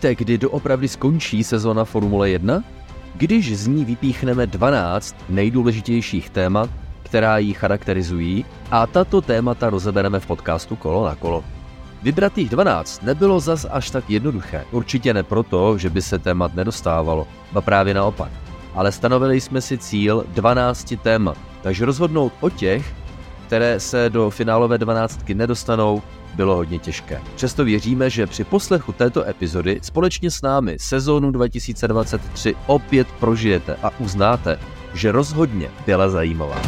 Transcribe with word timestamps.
Víte, 0.00 0.14
kdy 0.14 0.38
doopravdy 0.38 0.88
skončí 0.88 1.44
sezona 1.44 1.84
Formule 1.84 2.30
1? 2.30 2.64
Když 3.14 3.58
z 3.58 3.66
ní 3.66 3.84
vypíchneme 3.84 4.46
12 4.46 5.16
nejdůležitějších 5.28 6.30
témat, 6.30 6.70
která 7.02 7.38
ji 7.38 7.54
charakterizují 7.54 8.44
a 8.70 8.86
tato 8.86 9.20
témata 9.20 9.70
rozebereme 9.70 10.20
v 10.20 10.26
podcastu 10.26 10.76
Kolo 10.76 11.04
na 11.04 11.14
kolo. 11.14 11.44
Vybratých 12.02 12.48
12 12.48 13.02
nebylo 13.02 13.40
zas 13.40 13.66
až 13.70 13.90
tak 13.90 14.10
jednoduché. 14.10 14.64
Určitě 14.70 15.14
ne 15.14 15.22
proto, 15.22 15.78
že 15.78 15.90
by 15.90 16.02
se 16.02 16.18
témat 16.18 16.54
nedostávalo, 16.54 17.26
ba 17.52 17.60
právě 17.60 17.94
naopak. 17.94 18.32
Ale 18.74 18.92
stanovili 18.92 19.40
jsme 19.40 19.60
si 19.60 19.78
cíl 19.78 20.24
12 20.28 20.94
témat, 21.02 21.36
takže 21.62 21.84
rozhodnout 21.84 22.32
o 22.40 22.50
těch, 22.50 22.94
které 23.46 23.80
se 23.80 24.10
do 24.10 24.30
finálové 24.30 24.78
12 24.78 25.28
nedostanou, 25.28 26.02
bylo 26.34 26.56
hodně 26.56 26.78
těžké. 26.78 27.20
Přesto 27.34 27.64
věříme, 27.64 28.10
že 28.10 28.26
při 28.26 28.44
poslechu 28.44 28.92
této 28.92 29.28
epizody 29.28 29.80
společně 29.82 30.30
s 30.30 30.42
námi 30.42 30.76
sezónu 30.80 31.30
2023 31.30 32.54
opět 32.66 33.08
prožijete 33.20 33.76
a 33.82 33.90
uznáte, 33.98 34.58
že 34.94 35.12
rozhodně 35.12 35.70
byla 35.86 36.08
zajímavá. 36.08 36.62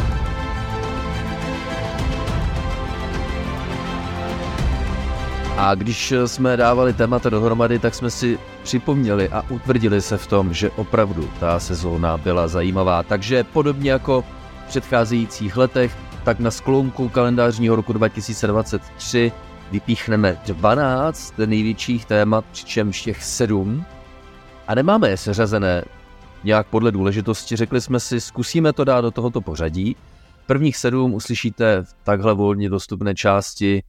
A 5.57 5.75
když 5.75 6.13
jsme 6.25 6.57
dávali 6.57 6.93
témata 6.93 7.29
dohromady, 7.29 7.79
tak 7.79 7.95
jsme 7.95 8.09
si 8.09 8.39
připomněli 8.63 9.29
a 9.29 9.45
utvrdili 9.49 10.01
se 10.01 10.17
v 10.17 10.27
tom, 10.27 10.53
že 10.53 10.69
opravdu 10.69 11.29
ta 11.39 11.59
sezóna 11.59 12.17
byla 12.17 12.47
zajímavá. 12.47 13.03
Takže 13.03 13.43
podobně 13.43 13.91
jako 13.91 14.21
v 14.65 14.67
předcházejících 14.67 15.57
letech, 15.57 15.97
tak 16.23 16.39
na 16.39 16.51
sklonku 16.51 17.09
kalendářního 17.09 17.75
roku 17.75 17.93
2023 17.93 19.31
vypíchneme 19.71 20.37
12 20.45 21.37
největších 21.37 22.05
témat, 22.05 22.45
přičemž 22.51 23.01
těch 23.01 23.23
7. 23.23 23.85
A 24.67 24.75
nemáme 24.75 25.09
je 25.09 25.17
seřazené 25.17 25.83
nějak 26.43 26.67
podle 26.67 26.91
důležitosti. 26.91 27.55
Řekli 27.55 27.81
jsme 27.81 27.99
si, 27.99 28.21
zkusíme 28.21 28.73
to 28.73 28.83
dát 28.83 29.01
do 29.01 29.11
tohoto 29.11 29.41
pořadí. 29.41 29.95
Prvních 30.45 30.77
sedm 30.77 31.13
uslyšíte 31.13 31.83
v 31.83 31.93
takhle 32.03 32.33
volně 32.33 32.69
dostupné 32.69 33.15
části 33.15 33.83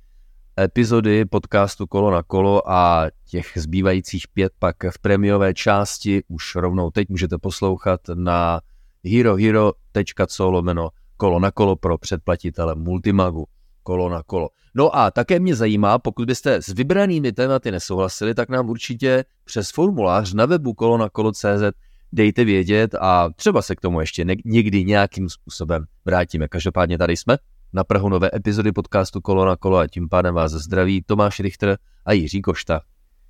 epizody 0.61 1.25
podcastu 1.25 1.87
Kolo 1.87 2.11
na 2.11 2.23
kolo 2.23 2.71
a 2.71 3.07
těch 3.31 3.53
zbývajících 3.57 4.29
pět 4.29 4.53
pak 4.59 4.77
v 4.91 4.99
premiové 4.99 5.55
části 5.55 6.23
už 6.29 6.55
rovnou 6.55 6.91
teď 6.91 7.09
můžete 7.09 7.39
poslouchat 7.39 8.01
na 8.15 8.61
herohero.co 9.05 10.51
lomeno 10.51 10.89
kolo 11.17 11.41
na 11.41 11.51
kolo 11.51 11.77
pro 11.77 11.99
předplatitele 11.99 12.75
Multimagu 12.75 13.47
kolo 13.85 14.09
na 14.09 14.23
kolo. 14.23 14.49
No 14.75 14.97
a 14.97 15.11
také 15.11 15.41
mě 15.41 15.55
zajímá, 15.55 15.99
pokud 15.99 16.27
byste 16.27 16.55
s 16.55 16.69
vybranými 16.69 17.33
tématy 17.33 17.71
nesouhlasili, 17.71 18.35
tak 18.35 18.49
nám 18.49 18.69
určitě 18.69 19.25
přes 19.45 19.71
formulář 19.71 20.35
na 20.35 20.47
webu 20.47 20.75
kolo 20.75 20.99
na 20.99 21.09
kolo.cz 21.09 21.63
dejte 22.13 22.45
vědět 22.45 22.95
a 23.01 23.29
třeba 23.37 23.63
se 23.63 23.75
k 23.75 23.81
tomu 23.81 24.01
ještě 24.01 24.25
někdy 24.45 24.85
nějakým 24.85 25.29
způsobem 25.29 25.85
vrátíme. 26.05 26.49
Každopádně 26.49 26.99
tady 26.99 27.17
jsme 27.17 27.39
na 27.73 27.85
Prahu 27.85 28.09
nové 28.09 28.31
epizody 28.35 28.73
podcastu 28.73 29.21
Kolo 29.21 29.45
na 29.45 29.57
kolo 29.57 29.79
a 29.79 29.87
tím 29.87 30.09
pádem 30.09 30.35
vás 30.35 30.53
zdraví 30.53 31.03
Tomáš 31.03 31.41
Richter 31.41 31.79
a 32.05 32.13
Jiří 32.13 32.43
Košta. 32.43 32.81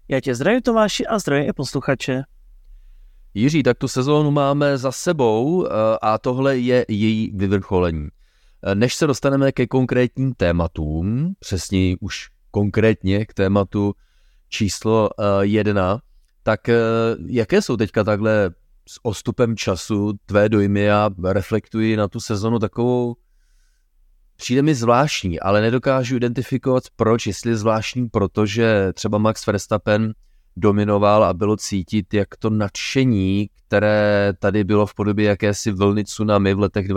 Já 0.08 0.20
tě 0.20 0.34
zdravím 0.34 0.62
Tomáši 0.62 1.06
a 1.06 1.18
zdravím 1.18 1.48
i 1.48 1.52
posluchače. 1.52 2.22
Jiří, 3.34 3.62
tak 3.62 3.78
tu 3.78 3.88
sezónu 3.88 4.30
máme 4.30 4.78
za 4.78 4.92
sebou 4.92 5.66
eh, 5.66 5.70
a 6.02 6.18
tohle 6.18 6.58
je 6.58 6.84
její 6.88 7.30
vyvrcholení. 7.34 8.08
Eh, 8.66 8.74
než 8.74 8.94
se 8.94 9.06
dostaneme 9.06 9.52
ke 9.52 9.66
konkrétním 9.66 10.34
tématům, 10.34 11.34
přesně 11.38 11.96
už 12.00 12.28
konkrétně 12.50 13.26
k 13.26 13.34
tématu 13.34 13.94
číslo 14.48 15.10
eh, 15.18 15.24
jedna, 15.40 16.00
tak 16.42 16.60
jaké 17.26 17.62
jsou 17.62 17.76
teďka 17.76 18.04
takhle 18.04 18.50
s 18.88 19.00
ostupem 19.02 19.56
času 19.56 20.12
tvé 20.26 20.48
dojmy? 20.48 20.90
A 20.90 21.10
reflektují 21.24 21.96
na 21.96 22.08
tu 22.08 22.20
sezonu 22.20 22.58
takovou 22.58 23.16
přijde 24.36 24.62
mi 24.62 24.74
zvláštní, 24.74 25.40
ale 25.40 25.60
nedokážu 25.60 26.16
identifikovat 26.16 26.84
proč, 26.96 27.26
jestli 27.26 27.56
zvláštní, 27.56 28.08
protože 28.08 28.92
třeba 28.94 29.18
Max 29.18 29.46
Verstappen 29.46 30.12
dominoval 30.56 31.24
a 31.24 31.34
bylo 31.34 31.56
cítit, 31.56 32.14
jak 32.14 32.36
to 32.38 32.50
nadšení, 32.50 33.48
které 33.66 34.32
tady 34.38 34.64
bylo 34.64 34.86
v 34.86 34.94
podobě 34.94 35.28
jakési 35.28 35.72
vlny 35.72 36.04
tsunami 36.04 36.54
v 36.54 36.58
letech 36.58 36.88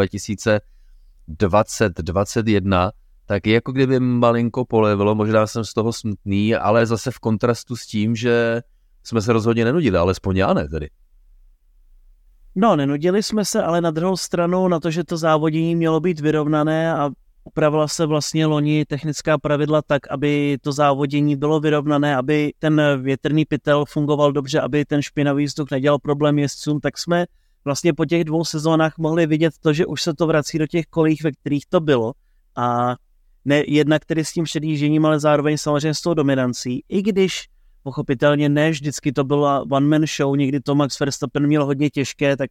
2020-2021, 1.30 2.92
tak 3.26 3.48
jako 3.48 3.72
kdyby 3.72 4.00
malinko 4.00 4.66
polevilo, 4.66 5.16
možná 5.16 5.48
jsem 5.48 5.66
z 5.66 5.74
toho 5.74 5.94
smutný, 5.94 6.56
ale 6.56 6.86
zase 6.86 7.12
v 7.12 7.20
kontrastu 7.20 7.76
s 7.76 7.86
tím, 7.86 8.16
že 8.16 8.62
jsme 9.04 9.22
se 9.22 9.34
rozhodně 9.34 9.66
nenudili, 9.66 9.98
alespoň 9.98 10.38
já 10.38 10.54
ne 10.54 10.68
tedy. 10.70 10.90
No, 12.56 12.76
nenudili 12.76 13.24
jsme 13.24 13.46
se, 13.46 13.64
ale 13.64 13.82
na 13.82 13.92
druhou 13.92 14.18
stranu 14.18 14.68
na 14.68 14.80
to, 14.80 14.92
že 14.92 15.04
to 15.04 15.18
závodění 15.18 15.76
mělo 15.76 16.00
být 16.00 16.20
vyrovnané 16.20 16.94
a 16.94 17.10
upravila 17.44 17.88
se 17.88 18.06
vlastně 18.06 18.46
loni 18.46 18.86
technická 18.86 19.38
pravidla 19.38 19.82
tak, 19.82 20.08
aby 20.08 20.58
to 20.62 20.72
závodění 20.72 21.36
bylo 21.36 21.59
vyrovnané, 21.59 22.16
aby 22.16 22.54
ten 22.59 22.82
větrný 23.02 23.46
pytel 23.46 23.86
fungoval 23.86 24.32
dobře, 24.32 24.62
aby 24.62 24.86
ten 24.86 25.02
špinavý 25.02 25.46
vzduch 25.46 25.72
nedělal 25.72 26.00
problém 26.00 26.40
jezdcům, 26.40 26.80
tak 26.80 26.98
jsme 26.98 27.26
vlastně 27.67 27.94
po 27.94 28.05
těch 28.05 28.23
dvou 28.23 28.45
sezónách 28.45 28.97
mohli 28.97 29.28
vidět 29.28 29.53
to, 29.59 29.73
že 29.73 29.85
už 29.85 30.01
se 30.01 30.13
to 30.13 30.28
vrací 30.28 30.57
do 30.57 30.67
těch 30.67 30.85
kolích, 30.85 31.23
ve 31.23 31.31
kterých 31.31 31.66
to 31.69 31.79
bylo. 31.79 32.13
A 32.55 32.95
ne 33.45 33.63
jednak 33.67 34.05
tedy 34.05 34.25
s 34.25 34.31
tím 34.31 34.44
předjížením, 34.44 35.05
ale 35.05 35.19
zároveň 35.19 35.57
samozřejmě 35.57 35.94
s 35.94 36.01
tou 36.01 36.13
dominancí, 36.13 36.83
i 36.89 37.01
když 37.01 37.47
pochopitelně 37.83 38.50
ne 38.50 38.72
vždycky 38.72 39.11
to 39.11 39.23
byla 39.23 39.66
one-man 39.72 40.05
show, 40.17 40.35
někdy 40.35 40.59
to 40.59 40.75
Max 40.75 41.00
Verstappen 41.00 41.47
měl 41.47 41.66
hodně 41.66 41.89
těžké, 41.89 42.38
tak 42.38 42.50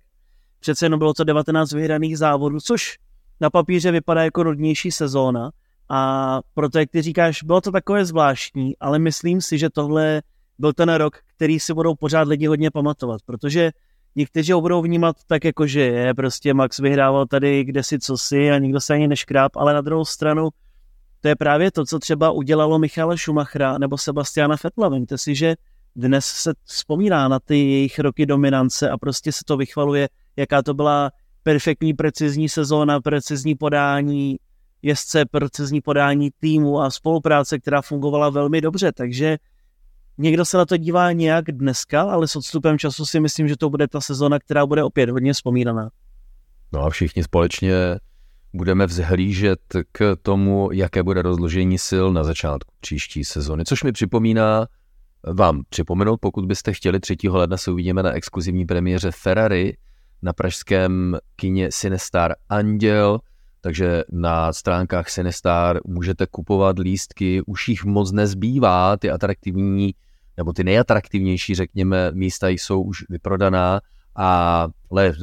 přece 0.61 0.87
jenom 0.87 0.99
bylo 0.99 1.15
to 1.15 1.25
19 1.25 1.73
vyhraných 1.73 2.19
závodů, 2.19 2.61
což 2.61 2.99
na 3.41 3.51
papíře 3.51 3.91
vypadá 3.91 4.25
jako 4.25 4.43
rodnější 4.43 4.91
sezóna. 4.91 5.51
A 5.89 6.41
proto, 6.55 6.79
jak 6.79 6.91
ty 6.91 7.03
říkáš, 7.03 7.43
bylo 7.43 7.61
to 7.61 7.73
takové 7.73 8.05
zvláštní, 8.05 8.77
ale 8.81 8.99
myslím 8.99 9.41
si, 9.41 9.59
že 9.59 9.71
tohle 9.71 10.23
byl 10.59 10.73
ten 10.73 10.95
rok, 10.95 11.17
který 11.37 11.61
si 11.61 11.75
budou 11.75 11.95
pořád 11.95 12.29
lidi 12.29 12.47
hodně 12.47 12.71
pamatovat, 12.71 13.21
protože 13.27 13.71
někteří 14.17 14.53
ho 14.53 14.61
budou 14.61 14.83
vnímat 14.83 15.17
tak, 15.27 15.45
jako 15.45 15.67
že 15.67 15.81
je, 15.81 16.15
prostě 16.15 16.55
Max 16.55 16.79
vyhrával 16.79 17.27
tady 17.27 17.65
kde 17.65 17.83
si 17.83 17.99
co 17.99 18.19
si 18.19 18.51
a 18.51 18.59
nikdo 18.59 18.81
se 18.81 18.95
ani 18.95 19.09
neškráp, 19.09 19.57
ale 19.57 19.75
na 19.75 19.81
druhou 19.81 20.05
stranu 20.05 20.49
to 21.21 21.29
je 21.29 21.37
právě 21.37 21.71
to, 21.71 21.85
co 21.85 21.99
třeba 21.99 22.31
udělalo 22.31 22.79
Michala 22.79 23.17
Schumachera 23.17 23.79
nebo 23.79 23.99
Sebastiana 23.99 24.57
Fettla. 24.57 24.89
Vemte 24.89 25.19
si, 25.19 25.35
že 25.35 25.55
dnes 25.97 26.27
se 26.27 26.53
vzpomíná 26.65 27.29
na 27.29 27.41
ty 27.41 27.57
jejich 27.57 27.99
roky 27.99 28.27
dominance 28.27 28.91
a 28.91 28.99
prostě 28.99 29.33
se 29.33 29.41
to 29.47 29.57
vychvaluje, 29.57 30.09
jaká 30.37 30.63
to 30.63 30.75
byla 30.75 31.11
perfektní 31.43 31.95
precizní 31.95 32.49
sezóna, 32.49 33.01
precizní 33.01 33.55
podání 33.55 34.37
jezdce, 34.83 35.25
precizní 35.25 35.81
podání 35.81 36.31
týmu 36.41 36.81
a 36.81 36.91
spolupráce, 36.91 37.59
která 37.59 37.83
fungovala 37.83 38.31
velmi 38.31 38.61
dobře, 38.61 38.93
takže 38.93 39.39
někdo 40.19 40.45
se 40.45 40.57
na 40.57 40.67
to 40.67 40.77
dívá 40.77 41.13
nějak 41.13 41.45
dneska, 41.45 42.03
ale 42.03 42.29
s 42.29 42.37
odstupem 42.37 42.79
času 42.79 43.07
si 43.07 43.21
myslím, 43.21 43.49
že 43.49 43.57
to 43.57 43.71
bude 43.71 43.89
ta 43.89 44.01
sezóna, 44.01 44.39
která 44.39 44.67
bude 44.67 44.85
opět 44.85 45.11
hodně 45.11 45.33
vzpomínaná. 45.33 45.91
No 46.73 46.83
a 46.83 46.91
všichni 46.91 47.23
společně 47.23 47.75
budeme 48.55 48.87
vzhlížet 48.87 49.61
k 49.93 50.17
tomu, 50.23 50.69
jaké 50.73 51.03
bude 51.03 51.23
rozložení 51.23 51.79
sil 51.89 52.07
na 52.13 52.25
začátku 52.25 52.75
příští 52.81 53.25
sezóny, 53.25 53.65
což 53.65 53.83
mi 53.83 53.93
připomíná 53.93 54.67
vám 55.33 55.63
připomenout, 55.69 56.17
pokud 56.21 56.45
byste 56.45 56.73
chtěli 56.73 57.01
3. 57.01 57.17
ledna 57.29 57.57
se 57.57 57.71
uvidíme 57.71 58.03
na 58.03 58.13
exkluzivní 58.13 58.67
premiéře 58.67 59.11
Ferrari 59.11 59.77
na 60.23 60.33
pražském 60.33 61.19
kině 61.37 61.73
Sinestar 61.73 62.35
Anděl, 62.49 63.19
takže 63.61 64.05
na 64.13 64.53
stránkách 64.53 65.09
Sinestar 65.11 65.81
můžete 65.87 66.27
kupovat 66.31 66.79
lístky, 66.79 67.43
už 67.47 67.69
jich 67.69 67.85
moc 67.85 68.13
nezbývá, 68.13 68.97
ty 68.97 69.11
atraktivní 69.11 69.95
nebo 70.37 70.53
ty 70.53 70.65
nejatraktivnější, 70.65 71.55
řekněme, 71.55 72.11
místa 72.13 72.49
jsou 72.49 72.83
už 72.83 73.05
vyprodaná, 73.09 73.81
a, 74.17 74.69
ale 74.91 75.15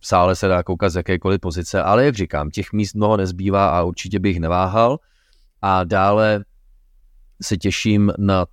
sále 0.00 0.36
se 0.36 0.48
dá 0.48 0.62
koukat 0.62 0.92
z 0.92 0.96
jakékoliv 0.96 1.40
pozice, 1.40 1.82
ale 1.82 2.04
jak 2.04 2.14
říkám, 2.14 2.50
těch 2.50 2.72
míst 2.72 2.94
mnoho 2.94 3.16
nezbývá 3.16 3.78
a 3.78 3.82
určitě 3.82 4.18
bych 4.18 4.40
neváhal. 4.40 4.98
A 5.62 5.84
dále 5.84 6.44
se 7.42 7.56
těším 7.56 8.12
na 8.18 8.46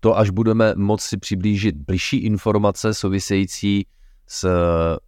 to, 0.00 0.18
až 0.18 0.30
budeme 0.30 0.74
moci 0.76 1.16
přiblížit 1.16 1.76
bližší 1.76 2.16
informace 2.16 2.94
související 2.94 3.86
s 4.26 4.48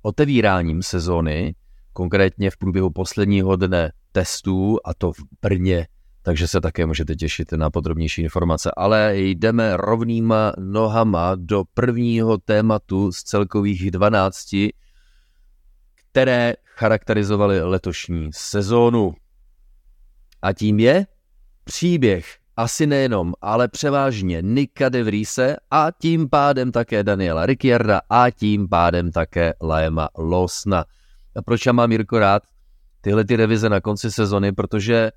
otevíráním 0.02 0.82
sezóny, 0.82 1.54
konkrétně 1.92 2.50
v 2.50 2.56
průběhu 2.56 2.90
posledního 2.90 3.56
dne 3.56 3.92
testů, 4.12 4.78
a 4.84 4.94
to 4.94 5.12
v 5.12 5.18
Brně, 5.42 5.86
takže 6.22 6.48
se 6.48 6.60
také 6.60 6.86
můžete 6.86 7.16
těšit 7.16 7.52
na 7.52 7.70
podrobnější 7.70 8.22
informace. 8.22 8.70
Ale 8.76 9.12
jdeme 9.16 9.76
rovnýma 9.76 10.52
nohama 10.58 11.34
do 11.34 11.64
prvního 11.74 12.38
tématu 12.38 13.12
z 13.12 13.22
celkových 13.22 13.90
12, 13.90 14.48
které 15.96 16.54
charakterizovaly 16.64 17.62
letošní 17.62 18.30
sezónu. 18.32 19.14
A 20.42 20.52
tím 20.52 20.80
je 20.80 21.06
příběh 21.64 22.36
asi 22.56 22.86
nejenom, 22.86 23.32
ale 23.40 23.68
převážně 23.68 24.42
Nika 24.42 24.88
de 24.88 25.02
Vriese 25.02 25.56
a 25.70 25.88
tím 26.00 26.28
pádem 26.28 26.72
také 26.72 27.04
Daniela 27.04 27.46
Ricciarda 27.46 28.00
a 28.10 28.30
tím 28.30 28.68
pádem 28.68 29.12
také 29.12 29.52
Laema 29.62 30.08
Losna. 30.18 30.84
A 31.36 31.42
proč 31.42 31.66
já 31.66 31.72
mám 31.72 31.88
Mirko 31.88 32.18
rád 32.18 32.42
tyhle 33.00 33.24
ty 33.24 33.36
revize 33.36 33.68
na 33.68 33.80
konci 33.80 34.10
sezony, 34.10 34.52
protože 34.52 35.10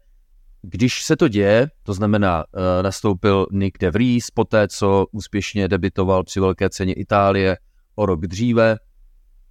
když 0.69 1.03
se 1.03 1.15
to 1.15 1.27
děje, 1.27 1.67
to 1.83 1.93
znamená, 1.93 2.43
uh, 2.43 2.61
nastoupil 2.83 3.47
Nick 3.51 3.77
de 3.77 3.91
Vries 3.91 4.31
poté, 4.31 4.67
co 4.67 5.05
úspěšně 5.11 5.67
debitoval 5.67 6.23
při 6.23 6.39
velké 6.39 6.69
ceně 6.69 6.93
Itálie 6.93 7.57
o 7.95 8.05
rok 8.05 8.27
dříve, 8.27 8.77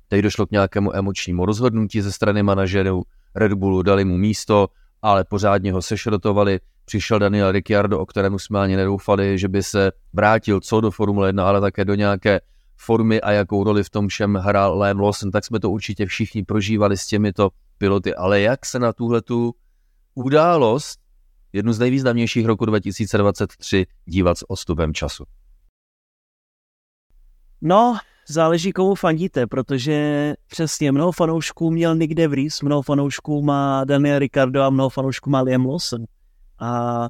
teď 0.08 0.22
došlo 0.22 0.46
k 0.46 0.50
nějakému 0.50 0.96
emočnímu 0.96 1.46
rozhodnutí 1.46 2.00
ze 2.00 2.12
strany 2.12 2.42
manažerů 2.42 3.02
Red 3.34 3.52
Bullu, 3.52 3.82
dali 3.82 4.04
mu 4.04 4.16
místo, 4.16 4.68
ale 5.02 5.24
pořádně 5.24 5.72
ho 5.72 5.82
sešrotovali. 5.82 6.60
Přišel 6.84 7.18
Daniel 7.18 7.52
Ricciardo, 7.52 8.00
o 8.00 8.06
kterému 8.06 8.38
jsme 8.38 8.60
ani 8.60 8.76
nedoufali, 8.76 9.38
že 9.38 9.48
by 9.48 9.62
se 9.62 9.92
vrátil 10.12 10.60
co 10.60 10.80
do 10.80 10.90
Formule 10.90 11.28
1, 11.28 11.48
ale 11.48 11.60
také 11.60 11.84
do 11.84 11.94
nějaké 11.94 12.40
formy 12.76 13.20
a 13.20 13.32
jakou 13.32 13.64
roli 13.64 13.84
v 13.84 13.90
tom 13.90 14.08
všem 14.08 14.34
hrál 14.34 14.82
Liam 14.82 15.00
Lawson, 15.00 15.30
tak 15.30 15.44
jsme 15.44 15.60
to 15.60 15.70
určitě 15.70 16.06
všichni 16.06 16.42
prožívali 16.42 16.96
s 16.96 17.06
těmito 17.06 17.50
piloty. 17.78 18.14
Ale 18.14 18.40
jak 18.40 18.66
se 18.66 18.78
na 18.78 18.92
tuhle 18.92 19.22
tu 19.22 19.54
událost, 20.14 21.03
jednu 21.54 21.72
z 21.72 21.78
nejvýznamnějších 21.78 22.46
roku 22.46 22.64
2023, 22.64 23.86
dívat 24.04 24.38
s 24.38 24.50
odstupem 24.50 24.94
času? 24.94 25.24
No, 27.60 27.96
záleží 28.28 28.72
komu 28.72 28.94
fandíte, 28.94 29.46
protože 29.46 30.34
přesně 30.46 30.92
mnoho 30.92 31.12
fanoušků 31.12 31.70
měl 31.70 31.96
Nick 31.96 32.14
DeVries, 32.14 32.62
mnoho 32.62 32.82
fanoušků 32.82 33.42
má 33.42 33.84
Daniel 33.84 34.18
Ricardo 34.18 34.62
a 34.62 34.70
mnoho 34.70 34.90
fanoušků 34.90 35.30
má 35.30 35.40
Liam 35.40 35.66
Lawson. 35.66 36.04
A 36.60 37.08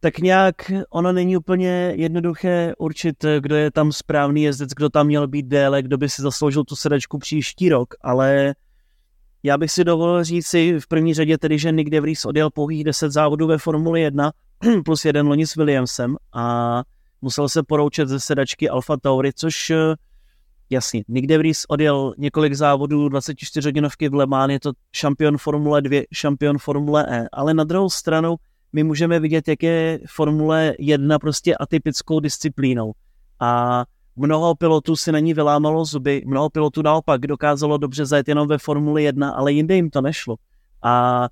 tak 0.00 0.18
nějak 0.18 0.54
ono 0.90 1.12
není 1.12 1.36
úplně 1.36 1.92
jednoduché 1.96 2.72
určit, 2.78 3.24
kdo 3.40 3.56
je 3.56 3.70
tam 3.70 3.92
správný 3.92 4.42
jezdec, 4.42 4.70
kdo 4.70 4.88
tam 4.88 5.06
měl 5.06 5.28
být 5.28 5.46
déle, 5.46 5.82
kdo 5.82 5.98
by 5.98 6.08
si 6.08 6.22
zasloužil 6.22 6.64
tu 6.64 6.76
sedačku 6.76 7.18
příští 7.18 7.68
rok, 7.68 7.94
ale 8.00 8.54
já 9.42 9.58
bych 9.58 9.70
si 9.70 9.84
dovolil 9.84 10.24
říct 10.24 10.46
si 10.46 10.80
v 10.80 10.86
první 10.86 11.14
řadě 11.14 11.38
tedy, 11.38 11.58
že 11.58 11.72
Nick 11.72 11.90
DeVries 11.90 12.24
odjel 12.24 12.50
pouhých 12.50 12.84
10 12.84 13.10
závodů 13.10 13.46
ve 13.46 13.58
Formuli 13.58 14.00
1 14.00 14.32
plus 14.84 15.04
jeden 15.04 15.26
loni 15.26 15.46
s 15.46 15.54
Williamsem 15.54 16.16
a 16.32 16.82
musel 17.22 17.48
se 17.48 17.62
poroučet 17.62 18.08
ze 18.08 18.20
sedačky 18.20 18.68
Alfa 18.68 18.96
Tauri, 18.96 19.32
což 19.32 19.70
eh, 19.70 19.94
jasně, 20.70 21.04
Nick 21.08 21.26
DeVries 21.26 21.64
odjel 21.68 22.14
několik 22.18 22.54
závodů 22.54 23.08
24 23.08 23.68
hodinovky 23.68 24.08
v 24.08 24.14
Le 24.14 24.26
Mans, 24.26 24.50
je 24.50 24.60
to 24.60 24.72
šampion 24.92 25.38
Formule 25.38 25.82
2, 25.82 26.02
šampion 26.12 26.58
Formule 26.58 27.06
E, 27.08 27.28
ale 27.32 27.54
na 27.54 27.64
druhou 27.64 27.90
stranu 27.90 28.36
my 28.72 28.84
můžeme 28.84 29.20
vidět, 29.20 29.48
jak 29.48 29.62
je 29.62 30.00
Formule 30.06 30.74
1 30.78 31.18
prostě 31.18 31.56
atypickou 31.56 32.20
disciplínou. 32.20 32.92
A 33.40 33.84
mnoho 34.18 34.54
pilotů 34.54 34.96
si 34.96 35.12
na 35.12 35.18
ní 35.18 35.34
vylámalo 35.34 35.84
zuby, 35.84 36.22
mnoho 36.26 36.50
pilotů 36.50 36.82
naopak 36.82 37.20
dokázalo 37.20 37.78
dobře 37.78 38.06
zajet 38.06 38.28
jenom 38.28 38.48
ve 38.48 38.58
Formuli 38.58 39.04
1, 39.04 39.30
ale 39.30 39.52
jinde 39.52 39.74
jim 39.74 39.90
to 39.90 40.00
nešlo. 40.00 40.36
A 40.82 41.24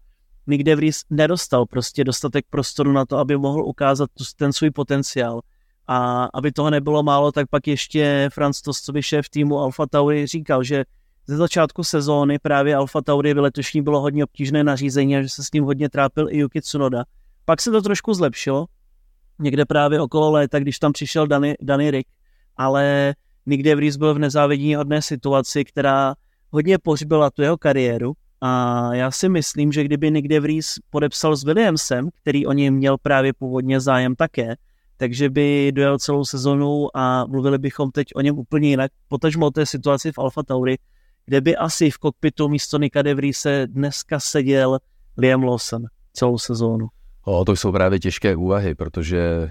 Nick 0.47 0.63
DeVries 0.65 1.03
nedostal 1.11 1.67
prostě 1.67 2.05
dostatek 2.05 2.45
prostoru 2.51 2.93
na 2.93 3.07
to, 3.07 3.19
aby 3.19 3.37
mohl 3.37 3.65
ukázat 3.65 4.11
ten 4.37 4.53
svůj 4.53 4.71
potenciál. 4.71 5.41
A 5.87 6.29
aby 6.35 6.53
toho 6.53 6.71
nebylo 6.71 7.03
málo, 7.03 7.33
tak 7.33 7.49
pak 7.51 7.67
ještě 7.67 8.29
Franz 8.33 8.63
Tostovi 8.63 9.03
šéf 9.03 9.29
týmu 9.29 9.59
Alfa 9.59 9.87
Tauri 9.87 10.27
říkal, 10.27 10.63
že 10.63 10.85
ze 11.27 11.37
začátku 11.37 11.85
sezóny 11.85 12.39
právě 12.39 12.77
Alfa 12.77 13.03
Tauri 13.03 13.35
v 13.35 13.39
letošní 13.39 13.83
bylo 13.83 14.01
hodně 14.01 14.25
obtížné 14.25 14.65
nařízení 14.65 15.17
a 15.17 15.23
že 15.23 15.29
se 15.29 15.45
s 15.45 15.53
ním 15.53 15.65
hodně 15.65 15.89
trápil 15.89 16.29
i 16.31 16.39
Yuki 16.39 16.61
Tsunoda. 16.61 17.05
Pak 17.45 17.61
se 17.61 17.71
to 17.71 17.83
trošku 17.83 18.15
zlepšilo, 18.15 18.67
někde 19.39 19.65
právě 19.65 20.01
okolo 20.01 20.31
léta, 20.31 20.59
když 20.59 20.79
tam 20.79 20.93
přišel 20.93 21.27
Danny, 21.27 21.57
Danny 21.61 21.91
Rick, 21.91 22.09
ale 22.57 23.15
Nick 23.47 23.63
DeVries 23.63 23.97
byl 23.97 24.15
v 24.15 24.19
nezávidění 24.19 24.75
hodné 24.75 25.03
situaci, 25.03 25.65
která 25.65 26.15
hodně 26.51 26.79
pohřbila 26.79 27.31
tu 27.31 27.43
jeho 27.43 27.57
kariéru 27.57 28.13
a 28.41 28.95
já 28.95 29.11
si 29.11 29.29
myslím, 29.29 29.73
že 29.73 29.85
kdyby 29.85 30.11
Nick 30.11 30.29
DeVries 30.29 30.75
podepsal 30.91 31.37
s 31.37 31.45
Williamsem, 31.45 32.09
který 32.21 32.47
o 32.47 32.53
něm 32.53 32.75
měl 32.75 32.99
právě 32.99 33.33
původně 33.33 33.81
zájem 33.81 34.17
také, 34.17 34.55
takže 34.97 35.31
by 35.31 35.73
dojel 35.75 35.99
celou 35.99 36.25
sezonu 36.25 36.97
a 36.97 37.27
mluvili 37.27 37.59
bychom 37.59 37.91
teď 37.91 38.07
o 38.15 38.21
něm 38.21 38.39
úplně 38.39 38.69
jinak. 38.69 38.93
Potažmo 39.09 39.47
o 39.47 39.51
té 39.51 39.67
situaci 39.67 40.13
v 40.13 40.19
Alfa 40.19 40.43
Tauri, 40.43 40.77
kde 41.27 41.41
by 41.41 41.57
asi 41.57 41.91
v 41.91 41.99
kokpitu 41.99 42.49
místo 42.49 42.79
Nika 42.79 43.03
se 43.33 43.67
dneska 43.67 44.21
seděl 44.21 44.79
Liam 45.19 45.45
Lawson 45.45 45.85
celou 46.13 46.39
sezónu. 46.39 46.87
O, 47.25 47.45
to 47.45 47.57
jsou 47.57 47.73
právě 47.73 47.99
těžké 47.99 48.37
úvahy, 48.37 48.75
protože 48.75 49.51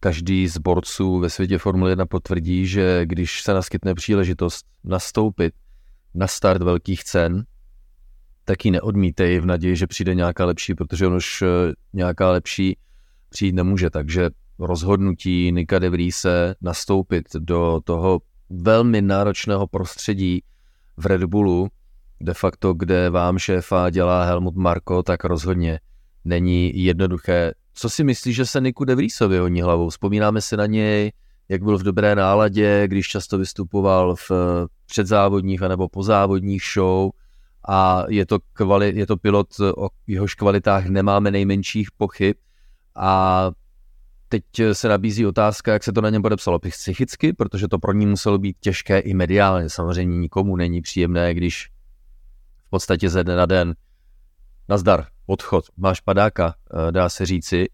každý 0.00 0.48
z 0.48 0.58
borců 0.58 1.18
ve 1.18 1.30
světě 1.30 1.58
Formule 1.58 1.90
1 1.90 2.06
potvrdí, 2.06 2.66
že 2.66 3.06
když 3.06 3.42
se 3.42 3.54
naskytne 3.54 3.94
příležitost 3.94 4.66
nastoupit 4.84 5.54
na 6.14 6.26
start 6.26 6.62
velkých 6.62 7.04
cen, 7.04 7.44
tak 8.44 8.64
ji 8.64 8.70
neodmítej 8.70 9.38
v 9.38 9.46
naději, 9.46 9.76
že 9.76 9.86
přijde 9.86 10.14
nějaká 10.14 10.44
lepší, 10.44 10.74
protože 10.74 11.06
on 11.06 11.14
už 11.14 11.42
eh, 11.42 11.46
nějaká 11.92 12.30
lepší 12.30 12.76
přijít 13.28 13.54
nemůže. 13.54 13.90
Takže 13.90 14.30
rozhodnutí 14.58 15.52
Nika 15.52 15.78
de 15.78 15.90
Vriese 15.90 16.54
nastoupit 16.60 17.26
do 17.38 17.80
toho 17.84 18.20
velmi 18.50 19.02
náročného 19.02 19.66
prostředí 19.66 20.42
v 20.96 21.06
Red 21.06 21.24
Bullu, 21.24 21.68
de 22.20 22.34
facto, 22.34 22.74
kde 22.74 23.10
vám 23.10 23.38
šéfa 23.38 23.90
dělá 23.90 24.24
Helmut 24.24 24.56
Marko, 24.56 25.02
tak 25.02 25.24
rozhodně 25.24 25.80
není 26.24 26.84
jednoduché. 26.84 27.52
Co 27.74 27.90
si 27.90 28.04
myslíš, 28.04 28.36
že 28.36 28.46
se 28.46 28.60
Niku 28.60 28.84
de 28.84 28.94
Vriesovi 28.94 29.38
honí 29.38 29.62
hlavou? 29.62 29.88
Vzpomínáme 29.88 30.40
si 30.40 30.56
na 30.56 30.66
něj, 30.66 31.12
jak 31.48 31.62
byl 31.62 31.78
v 31.78 31.82
dobré 31.82 32.14
náladě, 32.14 32.84
když 32.86 33.08
často 33.08 33.38
vystupoval 33.38 34.16
v 34.16 34.30
předzávodních 34.86 35.62
anebo 35.62 35.88
pozávodních 35.88 36.62
show 36.74 37.10
a 37.68 38.04
je 38.08 38.26
to, 38.26 38.38
kvali, 38.52 38.92
je 38.96 39.06
to 39.06 39.16
pilot, 39.16 39.60
o 39.76 39.88
jehož 40.06 40.34
kvalitách 40.34 40.86
nemáme 40.86 41.30
nejmenších 41.30 41.88
pochyb 41.96 42.36
a 42.96 43.50
Teď 44.28 44.44
se 44.72 44.88
nabízí 44.88 45.26
otázka, 45.26 45.72
jak 45.72 45.84
se 45.84 45.92
to 45.92 46.00
na 46.00 46.10
něm 46.10 46.22
podepsalo 46.22 46.58
psychicky, 46.58 47.32
protože 47.32 47.68
to 47.68 47.78
pro 47.78 47.92
ní 47.92 48.06
muselo 48.06 48.38
být 48.38 48.56
těžké 48.60 48.98
i 48.98 49.14
mediálně. 49.14 49.70
Samozřejmě 49.70 50.18
nikomu 50.18 50.56
není 50.56 50.82
příjemné, 50.82 51.34
když 51.34 51.70
v 52.66 52.70
podstatě 52.70 53.10
ze 53.10 53.24
dne 53.24 53.36
na 53.36 53.46
den 53.46 53.74
nazdar, 54.68 55.06
odchod, 55.26 55.64
máš 55.76 56.00
padáka, 56.00 56.54
eh, 56.54 56.92
dá 56.92 57.08
se 57.08 57.26
říci, 57.26 57.66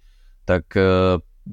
tak 0.44 0.76
eh, 0.76 0.82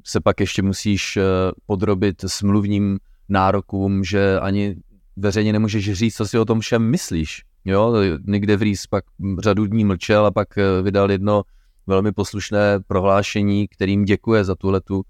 se 0.03 0.21
pak 0.21 0.39
ještě 0.39 0.61
musíš 0.61 1.17
eh, 1.17 1.23
podrobit 1.65 2.21
smluvním 2.27 2.99
nárokům, 3.29 4.03
že 4.03 4.39
ani 4.39 4.75
veřejně 5.15 5.53
nemůžeš 5.53 5.93
říct, 5.93 6.15
co 6.15 6.27
si 6.27 6.39
o 6.39 6.45
tom 6.45 6.59
všem 6.59 6.89
myslíš. 6.89 7.43
Jo, 7.65 7.93
někde 8.27 8.57
v 8.57 8.61
Rýs 8.61 8.87
pak 8.87 9.03
řadu 9.39 9.65
dní 9.65 9.85
mlčel 9.85 10.25
a 10.25 10.31
pak 10.31 10.47
vydal 10.81 11.11
jedno 11.11 11.43
velmi 11.87 12.11
poslušné 12.11 12.79
prohlášení, 12.87 13.67
kterým 13.67 14.05
děkuje 14.05 14.43
za 14.43 14.55
tuhle 14.55 14.81
tu 14.81 15.03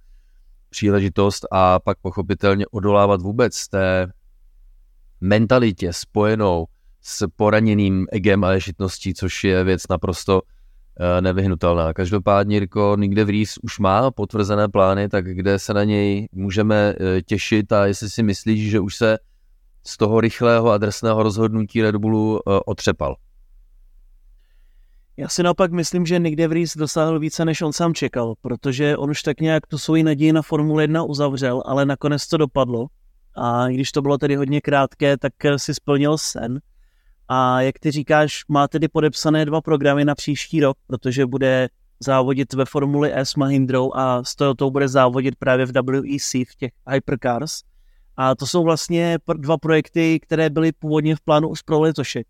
příležitost 0.70 1.46
a 1.52 1.80
pak 1.80 1.98
pochopitelně 2.02 2.68
odolávat 2.68 3.22
vůbec 3.22 3.68
té 3.68 4.12
mentalitě 5.22 5.94
spojenou 5.94 6.66
s 7.02 7.28
poraněným 7.36 8.08
egem 8.12 8.44
a 8.44 8.52
ješitností, 8.52 9.14
což 9.14 9.44
je 9.44 9.64
věc 9.64 9.84
naprosto 9.90 10.42
nevyhnutelná. 11.22 11.94
Každopádně 11.94 12.56
Jirko 12.56 12.98
Rýs 13.26 13.58
už 13.58 13.80
má 13.80 14.12
potvrzené 14.12 14.68
plány, 14.68 15.10
tak 15.10 15.26
kde 15.26 15.60
se 15.60 15.74
na 15.74 15.84
něj 15.84 16.28
můžeme 16.32 16.94
eh, 17.00 17.22
těšit 17.22 17.72
a 17.72 17.86
jestli 17.86 18.10
si 18.10 18.24
myslíš, 18.24 18.72
že 18.72 18.80
už 18.80 18.96
se 18.96 19.18
z 19.86 19.98
toho 19.98 20.22
rychlého 20.22 20.70
adresného 20.72 21.24
rozhodnutí 21.24 21.82
Red 21.82 21.96
Bullu 21.96 22.40
eh, 22.40 22.60
otřepal. 22.66 23.16
Já 25.18 25.28
si 25.28 25.44
naopak 25.44 25.72
myslím, 25.72 26.06
že 26.06 26.20
Nick 26.20 26.36
DeVries 26.36 26.78
dosáhl 26.78 27.20
více, 27.20 27.46
než 27.46 27.62
on 27.62 27.74
sám 27.74 27.94
čekal, 27.94 28.34
protože 28.42 28.98
on 28.98 29.10
už 29.10 29.22
tak 29.22 29.42
nějak 29.42 29.68
tu 29.68 29.78
svoji 29.78 30.04
naději 30.04 30.34
na 30.34 30.42
Formule 30.42 30.84
1 30.84 31.04
uzavřel, 31.04 31.64
ale 31.66 31.86
nakonec 31.86 32.28
to 32.28 32.38
dopadlo. 32.38 32.88
A 33.36 33.68
když 33.68 33.92
to 33.92 34.02
bylo 34.02 34.18
tedy 34.18 34.36
hodně 34.36 34.62
krátké, 34.62 35.18
tak 35.18 35.34
si 35.58 35.74
splnil 35.74 36.18
sen. 36.18 36.60
A 37.28 37.62
jak 37.62 37.80
ty 37.80 37.92
říkáš, 37.92 38.42
má 38.50 38.68
tedy 38.68 38.88
podepsané 38.88 39.46
dva 39.46 39.62
programy 39.62 40.06
na 40.06 40.16
příští 40.16 40.60
rok, 40.60 40.78
protože 40.88 41.26
bude 41.26 41.70
závodit 42.00 42.54
ve 42.54 42.66
Formuli 42.66 43.14
S 43.14 43.36
Mahindrou 43.36 43.92
a 43.96 44.24
s 44.24 44.36
Toyotou 44.36 44.72
bude 44.72 44.88
závodit 44.88 45.36
právě 45.36 45.66
v 45.66 45.72
WEC, 45.72 46.34
v 46.34 46.56
těch 46.58 46.72
Hypercars. 46.90 47.62
A 48.18 48.36
to 48.36 48.48
jsou 48.48 48.64
vlastně 48.64 49.18
dva 49.38 49.58
projekty, 49.58 50.20
které 50.20 50.50
byly 50.50 50.72
původně 50.72 51.16
v 51.16 51.22
plánu 51.22 51.50
už 51.50 51.62
pro 51.62 51.80
letošek. 51.80 52.28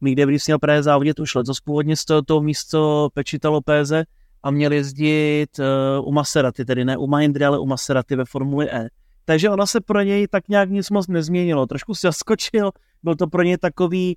Mick 0.00 0.16
Debris 0.16 0.46
měl 0.46 0.58
právě 0.58 0.82
závodit 0.82 1.20
už 1.20 1.34
letos 1.34 1.60
původně 1.60 1.96
z 1.96 2.04
toho 2.04 2.40
místo 2.40 3.08
Pečita 3.14 3.48
Lopéze 3.48 4.04
a 4.42 4.50
měl 4.50 4.72
jezdit 4.72 5.58
uh, 5.58 6.08
u 6.08 6.12
Maserati, 6.12 6.64
tedy 6.64 6.84
ne 6.84 6.96
u 6.96 7.06
Mahindry, 7.06 7.44
ale 7.44 7.58
u 7.58 7.66
Maserati 7.66 8.16
ve 8.16 8.24
Formuli 8.24 8.70
E. 8.70 8.88
Takže 9.24 9.50
ona 9.50 9.66
se 9.66 9.80
pro 9.80 10.02
něj 10.02 10.28
tak 10.28 10.48
nějak 10.48 10.70
nic 10.70 10.90
moc 10.90 11.08
nezměnilo. 11.08 11.66
Trošku 11.66 11.94
se 11.94 12.08
zaskočil, 12.08 12.70
byl 13.02 13.14
to 13.14 13.26
pro 13.26 13.42
něj 13.42 13.58
takový 13.58 14.16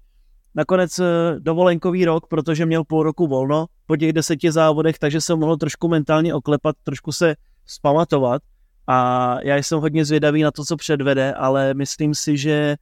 nakonec 0.55 0.99
eh, 0.99 1.05
dovolenkový 1.39 2.05
rok, 2.05 2.27
protože 2.27 2.65
měl 2.65 2.83
půl 2.83 3.03
roku 3.03 3.27
volno 3.27 3.65
po 3.85 3.97
těch 3.97 4.13
deseti 4.13 4.51
závodech, 4.51 4.99
takže 4.99 5.21
se 5.21 5.35
mohl 5.35 5.57
trošku 5.57 5.87
mentálně 5.87 6.33
oklepat, 6.33 6.75
trošku 6.83 7.11
se 7.11 7.35
zpamatovat 7.65 8.41
a 8.87 9.37
já 9.43 9.55
jsem 9.55 9.79
hodně 9.79 10.05
zvědavý 10.05 10.43
na 10.43 10.51
to, 10.51 10.65
co 10.65 10.75
předvede, 10.75 11.33
ale 11.33 11.73
myslím 11.73 12.15
si, 12.15 12.37
že 12.37 12.75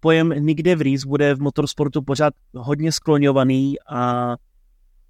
pojem 0.00 0.34
nikde 0.38 0.76
v 0.76 0.80
Rees 0.80 1.04
bude 1.04 1.34
v 1.34 1.40
motorsportu 1.40 2.02
pořád 2.02 2.34
hodně 2.54 2.92
skloňovaný 2.92 3.76
a 3.88 4.34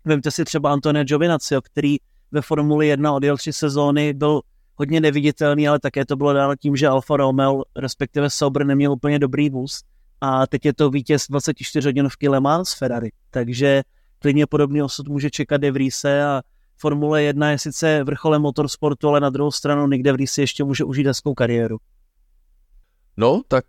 vemte 0.05 0.31
si 0.31 0.45
třeba 0.45 0.73
Antonia 0.73 1.05
Giovinazzi, 1.05 1.57
který 1.63 1.97
ve 2.33 2.43
Formuli 2.43 2.87
1 2.87 3.13
odjel 3.13 3.37
tři 3.37 3.53
sezóny, 3.53 4.13
byl 4.13 4.41
hodně 4.77 5.01
neviditelný, 5.01 5.69
ale 5.69 5.79
také 5.79 6.05
to 6.05 6.17
bylo 6.17 6.33
dáno 6.33 6.57
tím, 6.57 6.77
že 6.77 6.89
Alfa 6.89 7.17
Romeo, 7.17 7.63
respektive 7.77 8.31
Sauber, 8.31 8.67
neměl 8.67 8.93
úplně 8.93 9.19
dobrý 9.19 9.51
vůz 9.51 9.81
a 10.25 10.47
teď 10.47 10.65
je 10.65 10.75
to 10.75 10.91
vítěz 10.91 11.27
24 11.31 11.89
hodin 11.89 12.09
v 12.09 12.29
Le 12.29 12.41
Mans 12.41 12.75
Ferrari, 12.75 13.13
takže 13.31 13.83
klidně 14.19 14.47
podobný 14.47 14.83
osud 14.83 15.09
může 15.09 15.31
čekat 15.31 15.57
De 15.57 15.71
Vriese 15.71 16.25
a 16.25 16.43
Formule 16.77 17.23
1 17.23 17.51
je 17.51 17.59
sice 17.59 18.05
vrcholem 18.05 18.43
motorsportu, 18.43 19.09
ale 19.09 19.21
na 19.21 19.31
druhou 19.31 19.51
stranu 19.51 19.87
nikde 19.89 20.13
v 20.13 20.15
Vriese 20.15 20.43
ještě 20.43 20.65
může 20.65 20.85
užít 20.85 21.07
hezkou 21.07 21.35
kariéru. 21.35 21.77
No, 23.17 23.43
tak 23.49 23.65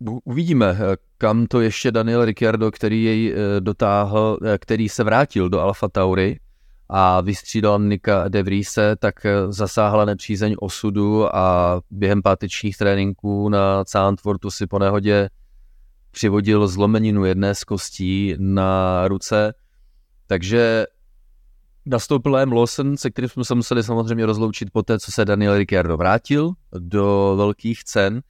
uh, 0.00 0.18
uvidíme, 0.24 0.66
eh, 0.78 0.96
kam 1.18 1.46
to 1.46 1.60
ještě 1.60 1.90
Daniel 1.90 2.24
Ricciardo, 2.24 2.70
který 2.70 3.04
jej 3.04 3.32
uh, 3.32 3.38
dotáhl, 3.60 4.38
který 4.58 4.88
se 4.88 5.04
vrátil 5.04 5.48
do 5.48 5.60
Alfa 5.60 5.88
Tauri, 5.88 6.38
a 6.88 7.20
vystřídal 7.20 7.78
Nika 7.78 8.28
de 8.28 8.42
Vriese, 8.42 8.96
tak 8.96 9.26
eh, 9.26 9.52
zasáhla 9.52 10.04
nepřízeň 10.04 10.56
osudu 10.60 11.36
a 11.36 11.80
během 11.90 12.22
pátečních 12.22 12.76
tréninků 12.76 13.48
na 13.48 13.84
Zandvoortu 13.92 14.50
si 14.50 14.66
po 14.66 14.78
nehodě 14.78 15.28
přivodil 16.10 16.68
zlomeninu 16.68 17.24
jedné 17.24 17.54
z 17.54 17.64
kostí 17.64 18.34
na 18.38 19.08
ruce, 19.08 19.54
takže 20.26 20.86
nastoupil 21.86 22.34
Liam 22.34 22.52
Lawson, 22.52 22.96
se 22.96 23.10
kterým 23.10 23.28
jsme 23.28 23.44
se 23.44 23.54
museli 23.54 23.82
samozřejmě 23.82 24.26
rozloučit 24.26 24.70
po 24.72 24.82
té, 24.82 24.98
co 24.98 25.12
se 25.12 25.24
Daniel 25.24 25.58
Ricciardo 25.58 25.96
vrátil 25.96 26.52
do 26.78 27.34
velkých 27.36 27.84
cen, 27.84 28.22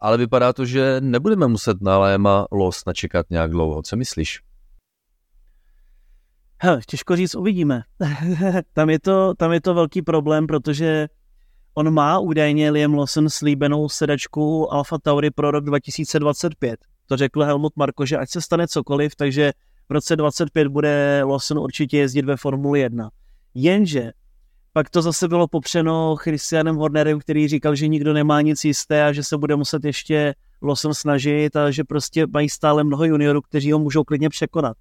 ale 0.00 0.18
vypadá 0.18 0.52
to, 0.52 0.64
že 0.64 0.96
nebudeme 1.00 1.46
muset 1.46 1.82
na 1.82 1.98
Léma 1.98 2.46
Lawsona 2.52 2.94
čekat 2.94 3.26
nějak 3.30 3.50
dlouho. 3.50 3.82
Co 3.82 3.96
myslíš? 3.96 4.40
Hele, 6.64 6.80
těžko 6.86 7.16
říct, 7.16 7.34
uvidíme. 7.34 7.82
tam, 8.72 8.90
je 8.90 9.00
to, 9.00 9.34
tam 9.34 9.52
je 9.52 9.60
to 9.60 9.74
velký 9.74 10.02
problém, 10.02 10.46
protože 10.46 11.08
on 11.74 11.90
má 11.90 12.18
údajně 12.18 12.70
Liam 12.70 12.94
Lawson 12.94 13.30
slíbenou 13.30 13.88
sedačku 13.88 14.72
Alfa 14.72 14.98
Tauri 14.98 15.30
pro 15.30 15.50
rok 15.50 15.64
2025. 15.64 16.80
To 17.06 17.16
řekl 17.16 17.42
Helmut 17.42 17.76
Marko, 17.76 18.06
že 18.06 18.18
ať 18.18 18.30
se 18.30 18.40
stane 18.40 18.68
cokoliv, 18.68 19.16
takže 19.16 19.52
v 19.88 19.92
roce 19.92 20.16
25 20.16 20.68
bude 20.68 21.22
Lawson 21.24 21.58
určitě 21.58 21.98
jezdit 21.98 22.24
ve 22.24 22.36
Formuli 22.36 22.80
1. 22.80 23.10
Jenže 23.54 24.12
pak 24.72 24.90
to 24.90 25.02
zase 25.02 25.28
bylo 25.28 25.48
popřeno 25.48 26.16
Christianem 26.16 26.76
Hornerem, 26.76 27.20
který 27.20 27.48
říkal, 27.48 27.74
že 27.74 27.88
nikdo 27.88 28.12
nemá 28.12 28.40
nic 28.40 28.64
jisté 28.64 29.04
a 29.04 29.12
že 29.12 29.24
se 29.24 29.38
bude 29.38 29.56
muset 29.56 29.84
ještě 29.84 30.34
Lawson 30.62 30.94
snažit 30.94 31.56
a 31.56 31.70
že 31.70 31.84
prostě 31.84 32.26
mají 32.32 32.48
stále 32.48 32.84
mnoho 32.84 33.04
juniorů, 33.04 33.40
kteří 33.40 33.72
ho 33.72 33.78
můžou 33.78 34.04
klidně 34.04 34.28
překonat. 34.28 34.76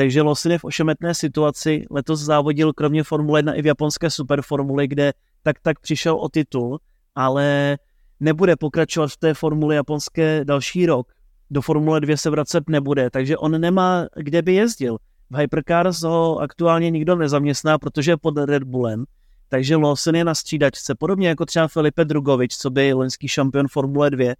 Takže 0.00 0.22
Lawson 0.22 0.52
je 0.52 0.58
v 0.58 0.64
ošemetné 0.64 1.14
situaci. 1.14 1.84
Letos 1.90 2.20
závodil 2.20 2.72
kromě 2.72 3.04
Formule 3.04 3.38
1 3.38 3.54
i 3.54 3.62
v 3.62 3.66
japonské 3.66 4.10
superformuli, 4.10 4.88
kde 4.88 5.12
tak 5.42 5.56
tak 5.62 5.80
přišel 5.80 6.16
o 6.16 6.28
titul, 6.28 6.78
ale 7.14 7.78
nebude 8.20 8.56
pokračovat 8.56 9.10
v 9.10 9.16
té 9.16 9.34
formuli 9.34 9.76
japonské 9.76 10.44
další 10.44 10.86
rok. 10.86 11.12
Do 11.50 11.62
Formule 11.62 12.00
2 12.00 12.16
se 12.16 12.30
vracet 12.30 12.64
nebude, 12.68 13.10
takže 13.10 13.36
on 13.36 13.60
nemá 13.60 14.06
kde 14.16 14.42
by 14.42 14.54
jezdil. 14.54 14.96
V 15.30 15.36
Hypercars 15.36 16.02
ho 16.02 16.38
aktuálně 16.38 16.90
nikdo 16.90 17.16
nezaměstná, 17.16 17.78
protože 17.78 18.10
je 18.10 18.16
pod 18.16 18.38
Red 18.38 18.62
Bullem, 18.62 19.04
takže 19.48 19.76
Lawson 19.76 20.14
je 20.14 20.24
na 20.24 20.34
střídačce, 20.34 20.94
podobně 20.94 21.28
jako 21.28 21.46
třeba 21.46 21.68
Felipe 21.68 22.04
Drugovič, 22.04 22.56
co 22.56 22.70
by 22.70 22.92
loňský 22.92 23.28
šampion 23.28 23.68
Formule 23.68 24.10
2 24.10 24.34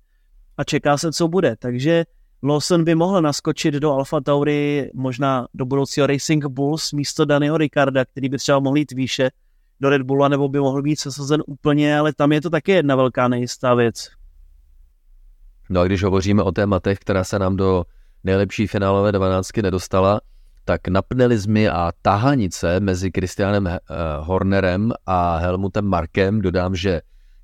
a 0.56 0.64
čeká 0.64 0.98
se, 0.98 1.12
co 1.12 1.28
bude. 1.28 1.56
Takže 1.58 2.04
Lawson 2.42 2.84
by 2.84 2.94
mohl 2.94 3.22
naskočit 3.22 3.74
do 3.74 3.92
Alfa 3.92 4.20
Tauri, 4.20 4.90
možná 4.94 5.48
do 5.54 5.64
budoucího 5.64 6.06
Racing 6.06 6.46
Bulls 6.46 6.92
místo 6.92 7.24
Daniho 7.24 7.58
Ricarda, 7.58 8.04
který 8.04 8.28
by 8.28 8.38
třeba 8.38 8.58
mohl 8.58 8.76
jít 8.76 8.92
výše 8.92 9.30
do 9.80 9.88
Red 9.90 10.02
Bulla, 10.02 10.28
nebo 10.28 10.48
by 10.48 10.60
mohl 10.60 10.82
být 10.82 11.00
sesazen 11.00 11.42
úplně, 11.46 11.98
ale 11.98 12.12
tam 12.12 12.32
je 12.32 12.40
to 12.40 12.50
taky 12.50 12.72
jedna 12.72 12.96
velká 12.96 13.28
nejistá 13.28 13.74
věc. 13.74 14.10
No 15.70 15.80
a 15.80 15.84
když 15.84 16.02
hovoříme 16.02 16.42
o 16.42 16.52
tématech, 16.52 16.98
která 16.98 17.24
se 17.24 17.38
nám 17.38 17.56
do 17.56 17.84
nejlepší 18.24 18.66
finálové 18.66 19.12
dvanáctky 19.12 19.62
nedostala, 19.62 20.20
tak 20.64 20.88
napnelizmy 20.88 21.68
a 21.68 21.92
tahanice 22.02 22.80
mezi 22.80 23.10
Christianem 23.14 23.66
eh, 23.66 23.78
Hornerem 24.18 24.92
a 25.06 25.36
Helmutem 25.36 25.84
Markem. 25.84 26.40
Dodám, 26.40 26.74
že 26.74 27.00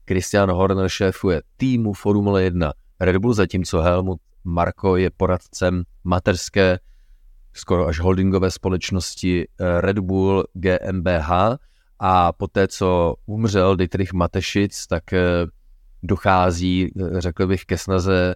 Christian 0.07 0.51
Horner 0.51 0.89
šéfuje 0.89 1.43
týmu 1.57 1.93
Formule 1.93 2.43
1 2.43 2.73
Red 3.01 3.17
Bull, 3.17 3.35
zatímco 3.35 3.81
Helmut 3.81 4.21
Marko 4.47 4.97
je 4.97 5.11
poradcem 5.11 5.83
materské, 6.05 6.79
skoro 7.53 7.87
až 7.87 8.01
holdingové 8.01 8.51
společnosti 8.51 9.45
eh, 9.45 9.81
Red 9.81 9.99
Bull 9.99 10.45
GmbH 10.55 11.31
a 11.99 12.33
poté, 12.33 12.69
co 12.69 13.15
umřel 13.27 13.77
Dietrich 13.77 14.13
Matešic, 14.13 14.87
tak 14.87 15.13
eh, 15.13 15.47
dochází, 16.03 16.93
eh, 17.01 17.21
řekl 17.21 17.47
bych, 17.47 17.65
ke 17.65 17.79
snaze 17.79 18.35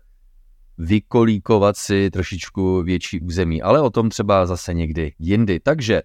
vykolíkovat 0.78 1.76
si 1.76 2.10
trošičku 2.10 2.82
větší 2.82 3.20
území, 3.20 3.62
ale 3.62 3.80
o 3.80 3.90
tom 3.90 4.08
třeba 4.08 4.46
zase 4.46 4.74
někdy 4.74 5.12
jindy. 5.18 5.60
Takže 5.60 6.02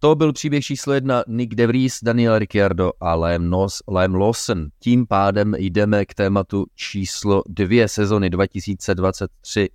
to 0.00 0.14
byl 0.14 0.32
příběh 0.32 0.64
číslo 0.64 0.92
jedna 0.92 1.24
Nick 1.28 1.54
DeVries, 1.54 1.98
Daniel 2.02 2.38
Ricciardo 2.38 2.92
a 3.00 3.14
Liam, 3.14 3.50
Nos, 3.50 3.82
Liam 3.88 4.14
Lawson. 4.14 4.68
Tím 4.78 5.06
pádem 5.06 5.54
jdeme 5.58 6.04
k 6.04 6.14
tématu 6.14 6.66
číslo 6.74 7.42
dvě 7.48 7.88
sezony 7.88 8.30
2023 8.30 9.68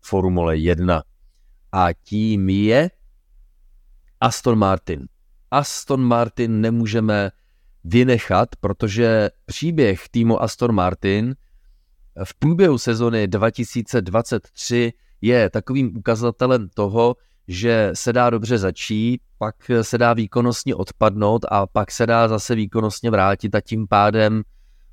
Formule 0.00 0.56
1. 0.56 1.02
A 1.72 1.88
tím 1.92 2.48
je 2.48 2.90
Aston 4.20 4.58
Martin. 4.58 5.06
Aston 5.50 6.02
Martin 6.02 6.60
nemůžeme 6.60 7.30
vynechat, 7.84 8.48
protože 8.60 9.30
příběh 9.46 10.08
týmu 10.08 10.42
Aston 10.42 10.72
Martin 10.72 11.34
v 12.24 12.34
průběhu 12.34 12.78
sezony 12.78 13.28
2023 13.28 14.92
je 15.20 15.50
takovým 15.50 15.96
ukazatelem 15.96 16.68
toho, 16.74 17.16
že 17.48 17.90
se 17.94 18.12
dá 18.12 18.30
dobře 18.30 18.58
začít, 18.58 19.20
pak 19.38 19.54
se 19.82 19.98
dá 19.98 20.12
výkonnostně 20.12 20.74
odpadnout 20.74 21.44
a 21.48 21.66
pak 21.66 21.90
se 21.90 22.06
dá 22.06 22.28
zase 22.28 22.54
výkonnostně 22.54 23.10
vrátit 23.10 23.54
a 23.54 23.60
tím 23.60 23.86
pádem 23.88 24.42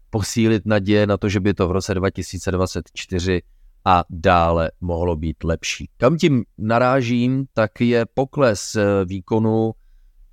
posílit 0.10 0.65
naděje 0.65 1.07
na 1.07 1.17
to, 1.17 1.29
že 1.29 1.39
by 1.39 1.53
to 1.53 1.67
v 1.67 1.72
roce 1.72 1.93
2024 1.93 3.41
a 3.86 4.03
dále 4.10 4.72
mohlo 4.81 5.15
být 5.15 5.43
lepší. 5.43 5.89
Kam 5.98 6.17
tím 6.17 6.43
narážím, 6.57 7.45
tak 7.53 7.81
je 7.81 8.05
pokles 8.13 8.77
výkonu 9.05 9.72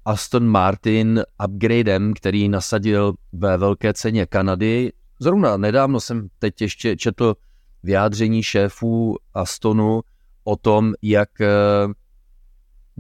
Aston 0.05 0.47
Martin 0.47 1.23
upgradem, 1.47 2.15
který 2.15 2.49
nasadil 2.49 3.15
ve 3.33 3.57
velké 3.57 3.93
ceně 3.93 4.27
Kanady. 4.27 4.93
Zrovna 5.21 5.57
nedávno 5.57 6.01
jsem 6.01 6.29
teď 6.39 6.61
ještě 6.61 6.97
četl 6.97 7.35
vyjádření 7.83 8.43
šéfů 8.43 9.17
Astonu 9.35 10.01
o 10.45 10.57
tom, 10.57 10.93
jak 11.03 11.29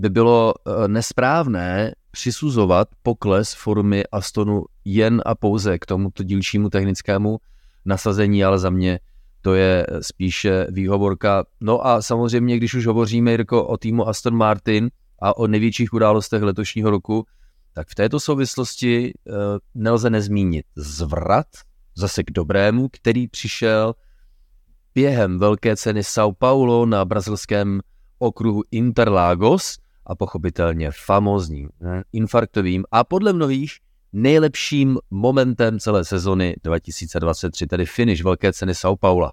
by 0.01 0.11
bylo 0.11 0.55
eh, 0.55 0.89
nesprávné 0.89 1.93
přisuzovat 2.11 2.89
pokles 3.03 3.55
formy 3.55 4.05
Astonu 4.13 4.65
jen 4.85 5.23
a 5.27 5.35
pouze 5.35 5.79
k 5.79 5.87
tomuto 5.87 6.23
dílčímu 6.23 6.71
technickému 6.71 7.39
nasazení, 7.85 8.45
ale 8.45 8.59
za 8.59 8.71
mě 8.71 9.01
to 9.41 9.55
je 9.55 9.87
spíše 10.01 10.67
výhovorka. 10.71 11.45
No 11.61 11.87
a 11.87 12.03
samozřejmě, 12.03 12.57
když 12.57 12.75
už 12.75 12.87
hovoříme, 12.87 13.31
Jirko, 13.31 13.67
o 13.67 13.77
týmu 13.77 14.09
Aston 14.09 14.35
Martin 14.35 14.91
a 15.23 15.37
o 15.37 15.47
největších 15.47 15.93
událostech 15.93 16.43
letošního 16.43 16.91
roku, 16.91 17.27
tak 17.73 17.89
v 17.89 17.95
této 17.95 18.21
souvislosti 18.21 19.13
eh, 19.13 19.33
nelze 19.75 20.11
nezmínit 20.11 20.67
zvrat, 20.77 21.47
zase 21.97 22.23
k 22.23 22.31
dobrému, 22.31 22.89
který 22.93 23.29
přišel 23.29 23.95
během 24.95 25.39
velké 25.39 25.77
ceny 25.77 26.01
São 26.01 26.35
Paulo 26.39 26.87
na 26.87 27.05
brazilském 27.05 27.81
okruhu 28.19 28.63
Interlagos 28.71 29.79
a 30.07 30.15
pochopitelně 30.15 30.91
famózním, 31.07 31.69
infarktovým 32.13 32.85
a 32.91 33.05
podle 33.05 33.33
mnohých 33.33 33.73
nejlepším 34.13 34.99
momentem 35.11 35.79
celé 35.79 36.05
sezony 36.05 36.55
2023, 36.65 37.67
tedy 37.67 37.87
finish 37.87 38.23
velké 38.23 38.53
ceny 38.53 38.73
São 38.73 38.97
Paula. 39.01 39.33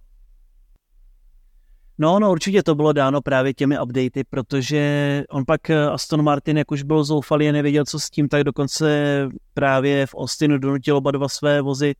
No, 1.99 2.19
no, 2.19 2.31
určitě 2.31 2.63
to 2.63 2.75
bylo 2.75 2.93
dáno 2.93 3.21
právě 3.21 3.53
těmi 3.53 3.79
updaty, 3.79 4.23
protože 4.29 5.23
on 5.29 5.45
pak 5.45 5.69
eh, 5.69 5.85
Aston 5.85 6.21
Martin, 6.21 6.57
jak 6.57 6.71
už 6.71 6.83
byl 6.83 7.03
zoufalý 7.03 7.49
a 7.49 7.51
nevěděl, 7.51 7.85
co 7.85 7.99
s 7.99 8.09
tím, 8.09 8.27
tak 8.27 8.43
dokonce 8.43 9.29
právě 9.53 10.05
v 10.05 10.15
Austinu 10.15 10.57
donutil 10.57 10.97
oba 10.97 11.11
dva 11.11 11.29
své 11.29 11.61
vozy 11.61 11.95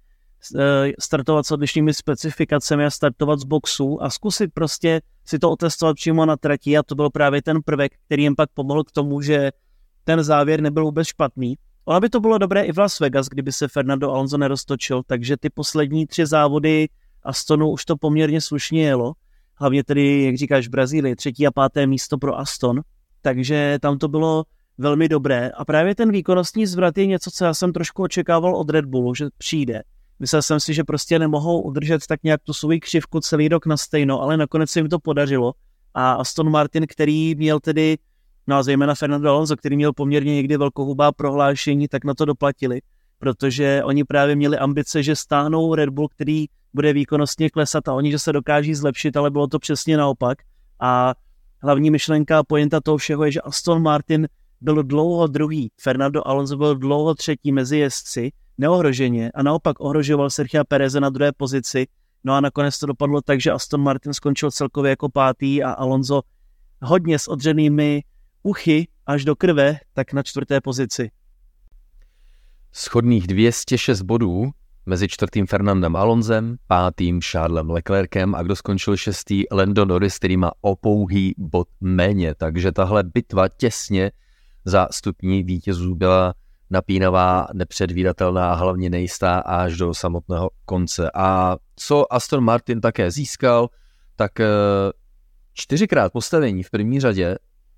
startovat 0.99 1.45
s 1.45 1.51
odlišnými 1.51 1.93
specifikacemi 1.93 2.85
a 2.85 2.89
startovat 2.89 3.39
z 3.39 3.43
boxu 3.43 4.03
a 4.03 4.09
zkusit 4.09 4.51
prostě 4.53 5.01
si 5.25 5.39
to 5.39 5.51
otestovat 5.51 5.95
přímo 5.95 6.25
na 6.25 6.37
trati 6.37 6.77
a 6.77 6.83
to 6.83 6.95
byl 6.95 7.09
právě 7.09 7.41
ten 7.41 7.59
prvek, 7.65 7.91
který 8.05 8.23
jim 8.23 8.35
pak 8.35 8.49
pomohl 8.53 8.83
k 8.83 8.91
tomu, 8.91 9.21
že 9.21 9.51
ten 10.03 10.23
závěr 10.23 10.61
nebyl 10.61 10.83
vůbec 10.83 11.07
špatný. 11.07 11.55
Ono 11.85 11.99
by 11.99 12.09
to 12.09 12.19
bylo 12.19 12.37
dobré 12.37 12.63
i 12.63 12.71
v 12.71 12.77
Las 12.77 12.99
Vegas, 12.99 13.27
kdyby 13.27 13.51
se 13.51 13.67
Fernando 13.67 14.11
Alonso 14.11 14.37
neroztočil, 14.37 15.03
takže 15.07 15.37
ty 15.37 15.49
poslední 15.49 16.07
tři 16.07 16.25
závody 16.25 16.89
Astonu 17.23 17.71
už 17.71 17.85
to 17.85 17.97
poměrně 17.97 18.41
slušně 18.41 18.83
jelo. 18.83 19.13
Hlavně 19.55 19.83
tedy, 19.83 20.23
jak 20.23 20.37
říkáš, 20.37 20.67
v 20.67 20.71
Brazílii, 20.71 21.15
třetí 21.15 21.47
a 21.47 21.51
páté 21.51 21.87
místo 21.87 22.17
pro 22.17 22.39
Aston. 22.39 22.81
Takže 23.21 23.77
tam 23.81 23.97
to 23.97 24.07
bylo 24.07 24.43
velmi 24.77 25.09
dobré. 25.09 25.49
A 25.49 25.65
právě 25.65 25.95
ten 25.95 26.11
výkonnostní 26.11 26.65
zvrat 26.65 26.97
je 26.97 27.05
něco, 27.05 27.31
co 27.31 27.45
já 27.45 27.53
jsem 27.53 27.73
trošku 27.73 28.03
očekával 28.03 28.55
od 28.55 28.69
Red 28.69 28.85
Bullu, 28.85 29.15
že 29.15 29.25
přijde. 29.37 29.83
Myslel 30.19 30.41
jsem 30.41 30.59
si, 30.59 30.73
že 30.73 30.83
prostě 30.83 31.19
nemohou 31.19 31.61
udržet 31.61 32.07
tak 32.07 32.23
nějak 32.23 32.41
tu 32.43 32.53
svou 32.53 32.79
křivku 32.81 33.19
celý 33.19 33.47
rok 33.47 33.65
na 33.65 33.77
stejno, 33.77 34.21
ale 34.21 34.37
nakonec 34.37 34.69
se 34.69 34.79
jim 34.79 34.89
to 34.89 34.99
podařilo. 34.99 35.53
A 35.93 36.11
Aston 36.11 36.51
Martin, 36.51 36.85
který 36.87 37.35
měl 37.35 37.59
tedy, 37.59 37.97
no 38.47 38.55
a 38.55 38.63
zejména 38.63 38.95
Fernando 38.95 39.29
Alonso, 39.29 39.57
který 39.57 39.75
měl 39.75 39.93
poměrně 39.93 40.35
někdy 40.35 40.57
velkohubá 40.57 41.11
prohlášení, 41.11 41.87
tak 41.87 42.03
na 42.03 42.13
to 42.13 42.25
doplatili, 42.25 42.81
protože 43.19 43.83
oni 43.83 44.03
právě 44.03 44.35
měli 44.35 44.57
ambice, 44.57 45.03
že 45.03 45.15
stáhnou 45.15 45.75
Red 45.75 45.89
Bull, 45.89 46.07
který 46.07 46.45
bude 46.73 46.93
výkonnostně 46.93 47.49
klesat 47.49 47.87
a 47.87 47.93
oni, 47.93 48.11
že 48.11 48.19
se 48.19 48.33
dokáží 48.33 48.75
zlepšit, 48.75 49.17
ale 49.17 49.31
bylo 49.31 49.47
to 49.47 49.59
přesně 49.59 49.97
naopak. 49.97 50.37
A 50.79 51.13
hlavní 51.63 51.91
myšlenka 51.91 52.39
a 52.39 52.43
pointa 52.43 52.81
toho 52.81 52.97
všeho 52.97 53.25
je, 53.25 53.31
že 53.31 53.41
Aston 53.41 53.81
Martin 53.81 54.27
byl 54.61 54.83
dlouho 54.83 55.27
druhý, 55.27 55.71
Fernando 55.81 56.27
Alonso 56.27 56.57
byl 56.57 56.75
dlouho 56.75 57.15
třetí 57.15 57.51
mezi 57.51 57.77
jezdci, 57.77 58.31
neohroženě 58.57 59.31
a 59.35 59.43
naopak 59.43 59.79
ohrožoval 59.79 60.29
Sergio 60.29 60.63
Pereze 60.67 60.99
na 60.99 61.09
druhé 61.09 61.31
pozici. 61.31 61.87
No 62.23 62.33
a 62.33 62.41
nakonec 62.41 62.79
to 62.79 62.85
dopadlo 62.85 63.21
tak, 63.21 63.41
že 63.41 63.51
Aston 63.51 63.81
Martin 63.81 64.13
skončil 64.13 64.51
celkově 64.51 64.89
jako 64.89 65.09
pátý 65.09 65.63
a 65.63 65.71
Alonso 65.71 66.21
hodně 66.81 67.19
s 67.19 67.27
odřenými 67.27 68.03
uchy 68.43 68.87
až 69.05 69.25
do 69.25 69.35
krve, 69.35 69.79
tak 69.93 70.13
na 70.13 70.23
čtvrté 70.23 70.61
pozici. 70.61 71.11
Schodných 72.71 73.27
206 73.27 74.01
bodů 74.01 74.51
mezi 74.85 75.07
čtvrtým 75.07 75.47
Fernandem 75.47 75.95
Alonzem, 75.95 76.55
pátým 76.67 77.21
Charlesem 77.21 77.69
Leclerkem 77.69 78.35
a 78.35 78.43
kdo 78.43 78.55
skončil 78.55 78.97
šestý 78.97 79.43
Lando 79.51 79.85
Norris, 79.85 80.17
který 80.17 80.37
má 80.37 80.51
opouhý 80.61 81.35
bod 81.37 81.67
méně. 81.81 82.35
Takže 82.35 82.71
tahle 82.71 83.03
bitva 83.03 83.47
těsně 83.47 84.11
za 84.65 84.87
stupní 84.91 85.43
vítězů 85.43 85.95
byla 85.95 86.33
napínavá, 86.69 87.47
nepředvídatelná 87.53 88.53
hlavně 88.53 88.89
nejistá 88.89 89.39
až 89.39 89.77
do 89.77 89.93
samotného 89.93 90.49
konce. 90.65 91.11
A 91.13 91.57
co 91.75 92.13
Aston 92.13 92.43
Martin 92.43 92.81
také 92.81 93.11
získal, 93.11 93.69
tak 94.15 94.39
eh, 94.39 94.47
čtyřikrát 95.53 96.11
postavení 96.13 96.63
v 96.63 96.69
první 96.69 96.99
řadě, 96.99 97.37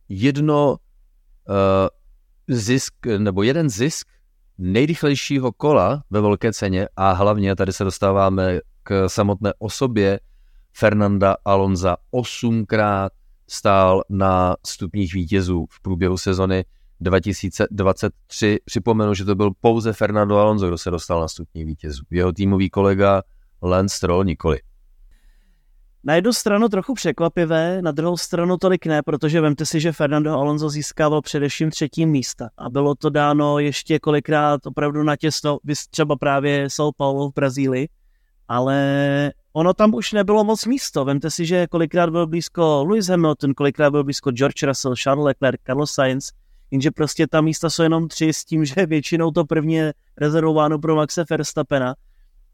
jedno 0.10 0.72
uh, 0.72 0.76
zisk, 2.48 2.94
nebo 3.18 3.44
jeden 3.44 3.70
zisk 3.70 4.08
nejrychlejšího 4.58 5.52
kola 5.52 6.04
ve 6.10 6.22
velké 6.22 6.54
ceně 6.54 6.88
a 6.96 7.12
hlavně 7.12 7.56
tady 7.56 7.74
se 7.74 7.84
dostáváme 7.84 8.60
k 8.84 9.10
samotné 9.10 9.54
osobě 9.60 10.20
Fernanda 10.74 11.36
Alonza 11.46 11.98
osmkrát 12.12 13.12
stál 13.50 14.04
na 14.10 14.56
stupních 14.66 15.14
vítězů 15.14 15.66
v 15.70 15.82
průběhu 15.82 16.18
sezony 16.18 16.66
2023. 17.00 18.58
Připomenu, 18.66 19.14
že 19.14 19.26
to 19.26 19.36
byl 19.36 19.52
pouze 19.62 19.94
Fernando 19.94 20.38
Alonso, 20.38 20.68
kdo 20.68 20.78
se 20.78 20.92
dostal 20.92 21.22
na 21.22 21.28
stupní 21.28 21.66
vítězů. 21.66 22.04
Jeho 22.12 22.32
týmový 22.34 22.70
kolega 22.70 23.22
Lance 23.64 23.96
Stroll 23.96 24.24
nikoli. 24.24 24.60
Na 26.04 26.16
jednu 26.16 26.34
stranu 26.34 26.70
trochu 26.70 26.94
překvapivé, 26.94 27.82
na 27.82 27.92
druhou 27.92 28.18
stranu 28.18 28.58
tolik 28.58 28.86
ne, 28.86 29.04
protože 29.04 29.42
vemte 29.42 29.66
si, 29.66 29.80
že 29.80 29.92
Fernando 29.92 30.32
Alonso 30.32 30.70
získával 30.70 31.22
především 31.22 31.70
třetí 31.70 32.06
místa 32.06 32.50
a 32.58 32.70
bylo 32.70 32.96
to 32.96 33.10
dáno 33.10 33.60
ještě 33.60 34.00
kolikrát 34.00 34.66
opravdu 34.66 35.04
natěsno, 35.04 35.58
třeba 35.90 36.16
právě 36.16 36.68
São 36.68 36.92
Paulo 36.98 37.30
v 37.30 37.34
Brazílii, 37.34 37.90
ale 38.48 39.32
ono 39.54 39.74
tam 39.74 39.94
už 39.94 40.14
nebylo 40.14 40.44
moc 40.44 40.66
místo. 40.66 41.06
Vemte 41.06 41.32
si, 41.32 41.46
že 41.46 41.68
kolikrát 41.68 42.10
byl 42.10 42.28
blízko 42.28 42.86
Lewis 42.88 43.08
Hamilton, 43.08 43.54
kolikrát 43.54 43.90
byl 43.90 44.04
blízko 44.04 44.32
George 44.32 44.64
Russell, 44.64 44.96
Charles 44.96 45.26
Leclerc, 45.26 45.62
Carlos 45.66 45.92
Sainz, 45.92 46.32
jenže 46.72 46.92
prostě 46.92 47.28
ta 47.28 47.42
místa 47.42 47.70
jsou 47.70 47.84
jenom 47.84 48.08
tři 48.08 48.34
s 48.34 48.46
tím, 48.46 48.66
že 48.66 48.86
většinou 48.86 49.32
to 49.32 49.46
první 49.46 49.74
je 49.74 49.94
rezervováno 50.18 50.80
pro 50.80 50.96
Maxe 50.96 51.26
Verstappena, 51.30 51.96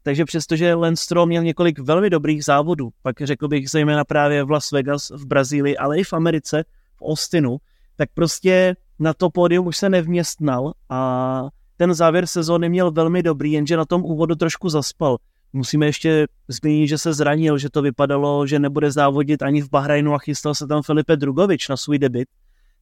takže 0.02 0.24
přestože 0.24 0.74
Lance 0.74 1.04
Stroll 1.04 1.26
měl 1.26 1.42
několik 1.42 1.78
velmi 1.78 2.10
dobrých 2.10 2.44
závodů, 2.44 2.90
pak 3.02 3.16
řekl 3.20 3.48
bych 3.48 3.70
zejména 3.70 4.04
právě 4.04 4.44
v 4.44 4.50
Las 4.50 4.72
Vegas, 4.72 5.10
v 5.10 5.26
Brazílii, 5.26 5.76
ale 5.76 5.98
i 5.98 6.04
v 6.04 6.12
Americe, 6.12 6.64
v 6.96 7.02
Austinu, 7.02 7.56
tak 7.96 8.08
prostě 8.14 8.76
na 8.98 9.14
to 9.14 9.30
pódium 9.30 9.66
už 9.66 9.76
se 9.76 9.88
nevměstnal 9.88 10.72
a 10.88 11.48
ten 11.76 11.94
závěr 11.94 12.26
sezóny 12.26 12.68
měl 12.68 12.90
velmi 12.90 13.22
dobrý, 13.22 13.52
jenže 13.52 13.76
na 13.76 13.84
tom 13.84 14.04
úvodu 14.04 14.34
trošku 14.34 14.68
zaspal. 14.68 15.16
Musíme 15.52 15.86
ještě 15.86 16.26
zmínit, 16.48 16.88
že 16.88 16.98
se 16.98 17.14
zranil, 17.14 17.58
že 17.58 17.70
to 17.70 17.82
vypadalo, 17.82 18.46
že 18.46 18.58
nebude 18.58 18.92
závodit 18.92 19.42
ani 19.42 19.62
v 19.62 19.70
Bahrajnu 19.70 20.14
a 20.14 20.18
chystal 20.18 20.54
se 20.54 20.66
tam 20.66 20.82
Filipe 20.82 21.16
Drugovič 21.16 21.68
na 21.68 21.76
svůj 21.76 21.98
debit. 21.98 22.28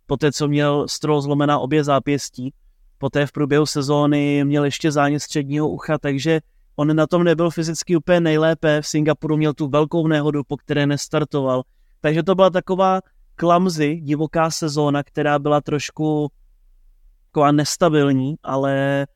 Poté, 0.07 0.33
co 0.33 0.49
měl 0.49 0.89
Stroll 0.89 1.21
zlomená 1.21 1.59
obě 1.59 1.85
zápěstí, 1.85 2.53
poté 2.99 3.27
v 3.27 3.33
průběhu 3.33 3.67
sezóny 3.67 4.45
měl 4.45 4.65
ještě 4.65 4.93
zánět 4.93 5.23
středního 5.23 5.69
ucha, 5.69 5.99
takže 5.99 6.41
On 6.77 6.97
na 6.97 7.07
tom 7.07 7.25
nebyl 7.25 7.51
fyzicky 7.51 7.97
úplně 7.97 8.21
nejlépe, 8.21 8.83
v 8.83 8.87
Singapuru 8.87 9.37
měl 9.37 9.55
tu 9.55 9.69
velkou 9.69 10.07
nehodu, 10.07 10.43
po 10.45 10.57
které 10.57 10.87
nestartoval. 10.87 11.63
Takže 12.01 12.23
to 12.23 12.35
byla 12.35 12.51
taková 12.51 13.01
klamzy, 13.35 13.97
divoká 13.97 14.51
sezóna, 14.51 15.03
která 15.03 15.39
byla 15.39 15.61
trošku 15.61 16.31
taková 17.31 17.53
nestabilní, 17.53 18.35
ale 18.43 19.07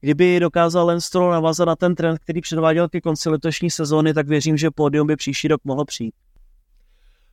kdyby 0.00 0.40
dokázal 0.40 0.86
Lance 0.86 1.06
Stroll 1.06 1.30
navázat 1.30 1.66
na 1.66 1.76
ten 1.76 1.94
trend, 1.94 2.18
který 2.18 2.40
předváděl 2.40 2.88
ke 2.88 3.00
konci 3.00 3.28
letošní 3.28 3.70
sezóny, 3.70 4.14
tak 4.14 4.28
věřím, 4.28 4.56
že 4.56 4.70
pódium 4.70 5.06
by 5.06 5.16
příští 5.16 5.48
rok 5.48 5.60
mohlo 5.64 5.84
přijít. 5.84 6.14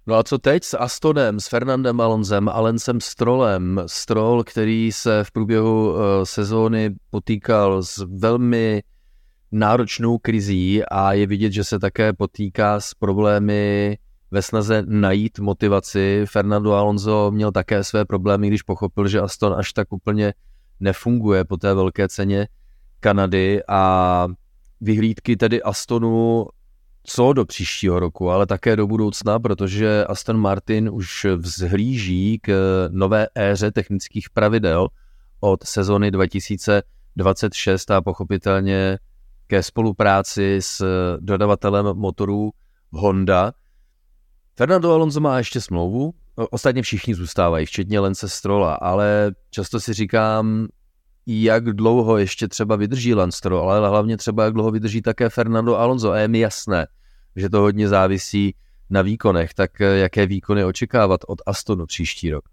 No 0.07 0.15
a 0.15 0.23
co 0.23 0.37
teď 0.37 0.63
s 0.63 0.77
Astonem, 0.77 1.39
s 1.39 1.47
Fernandem 1.47 2.01
Alonzem, 2.01 2.49
Alencem 2.49 3.01
Strollem? 3.01 3.81
Stroll, 3.85 4.43
který 4.43 4.91
se 4.91 5.23
v 5.23 5.31
průběhu 5.31 5.91
uh, 5.91 5.99
sezóny 6.23 6.95
potýkal 7.09 7.83
s 7.83 8.05
velmi 8.19 8.83
náročnou 9.51 10.17
krizí 10.17 10.85
a 10.85 11.13
je 11.13 11.27
vidět, 11.27 11.51
že 11.51 11.63
se 11.63 11.79
také 11.79 12.13
potýká 12.13 12.79
s 12.79 12.93
problémy 12.93 13.97
ve 14.31 14.41
snaze 14.41 14.83
najít 14.85 15.39
motivaci. 15.39 16.25
Fernando 16.29 16.73
Alonso 16.73 17.31
měl 17.31 17.51
také 17.51 17.83
své 17.83 18.05
problémy, 18.05 18.47
když 18.47 18.61
pochopil, 18.61 19.07
že 19.07 19.21
Aston 19.21 19.53
až 19.53 19.73
tak 19.73 19.93
úplně 19.93 20.33
nefunguje 20.79 21.45
po 21.45 21.57
té 21.57 21.73
velké 21.73 22.07
ceně 22.07 22.47
Kanady 22.99 23.61
a 23.67 24.27
vyhlídky 24.81 25.37
tedy 25.37 25.61
Astonu 25.61 26.45
co 27.05 27.33
do 27.33 27.45
příštího 27.45 27.99
roku, 27.99 28.29
ale 28.29 28.45
také 28.45 28.75
do 28.75 28.87
budoucna, 28.87 29.39
protože 29.39 30.05
Aston 30.05 30.37
Martin 30.37 30.89
už 30.93 31.25
vzhlíží 31.35 32.39
k 32.39 32.49
nové 32.91 33.27
éře 33.37 33.71
technických 33.71 34.29
pravidel 34.29 34.87
od 35.39 35.63
sezony 35.63 36.11
2026 36.11 37.91
a 37.91 38.01
pochopitelně 38.01 38.97
ke 39.47 39.63
spolupráci 39.63 40.57
s 40.61 40.85
dodavatelem 41.19 41.85
motorů 41.85 42.51
Honda. 42.91 43.53
Fernando 44.55 44.93
Alonso 44.93 45.19
má 45.19 45.37
ještě 45.37 45.61
smlouvu, 45.61 46.13
ostatně 46.51 46.81
všichni 46.81 47.15
zůstávají, 47.15 47.65
včetně 47.65 47.99
Lence 47.99 48.29
Strola, 48.29 48.73
ale 48.73 49.31
často 49.49 49.79
si 49.79 49.93
říkám, 49.93 50.67
jak 51.27 51.63
dlouho 51.63 52.17
ještě 52.17 52.47
třeba 52.47 52.75
vydrží 52.75 53.13
Lance 53.13 53.37
Stroll, 53.37 53.71
ale 53.71 53.89
hlavně 53.89 54.17
třeba 54.17 54.43
jak 54.43 54.53
dlouho 54.53 54.71
vydrží 54.71 55.01
také 55.01 55.29
Fernando 55.29 55.77
Alonso. 55.77 56.11
A 56.11 56.17
je 56.17 56.27
mi 56.27 56.39
jasné, 56.39 56.87
že 57.35 57.49
to 57.49 57.59
hodně 57.59 57.87
závisí 57.87 58.55
na 58.89 59.01
výkonech, 59.01 59.53
tak 59.53 59.79
jaké 59.79 60.25
výkony 60.25 60.63
očekávat 60.63 61.21
od 61.27 61.41
Astonu 61.45 61.85
příští 61.85 62.31
rok? 62.31 62.43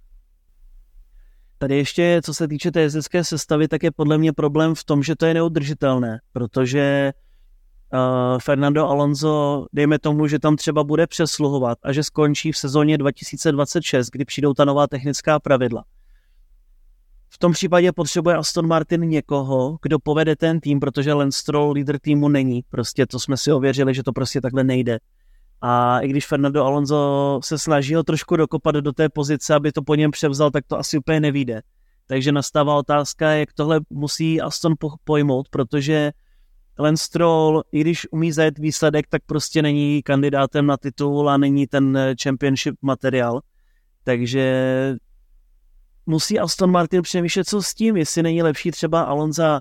Tady 1.58 1.76
ještě, 1.76 2.20
co 2.24 2.34
se 2.34 2.48
týče 2.48 2.70
té 2.70 2.80
jezdecké 2.80 3.24
sestavy, 3.24 3.68
tak 3.68 3.82
je 3.82 3.90
podle 3.90 4.18
mě 4.18 4.32
problém 4.32 4.74
v 4.74 4.84
tom, 4.84 5.02
že 5.02 5.16
to 5.16 5.26
je 5.26 5.34
neudržitelné, 5.34 6.20
protože 6.32 7.12
uh, 7.92 8.38
Fernando 8.38 8.88
Alonso, 8.88 9.66
dejme 9.72 9.98
tomu, 9.98 10.26
že 10.26 10.38
tam 10.38 10.56
třeba 10.56 10.84
bude 10.84 11.06
přesluhovat 11.06 11.78
a 11.82 11.92
že 11.92 12.02
skončí 12.02 12.52
v 12.52 12.56
sezóně 12.56 12.98
2026, 12.98 14.10
kdy 14.10 14.24
přijdou 14.24 14.54
ta 14.54 14.64
nová 14.64 14.86
technická 14.86 15.40
pravidla. 15.40 15.84
V 17.42 17.44
tom 17.44 17.52
případě 17.52 17.92
potřebuje 17.92 18.36
Aston 18.36 18.66
Martin 18.66 19.00
někoho, 19.00 19.78
kdo 19.82 19.98
povede 19.98 20.36
ten 20.36 20.60
tým, 20.60 20.80
protože 20.80 21.12
Lance 21.12 21.38
Stroll 21.38 21.72
lídr 21.72 21.98
týmu 21.98 22.28
není. 22.28 22.62
Prostě 22.70 23.06
to 23.06 23.20
jsme 23.20 23.36
si 23.36 23.52
ověřili, 23.52 23.94
že 23.94 24.02
to 24.02 24.12
prostě 24.12 24.40
takhle 24.40 24.64
nejde. 24.64 24.98
A 25.60 26.00
i 26.00 26.08
když 26.08 26.26
Fernando 26.26 26.64
Alonso 26.64 27.40
se 27.44 27.58
snažil 27.58 28.04
trošku 28.04 28.36
dokopat 28.36 28.74
do 28.74 28.92
té 28.92 29.08
pozice, 29.08 29.54
aby 29.54 29.72
to 29.72 29.82
po 29.82 29.94
něm 29.94 30.10
převzal, 30.10 30.50
tak 30.50 30.64
to 30.66 30.78
asi 30.78 30.98
úplně 30.98 31.20
nevíde. 31.20 31.62
Takže 32.06 32.32
nastává 32.32 32.76
otázka, 32.76 33.30
jak 33.30 33.52
tohle 33.52 33.80
musí 33.90 34.40
Aston 34.40 34.74
pojmout, 35.04 35.48
protože 35.48 36.12
Lance 36.78 37.04
Stroll, 37.04 37.62
i 37.72 37.80
když 37.80 38.06
umí 38.10 38.32
zajet 38.32 38.58
výsledek, 38.58 39.06
tak 39.08 39.22
prostě 39.26 39.62
není 39.62 40.02
kandidátem 40.02 40.66
na 40.66 40.76
titul 40.76 41.30
a 41.30 41.36
není 41.36 41.66
ten 41.66 41.98
championship 42.22 42.74
materiál. 42.82 43.40
Takže 44.04 44.96
musí 46.06 46.38
Aston 46.38 46.70
Martin 46.70 47.02
přemýšlet, 47.02 47.48
co 47.48 47.62
s 47.62 47.74
tím, 47.74 47.96
jestli 47.96 48.22
není 48.22 48.42
lepší 48.42 48.70
třeba 48.70 49.02
Alonza 49.02 49.60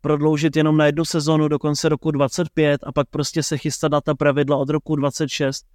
prodloužit 0.00 0.56
jenom 0.56 0.76
na 0.76 0.86
jednu 0.86 1.04
sezonu 1.04 1.48
do 1.48 1.58
konce 1.58 1.88
roku 1.88 2.10
25 2.10 2.80
a 2.84 2.92
pak 2.92 3.08
prostě 3.10 3.42
se 3.42 3.58
chystat 3.58 3.92
na 3.92 4.00
ta 4.00 4.14
pravidla 4.14 4.56
od 4.56 4.68
roku 4.68 4.96
26. 4.96 5.66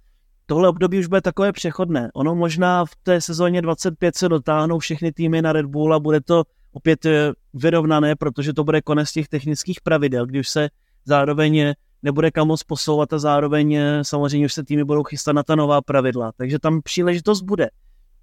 Tohle 0.46 0.68
období 0.68 0.98
už 0.98 1.06
bude 1.06 1.20
takové 1.20 1.52
přechodné. 1.52 2.10
Ono 2.14 2.34
možná 2.34 2.84
v 2.84 2.90
té 3.02 3.20
sezóně 3.20 3.62
25 3.62 4.16
se 4.16 4.28
dotáhnou 4.28 4.78
všechny 4.78 5.12
týmy 5.12 5.42
na 5.42 5.52
Red 5.52 5.66
Bull 5.66 5.94
a 5.94 6.00
bude 6.00 6.20
to 6.20 6.44
opět 6.72 7.06
eh, 7.06 7.32
vyrovnané, 7.54 8.16
protože 8.16 8.52
to 8.52 8.64
bude 8.64 8.82
konec 8.82 9.12
těch 9.12 9.28
technických 9.28 9.80
pravidel, 9.80 10.26
když 10.26 10.48
se 10.48 10.68
zároveň 11.04 11.74
nebude 12.02 12.30
kam 12.30 12.48
moc 12.48 12.62
posouvat 12.62 13.12
a 13.12 13.18
zároveň 13.18 13.74
eh, 13.74 14.04
samozřejmě 14.04 14.46
už 14.46 14.52
se 14.52 14.64
týmy 14.64 14.84
budou 14.84 15.02
chystat 15.02 15.32
na 15.32 15.42
ta 15.42 15.54
nová 15.54 15.82
pravidla. 15.82 16.32
Takže 16.36 16.58
tam 16.58 16.82
příležitost 16.82 17.42
bude. 17.42 17.70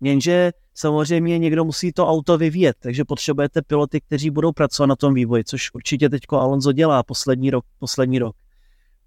Jenže 0.01 0.51
samozřejmě 0.73 1.39
někdo 1.39 1.65
musí 1.65 1.91
to 1.91 2.07
auto 2.07 2.37
vyvíjet, 2.37 2.75
takže 2.79 3.05
potřebujete 3.05 3.61
piloty, 3.61 4.01
kteří 4.01 4.29
budou 4.29 4.51
pracovat 4.51 4.87
na 4.87 4.95
tom 4.95 5.13
vývoji, 5.13 5.43
což 5.43 5.73
určitě 5.73 6.09
teď 6.09 6.21
Alonso 6.31 6.71
dělá 6.71 7.03
poslední 7.03 7.49
rok. 7.49 7.65
Poslední 7.79 8.19
rok. 8.19 8.35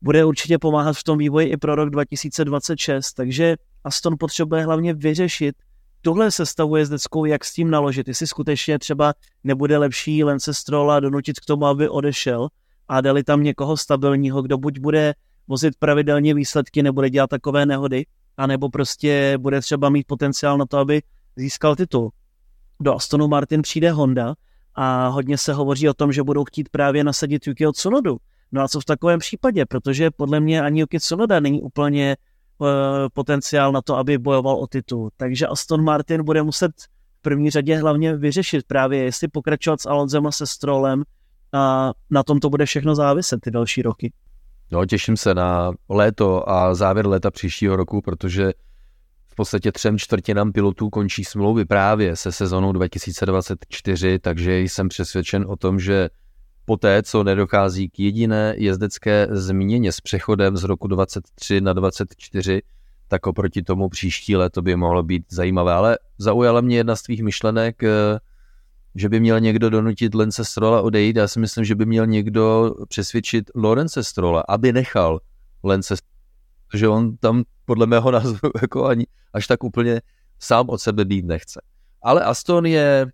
Bude 0.03 0.25
určitě 0.25 0.59
pomáhat 0.59 0.97
v 0.97 1.05
tom 1.05 1.19
vývoji 1.19 1.49
i 1.49 1.57
pro 1.57 1.75
rok 1.75 1.91
2026, 1.91 3.13
takže 3.13 3.57
Aston 3.85 4.15
potřebuje 4.19 4.65
hlavně 4.65 4.95
vyřešit 4.95 5.55
tuhle 6.03 6.31
sestavu 6.31 6.77
jezdeckou, 6.77 7.25
jak 7.25 7.45
s 7.45 7.53
tím 7.53 7.71
naložit. 7.71 8.09
Jestli 8.09 8.27
skutečně 8.27 8.79
třeba 8.79 9.15
nebude 9.45 9.79
lepší 9.79 10.25
Lance 10.25 10.55
Strolla 10.55 11.01
donutit 11.01 11.41
k 11.41 11.45
tomu, 11.45 11.67
aby 11.67 11.89
odešel 11.89 12.49
a 12.89 13.01
dali 13.01 13.25
tam 13.25 13.43
někoho 13.43 13.77
stabilního, 13.77 14.43
kdo 14.43 14.59
buď 14.59 14.79
bude 14.79 15.15
vozit 15.49 15.75
pravidelně 15.79 16.35
výsledky, 16.35 16.83
nebude 16.83 17.11
dělat 17.11 17.31
takové 17.31 17.67
nehody, 17.67 18.05
anebo 18.37 18.69
prostě 18.69 19.39
bude 19.39 19.61
třeba 19.61 19.89
mít 19.89 20.07
potenciál 20.07 20.59
na 20.59 20.67
to, 20.67 20.79
aby 20.79 21.03
získal 21.37 21.77
titul. 21.77 22.11
Do 22.81 22.95
Astonu 22.95 23.29
Martin 23.29 23.63
přijde 23.63 23.91
Honda 23.91 24.35
a 24.75 25.09
hodně 25.09 25.39
se 25.39 25.53
hovoří 25.53 25.89
o 25.89 25.95
tom, 25.95 26.13
že 26.13 26.23
budou 26.23 26.45
chtít 26.45 26.69
právě 26.69 27.05
nasadit 27.05 27.47
Yukiho 27.47 27.73
Tsunodu. 27.73 28.17
No 28.53 28.63
a 28.63 28.69
co 28.69 28.81
v 28.81 28.85
takovém 28.85 29.19
případě? 29.19 29.67
Protože 29.67 30.11
podle 30.11 30.41
mě 30.41 30.63
ani 30.63 30.81
Yuki 30.81 31.01
Tsunoda 31.01 31.41
není 31.41 31.63
úplně 31.63 32.17
uh, 32.59 32.69
potenciál 33.13 33.73
na 33.73 33.83
to, 33.83 33.97
aby 33.97 34.19
bojoval 34.19 34.57
o 34.57 34.67
titul. 34.67 35.11
Takže 35.17 35.47
Aston 35.47 35.85
Martin 35.85 36.25
bude 36.25 36.43
muset 36.43 36.73
v 37.19 37.23
první 37.23 37.51
řadě 37.51 37.77
hlavně 37.77 38.17
vyřešit 38.17 38.67
právě, 38.67 39.05
jestli 39.05 39.29
pokračovat 39.29 39.81
s 39.81 39.87
Alonzem 39.87 40.27
a 40.27 40.33
se 40.33 40.47
Strolem 40.47 41.03
a 41.53 41.93
na 42.11 42.23
tom 42.23 42.41
to 42.41 42.51
bude 42.51 42.67
všechno 42.67 42.95
záviset 42.95 43.41
ty 43.41 43.51
další 43.51 43.83
roky. 43.83 44.13
No, 44.71 44.87
těším 44.87 45.17
se 45.17 45.35
na 45.35 45.73
léto 45.89 46.51
a 46.51 46.75
závěr 46.75 47.07
léta 47.07 47.31
příštího 47.31 47.77
roku, 47.77 48.01
protože 48.01 48.53
v 49.29 49.35
podstatě 49.35 49.73
třem 49.73 49.99
čtvrtinám 49.99 50.53
pilotů 50.53 50.91
končí 50.91 51.25
smlouvy 51.25 51.65
právě 51.65 52.17
se 52.17 52.33
sezonou 52.33 52.73
2024, 52.73 54.19
takže 54.19 54.61
jsem 54.61 54.89
přesvědčen 54.89 55.45
o 55.49 55.57
tom, 55.57 55.81
že 55.81 56.09
poté, 56.65 57.03
co 57.03 57.25
nedochází 57.25 57.89
k 57.89 57.99
jediné 57.99 58.55
jezdecké 58.57 59.29
změně 59.31 59.93
s 59.93 60.01
přechodem 60.01 60.57
z 60.57 60.65
roku 60.65 60.89
23 60.89 61.61
na 61.61 61.73
24, 61.73 62.63
tak 63.09 63.27
oproti 63.27 63.63
tomu 63.63 63.89
příští 63.89 64.37
léto 64.37 64.63
by 64.63 64.77
mohlo 64.77 65.03
být 65.03 65.25
zajímavé. 65.31 65.73
Ale 65.73 65.99
zaujala 66.19 66.61
mě 66.61 66.77
jedna 66.77 66.97
z 66.97 67.03
tvých 67.03 67.23
myšlenek, 67.23 67.83
eh, 67.83 67.91
že 68.95 69.09
by 69.09 69.21
měl 69.21 69.41
někdo 69.41 69.71
donutit 69.71 70.15
Lence 70.15 70.45
Strola 70.45 70.83
odejít. 70.83 71.17
Já 71.17 71.29
si 71.29 71.41
myslím, 71.41 71.65
že 71.65 71.75
by 71.75 71.87
měl 71.87 72.07
někdo 72.07 72.75
přesvědčit 72.89 73.51
Lorence 73.55 74.05
Strola, 74.05 74.45
aby 74.49 74.73
nechal 74.73 75.21
Lence 75.63 75.95
že 76.75 76.89
on 76.89 77.17
tam 77.17 77.45
podle 77.65 77.87
mého 77.87 78.11
názoru 78.11 78.53
jako 78.63 78.87
ani 78.87 79.07
až 79.33 79.47
tak 79.47 79.65
úplně 79.65 80.01
sám 80.39 80.69
od 80.69 80.81
sebe 80.81 81.05
být 81.05 81.25
nechce. 81.25 81.61
Ale 82.03 82.25
Aston 82.25 82.67
je 82.67 83.07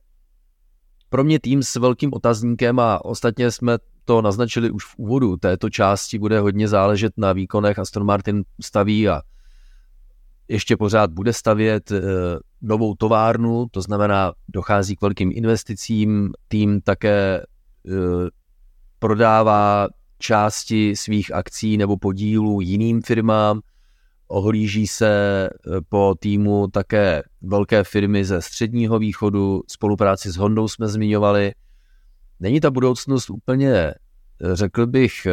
pro 1.08 1.24
mě 1.24 1.40
tým 1.40 1.62
s 1.62 1.76
velkým 1.76 2.10
otazníkem 2.14 2.80
a 2.80 3.04
ostatně 3.04 3.50
jsme 3.50 3.78
to 4.04 4.22
naznačili 4.22 4.70
už 4.70 4.84
v 4.84 4.94
úvodu 4.96 5.36
této 5.36 5.70
části, 5.70 6.18
bude 6.18 6.40
hodně 6.40 6.68
záležet 6.68 7.12
na 7.16 7.32
výkonech. 7.32 7.78
Aston 7.78 8.04
Martin 8.04 8.44
staví 8.60 9.08
a 9.08 9.22
ještě 10.48 10.76
pořád 10.76 11.10
bude 11.10 11.32
stavět 11.32 11.90
eh, 11.90 12.00
novou 12.62 12.94
továrnu, 12.94 13.66
to 13.70 13.82
znamená, 13.82 14.32
dochází 14.48 14.96
k 14.96 15.02
velkým 15.02 15.30
investicím, 15.34 16.32
tým 16.48 16.80
také 16.80 17.40
eh, 17.40 17.92
prodává 18.98 19.88
části 20.18 20.96
svých 20.96 21.34
akcí 21.34 21.76
nebo 21.76 21.96
podílů 21.96 22.60
jiným 22.60 23.02
firmám, 23.02 23.60
ohlíží 24.28 24.86
se 24.86 25.10
eh, 25.48 25.80
po 25.88 26.14
týmu 26.18 26.68
také 26.68 27.22
velké 27.42 27.84
firmy 27.84 28.24
ze 28.24 28.42
středního 28.42 28.98
východu, 28.98 29.62
spolupráci 29.68 30.30
s 30.30 30.36
Hondou 30.36 30.68
jsme 30.68 30.88
zmiňovali. 30.88 31.52
Není 32.40 32.60
ta 32.60 32.70
budoucnost 32.70 33.30
úplně, 33.30 33.94
řekl 34.54 34.86
bych, 34.86 35.26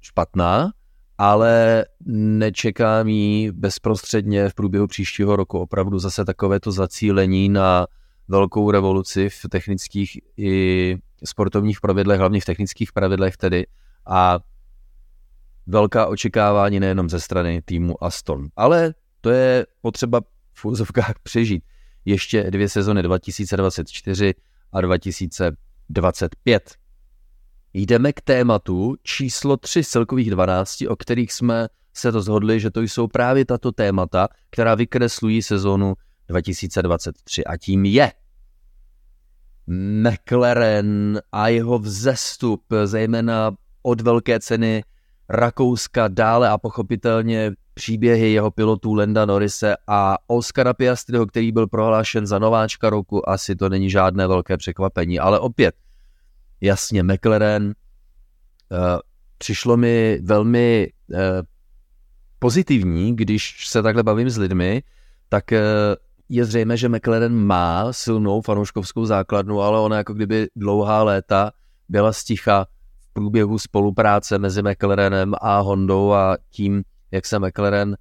špatná, 0.00 0.72
ale 1.18 1.84
nečekám 2.06 3.08
jí 3.08 3.50
bezprostředně 3.50 4.48
v 4.48 4.54
průběhu 4.54 4.86
příštího 4.86 5.36
roku 5.36 5.58
opravdu 5.58 5.98
zase 5.98 6.24
takovéto 6.24 6.72
zacílení 6.72 7.48
na 7.48 7.86
velkou 8.28 8.70
revoluci 8.70 9.28
v 9.28 9.46
technických 9.50 10.18
i 10.36 10.96
sportovních 11.24 11.80
pravidlech, 11.80 12.18
hlavně 12.18 12.40
v 12.40 12.44
technických 12.44 12.92
pravidlech 12.92 13.36
tedy 13.36 13.66
a 14.06 14.38
velká 15.66 16.06
očekávání 16.06 16.80
nejenom 16.80 17.10
ze 17.10 17.20
strany 17.20 17.62
týmu 17.64 18.04
Aston. 18.04 18.48
Ale 18.56 18.94
to 19.20 19.30
je 19.30 19.66
potřeba 19.80 20.20
v 20.52 20.64
úzovkách 20.64 21.14
přežít. 21.22 21.64
Ještě 22.04 22.50
dvě 22.50 22.68
sezony 22.68 23.02
2024 23.02 24.34
a 24.72 24.80
2025. 24.80 26.74
Jdeme 27.74 28.12
k 28.12 28.20
tématu 28.20 28.94
číslo 29.02 29.56
3 29.56 29.84
z 29.84 29.88
celkových 29.88 30.30
12, 30.30 30.82
o 30.88 30.96
kterých 30.96 31.32
jsme 31.32 31.68
se 31.94 32.10
rozhodli, 32.10 32.60
že 32.60 32.70
to 32.70 32.80
jsou 32.80 33.08
právě 33.08 33.44
tato 33.44 33.72
témata, 33.72 34.28
která 34.50 34.74
vykreslují 34.74 35.42
sezonu 35.42 35.94
2023. 36.28 37.44
A 37.44 37.56
tím 37.56 37.84
je 37.84 38.12
McLaren 39.66 41.20
a 41.32 41.48
jeho 41.48 41.78
vzestup, 41.78 42.62
zejména 42.84 43.54
od 43.82 44.00
velké 44.00 44.40
ceny 44.40 44.84
Rakouska 45.28 46.08
dále 46.08 46.48
a 46.48 46.58
pochopitelně 46.58 47.52
příběhy 47.74 48.32
jeho 48.32 48.50
pilotů 48.50 48.94
Lenda 48.94 49.24
Norise 49.24 49.76
a 49.86 50.16
Oscara 50.26 50.74
Piastriho, 50.74 51.26
který 51.26 51.52
byl 51.52 51.66
prohlášen 51.66 52.26
za 52.26 52.38
nováčka 52.38 52.90
roku, 52.90 53.28
asi 53.28 53.56
to 53.56 53.68
není 53.68 53.90
žádné 53.90 54.26
velké 54.26 54.56
překvapení, 54.56 55.18
ale 55.18 55.38
opět 55.38 55.74
jasně 56.60 57.02
McLaren. 57.02 57.64
Uh, 57.64 58.78
přišlo 59.38 59.76
mi 59.76 60.20
velmi 60.22 60.92
uh, 61.08 61.18
pozitivní, 62.38 63.16
když 63.16 63.68
se 63.68 63.82
takhle 63.82 64.02
bavím 64.02 64.30
s 64.30 64.38
lidmi, 64.38 64.82
tak 65.28 65.44
uh, 65.52 65.58
je 66.28 66.44
zřejmé, 66.44 66.76
že 66.76 66.88
McLaren 66.88 67.34
má 67.34 67.92
silnou 67.92 68.40
fanouškovskou 68.40 69.04
základnu, 69.04 69.60
ale 69.60 69.80
ona 69.80 69.96
jako 69.96 70.14
kdyby 70.14 70.48
dlouhá 70.56 71.02
léta 71.02 71.52
byla 71.88 72.12
sticha 72.12 72.66
v 72.98 73.12
průběhu 73.12 73.58
spolupráce 73.58 74.38
mezi 74.38 74.62
McLarenem 74.62 75.34
a 75.40 75.58
Hondou 75.58 76.12
a 76.12 76.36
tím, 76.50 76.82
jak 77.10 77.26
se 77.26 77.38
McLaren 77.38 77.96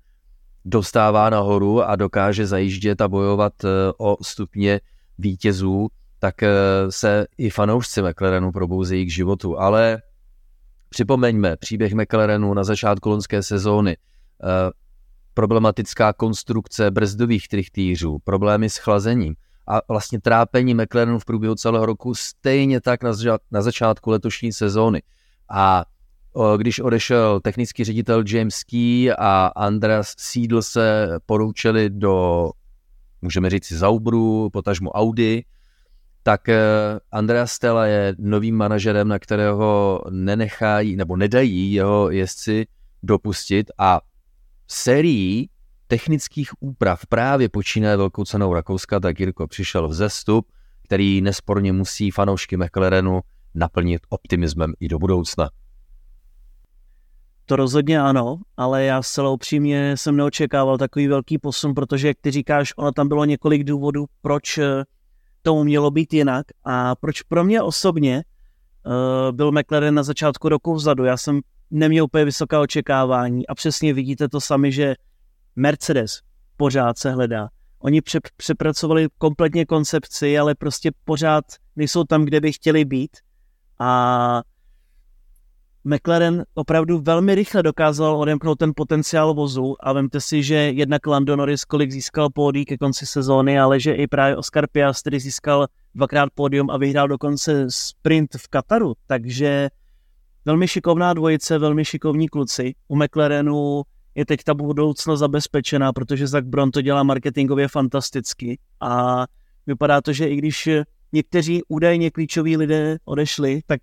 dostává 0.65 1.29
nahoru 1.29 1.83
a 1.83 1.95
dokáže 1.95 2.47
zajíždět 2.47 3.01
a 3.01 3.07
bojovat 3.07 3.53
o 3.97 4.17
stupně 4.23 4.81
vítězů, 5.17 5.87
tak 6.23 6.43
eh, 6.43 6.51
se 6.89 7.25
i 7.38 7.49
fanoušci 7.49 8.01
McLarenu 8.01 8.51
probouzejí 8.51 9.05
k 9.05 9.12
životu. 9.12 9.59
Ale 9.59 10.01
připomeňme 10.89 11.57
příběh 11.57 11.93
McLarenu 11.93 12.53
na 12.53 12.63
začátku 12.63 13.09
loňské 13.09 13.43
sezóny. 13.43 13.97
Eh, 13.97 14.71
problematická 15.33 16.13
konstrukce 16.13 16.91
brzdových 16.91 17.47
trichtýřů, 17.47 18.17
problémy 18.23 18.69
s 18.69 18.77
chlazením 18.77 19.36
a 19.67 19.81
vlastně 19.88 20.21
trápení 20.21 20.73
McLarenu 20.73 21.19
v 21.19 21.25
průběhu 21.25 21.55
celého 21.55 21.86
roku 21.86 22.15
stejně 22.15 22.81
tak 22.81 23.03
na, 23.51 23.62
začátku 23.62 24.09
letošní 24.09 24.53
sezóny. 24.53 25.01
A 25.51 25.86
když 26.57 26.79
odešel 26.79 27.39
technický 27.39 27.83
ředitel 27.83 28.23
James 28.27 28.63
Key 28.63 29.12
a 29.12 29.51
Andreas 29.55 30.13
Siedl 30.17 30.62
se 30.62 31.17
poroučeli 31.25 31.89
do, 31.89 32.49
můžeme 33.21 33.49
říct, 33.49 33.71
Zaubru, 33.71 34.49
potažmu 34.49 34.89
Audi, 34.89 35.43
tak 36.23 36.49
eh, 36.49 36.59
Andrea 37.12 37.47
Stella 37.47 37.86
je 37.86 38.15
novým 38.19 38.55
manažerem, 38.55 39.07
na 39.07 39.19
kterého 39.19 40.01
nenechají 40.09 40.95
nebo 40.95 41.15
nedají 41.15 41.73
jeho 41.73 42.09
jezdci 42.09 42.65
dopustit 43.03 43.71
a 43.77 44.01
sérií 44.67 45.49
technických 45.88 46.49
úprav 46.59 47.05
právě 47.05 47.49
počínaje 47.49 47.97
velkou 47.97 48.25
cenou 48.25 48.53
Rakouska, 48.53 48.99
tak 48.99 49.19
Jirko 49.19 49.47
přišel 49.47 49.88
v 49.88 49.93
zestup, 49.93 50.47
který 50.83 51.21
nesporně 51.21 51.73
musí 51.73 52.12
fanoušky 52.12 52.57
McLarenu 52.57 53.21
naplnit 53.55 54.01
optimismem 54.09 54.73
i 54.79 54.88
do 54.88 54.99
budoucna. 54.99 55.49
To 57.45 57.55
rozhodně 57.55 58.01
ano, 58.01 58.38
ale 58.57 58.83
já 58.83 59.01
zcela 59.01 59.29
upřímně 59.29 59.97
jsem 59.97 60.15
neočekával 60.15 60.77
takový 60.77 61.07
velký 61.07 61.38
posun, 61.38 61.73
protože, 61.73 62.07
jak 62.07 62.17
ty 62.21 62.31
říkáš, 62.31 62.73
ono 62.77 62.91
tam 62.91 63.07
bylo 63.07 63.25
několik 63.25 63.63
důvodů, 63.63 64.05
proč 64.21 64.57
eh, 64.57 64.83
tomu 65.43 65.63
mělo 65.63 65.91
být 65.91 66.13
jinak 66.13 66.45
a 66.63 66.95
proč 66.95 67.21
pro 67.21 67.43
mě 67.43 67.62
osobně 67.62 68.23
uh, 68.86 69.36
byl 69.36 69.51
McLaren 69.51 69.95
na 69.95 70.03
začátku 70.03 70.49
roku 70.49 70.73
vzadu. 70.73 71.03
Já 71.03 71.17
jsem 71.17 71.41
neměl 71.71 72.06
úplně 72.06 72.25
vysoká 72.25 72.62
očekávání 72.62 73.47
a 73.47 73.56
přesně 73.56 73.93
vidíte 73.93 74.29
to 74.29 74.41
sami, 74.41 74.71
že 74.71 74.95
Mercedes 75.56 76.19
pořád 76.58 76.97
se 76.97 77.12
hledá. 77.12 77.49
Oni 77.79 78.01
pře- 78.01 78.19
přepracovali 78.38 79.08
kompletně 79.17 79.65
koncepci, 79.65 80.39
ale 80.39 80.56
prostě 80.56 80.91
pořád 81.03 81.45
nejsou 81.75 82.03
tam, 82.03 82.25
kde 82.25 82.41
by 82.41 82.51
chtěli 82.51 82.86
být 82.86 83.17
a 83.79 84.41
McLaren 85.85 86.43
opravdu 86.53 86.99
velmi 86.99 87.35
rychle 87.35 87.63
dokázal 87.63 88.17
odemknout 88.17 88.59
ten 88.59 88.71
potenciál 88.75 89.33
vozu 89.33 89.75
a 89.79 89.93
vemte 89.93 90.21
si, 90.21 90.43
že 90.43 90.55
jednak 90.55 91.07
Lando 91.07 91.35
Norris 91.35 91.65
kolik 91.65 91.91
získal 91.91 92.29
pódí 92.29 92.65
ke 92.65 92.77
konci 92.77 93.05
sezóny, 93.05 93.59
ale 93.59 93.79
že 93.79 93.93
i 93.93 94.07
právě 94.07 94.37
Oscar 94.37 94.67
Piastri 94.71 95.19
získal 95.19 95.67
dvakrát 95.95 96.29
pódium 96.35 96.69
a 96.69 96.77
vyhrál 96.77 97.07
dokonce 97.07 97.65
sprint 97.69 98.35
v 98.37 98.47
Kataru, 98.47 98.93
takže 99.07 99.69
velmi 100.45 100.67
šikovná 100.67 101.13
dvojice, 101.13 101.57
velmi 101.57 101.85
šikovní 101.85 102.27
kluci. 102.29 102.73
U 102.87 102.95
McLarenu 102.95 103.81
je 104.15 104.25
teď 104.25 104.43
ta 104.43 104.53
budoucnost 104.53 105.19
zabezpečená, 105.19 105.93
protože 105.93 106.27
Zach 106.27 106.43
Brown 106.43 106.71
to 106.71 106.81
dělá 106.81 107.03
marketingově 107.03 107.67
fantasticky 107.67 108.59
a 108.79 109.25
vypadá 109.67 110.01
to, 110.01 110.13
že 110.13 110.27
i 110.27 110.35
když 110.35 110.69
někteří 111.11 111.61
údajně 111.67 112.11
klíčoví 112.11 112.57
lidé 112.57 112.97
odešli, 113.05 113.61
tak 113.65 113.81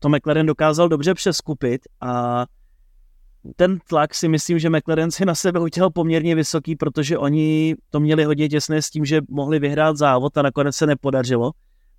to 0.00 0.08
McLaren 0.08 0.46
dokázal 0.46 0.88
dobře 0.88 1.14
přeskupit 1.14 1.82
a 2.00 2.46
ten 3.56 3.78
tlak 3.88 4.14
si 4.14 4.28
myslím, 4.28 4.58
že 4.58 4.70
McLaren 4.70 5.10
si 5.10 5.24
na 5.24 5.34
sebe 5.34 5.60
udělal 5.60 5.90
poměrně 5.90 6.34
vysoký, 6.34 6.76
protože 6.76 7.18
oni 7.18 7.76
to 7.90 8.00
měli 8.00 8.24
hodně 8.24 8.48
těsné 8.48 8.82
s 8.82 8.90
tím, 8.90 9.04
že 9.04 9.20
mohli 9.28 9.58
vyhrát 9.58 9.96
závod 9.96 10.38
a 10.38 10.42
nakonec 10.42 10.76
se 10.76 10.86
nepodařilo, 10.86 11.52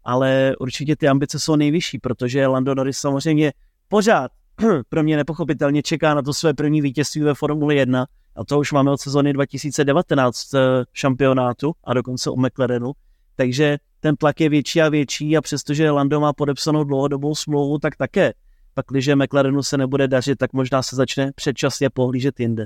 ale 0.03 0.53
určitě 0.59 0.95
ty 0.95 1.07
ambice 1.07 1.39
jsou 1.39 1.55
nejvyšší, 1.55 1.99
protože 1.99 2.47
Lando 2.47 2.75
Norris 2.75 2.97
samozřejmě 2.97 3.53
pořád 3.87 4.31
pro 4.89 5.03
mě 5.03 5.17
nepochopitelně 5.17 5.83
čeká 5.83 6.13
na 6.13 6.21
to 6.21 6.33
své 6.33 6.53
první 6.53 6.81
vítězství 6.81 7.21
ve 7.21 7.33
Formuli 7.33 7.75
1 7.75 8.05
a 8.35 8.45
to 8.45 8.59
už 8.59 8.71
máme 8.71 8.91
od 8.91 9.01
sezony 9.01 9.33
2019 9.33 10.53
eh, 10.53 10.59
šampionátu 10.93 11.71
a 11.83 11.93
dokonce 11.93 12.29
u 12.29 12.35
McLarenu, 12.37 12.91
takže 13.35 13.77
ten 14.01 14.15
tlak 14.15 14.39
je 14.41 14.49
větší 14.49 14.81
a 14.81 14.89
větší 14.89 15.37
a 15.37 15.41
přestože 15.41 15.91
Lando 15.91 16.19
má 16.19 16.33
podepsanou 16.33 16.83
dlouhodobou 16.83 17.35
smlouvu, 17.35 17.79
tak 17.79 17.95
také. 17.95 18.33
Pak, 18.73 18.85
když 18.91 19.09
McLarenu 19.15 19.63
se 19.63 19.77
nebude 19.77 20.07
dařit, 20.07 20.37
tak 20.37 20.53
možná 20.53 20.83
se 20.83 20.95
začne 20.95 21.31
předčasně 21.35 21.89
pohlížet 21.89 22.39
jinde. 22.39 22.65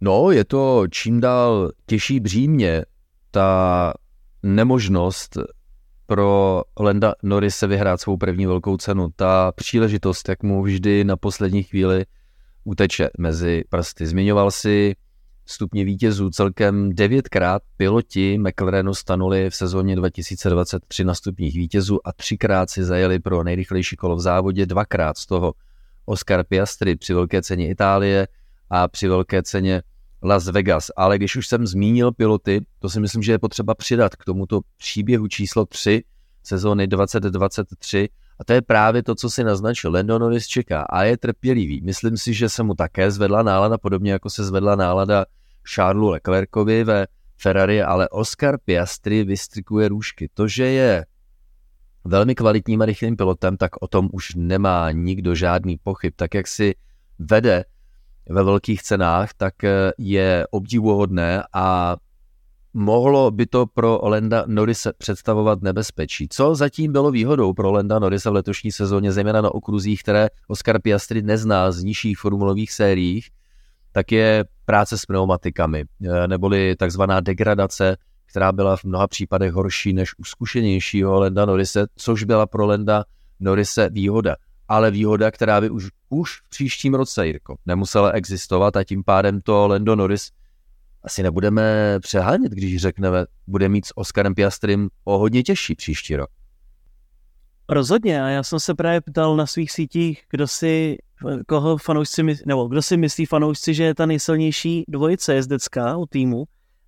No, 0.00 0.30
je 0.30 0.44
to 0.44 0.84
čím 0.90 1.20
dál 1.20 1.70
těžší 1.86 2.20
břímě, 2.20 2.84
ta 3.30 3.92
nemožnost 4.42 5.38
pro 6.06 6.62
Lenda 6.78 7.14
Norrise 7.22 7.66
vyhrát 7.66 8.00
svou 8.00 8.16
první 8.16 8.46
velkou 8.46 8.76
cenu. 8.76 9.08
Ta 9.16 9.52
příležitost, 9.52 10.28
jak 10.28 10.42
mu 10.42 10.62
vždy 10.62 11.04
na 11.04 11.16
poslední 11.16 11.62
chvíli 11.62 12.04
uteče 12.64 13.10
mezi 13.18 13.64
prsty. 13.68 14.06
Zmiňoval 14.06 14.50
si 14.50 14.94
stupně 15.46 15.84
vítězů. 15.84 16.30
Celkem 16.30 16.94
devětkrát 16.94 17.62
piloti 17.76 18.38
McLarenu 18.38 18.94
stanuli 18.94 19.50
v 19.50 19.54
sezóně 19.54 19.96
2023 19.96 21.04
na 21.04 21.14
stupních 21.14 21.54
vítězů 21.54 22.08
a 22.08 22.12
třikrát 22.12 22.70
si 22.70 22.84
zajeli 22.84 23.18
pro 23.18 23.44
nejrychlejší 23.44 23.96
kolo 23.96 24.16
v 24.16 24.20
závodě, 24.20 24.66
dvakrát 24.66 25.18
z 25.18 25.26
toho 25.26 25.54
Oscar 26.06 26.44
Piastri 26.44 26.96
při 26.96 27.14
velké 27.14 27.42
ceně 27.42 27.68
Itálie 27.68 28.28
a 28.70 28.88
při 28.88 29.08
velké 29.08 29.42
ceně 29.42 29.82
Las 30.22 30.48
Vegas. 30.48 30.90
Ale 30.96 31.18
když 31.18 31.36
už 31.36 31.46
jsem 31.46 31.66
zmínil 31.66 32.12
piloty, 32.12 32.60
to 32.78 32.90
si 32.90 33.00
myslím, 33.00 33.22
že 33.22 33.32
je 33.32 33.38
potřeba 33.38 33.74
přidat 33.74 34.16
k 34.16 34.24
tomuto 34.24 34.60
příběhu 34.76 35.28
číslo 35.28 35.66
3 35.66 36.02
sezóny 36.42 36.86
2023 36.86 38.08
a 38.38 38.44
to 38.44 38.52
je 38.52 38.62
právě 38.62 39.02
to, 39.02 39.14
co 39.14 39.30
si 39.30 39.44
naznačil. 39.44 39.92
Lando 39.92 40.18
Norris 40.18 40.46
čeká 40.46 40.82
a 40.82 41.02
je 41.02 41.16
trpělivý. 41.16 41.80
Myslím 41.80 42.16
si, 42.16 42.34
že 42.34 42.48
se 42.48 42.62
mu 42.62 42.74
také 42.74 43.10
zvedla 43.10 43.42
nálada, 43.42 43.78
podobně 43.78 44.12
jako 44.12 44.30
se 44.30 44.44
zvedla 44.44 44.76
nálada 44.76 45.24
Charlesu 45.74 46.08
Leclercovi 46.08 46.84
ve 46.84 47.06
Ferrari, 47.36 47.82
ale 47.82 48.08
Oscar 48.08 48.58
Piastri 48.64 49.24
vystrikuje 49.24 49.88
růžky. 49.88 50.30
To, 50.34 50.48
že 50.48 50.64
je 50.64 51.06
velmi 52.04 52.34
kvalitním 52.34 52.82
a 52.82 52.84
rychlým 52.84 53.16
pilotem, 53.16 53.56
tak 53.56 53.70
o 53.80 53.88
tom 53.88 54.08
už 54.12 54.34
nemá 54.34 54.90
nikdo 54.90 55.34
žádný 55.34 55.78
pochyb. 55.82 56.12
Tak 56.16 56.34
jak 56.34 56.46
si 56.46 56.74
vede 57.18 57.64
ve 58.28 58.42
velkých 58.42 58.82
cenách, 58.82 59.30
tak 59.36 59.54
je 59.98 60.46
obdivuhodné 60.50 61.42
a 61.52 61.96
mohlo 62.74 63.30
by 63.30 63.46
to 63.46 63.66
pro 63.66 64.00
Lenda 64.02 64.44
Norrise 64.46 64.92
představovat 64.98 65.62
nebezpečí. 65.62 66.28
Co 66.30 66.54
zatím 66.54 66.92
bylo 66.92 67.10
výhodou 67.10 67.52
pro 67.52 67.72
Lenda 67.72 67.98
Norrise 67.98 68.30
v 68.30 68.32
letošní 68.32 68.72
sezóně, 68.72 69.12
zejména 69.12 69.40
na 69.40 69.54
okruzích, 69.54 70.02
které 70.02 70.28
Oscar 70.48 70.80
Piastri 70.82 71.22
nezná 71.22 71.72
z 71.72 71.82
nižších 71.82 72.18
formulových 72.18 72.72
sériích, 72.72 73.30
tak 73.92 74.12
je 74.12 74.44
práce 74.64 74.98
s 74.98 75.06
pneumatikami, 75.06 75.84
eh, 76.04 76.28
neboli 76.28 76.76
takzvaná 76.76 77.20
degradace, 77.20 77.96
která 78.26 78.52
byla 78.52 78.76
v 78.76 78.84
mnoha 78.84 79.06
případech 79.06 79.52
horší 79.52 79.92
než 79.92 80.18
u 80.18 80.24
zkušenějšího 80.24 81.20
Lenda 81.20 81.46
Norise, 81.46 81.86
což 81.96 82.24
byla 82.24 82.46
pro 82.46 82.66
Lenda 82.66 83.04
Norise 83.40 83.90
výhoda. 83.90 84.36
Ale 84.68 84.90
výhoda, 84.90 85.30
která 85.30 85.60
by 85.60 85.70
už, 85.70 85.88
už 86.08 86.40
v 86.40 86.48
příštím 86.48 86.94
roce, 86.94 87.26
Jirko, 87.26 87.56
nemusela 87.66 88.10
existovat 88.10 88.76
a 88.76 88.84
tím 88.84 89.04
pádem 89.04 89.40
to 89.40 89.66
Lendo 89.66 89.96
Norris 89.96 90.30
asi 91.04 91.22
nebudeme 91.22 91.96
přehánět, 92.00 92.52
když 92.52 92.76
řekneme, 92.76 93.24
bude 93.46 93.68
mít 93.68 93.86
s 93.86 93.98
Oskarem 93.98 94.34
Piastrym 94.34 94.88
o 95.04 95.18
hodně 95.18 95.42
těžší 95.42 95.74
příští 95.74 96.16
rok. 96.16 96.30
Rozhodně 97.68 98.24
a 98.24 98.28
já 98.28 98.42
jsem 98.42 98.60
se 98.60 98.74
právě 98.74 99.00
ptal 99.00 99.36
na 99.36 99.46
svých 99.46 99.72
sítích, 99.72 100.22
kdo 100.30 100.48
si, 100.48 100.98
koho 101.46 101.76
fanoušci, 101.76 102.22
nebo 102.46 102.68
kdo 102.68 102.82
si 102.82 102.96
myslí 102.96 103.26
fanoušci, 103.26 103.74
že 103.74 103.84
je 103.84 103.94
ta 103.94 104.06
nejsilnější 104.06 104.84
dvojice 104.88 105.34
jezdecká 105.34 105.96
u 105.96 106.06
týmu 106.06 106.44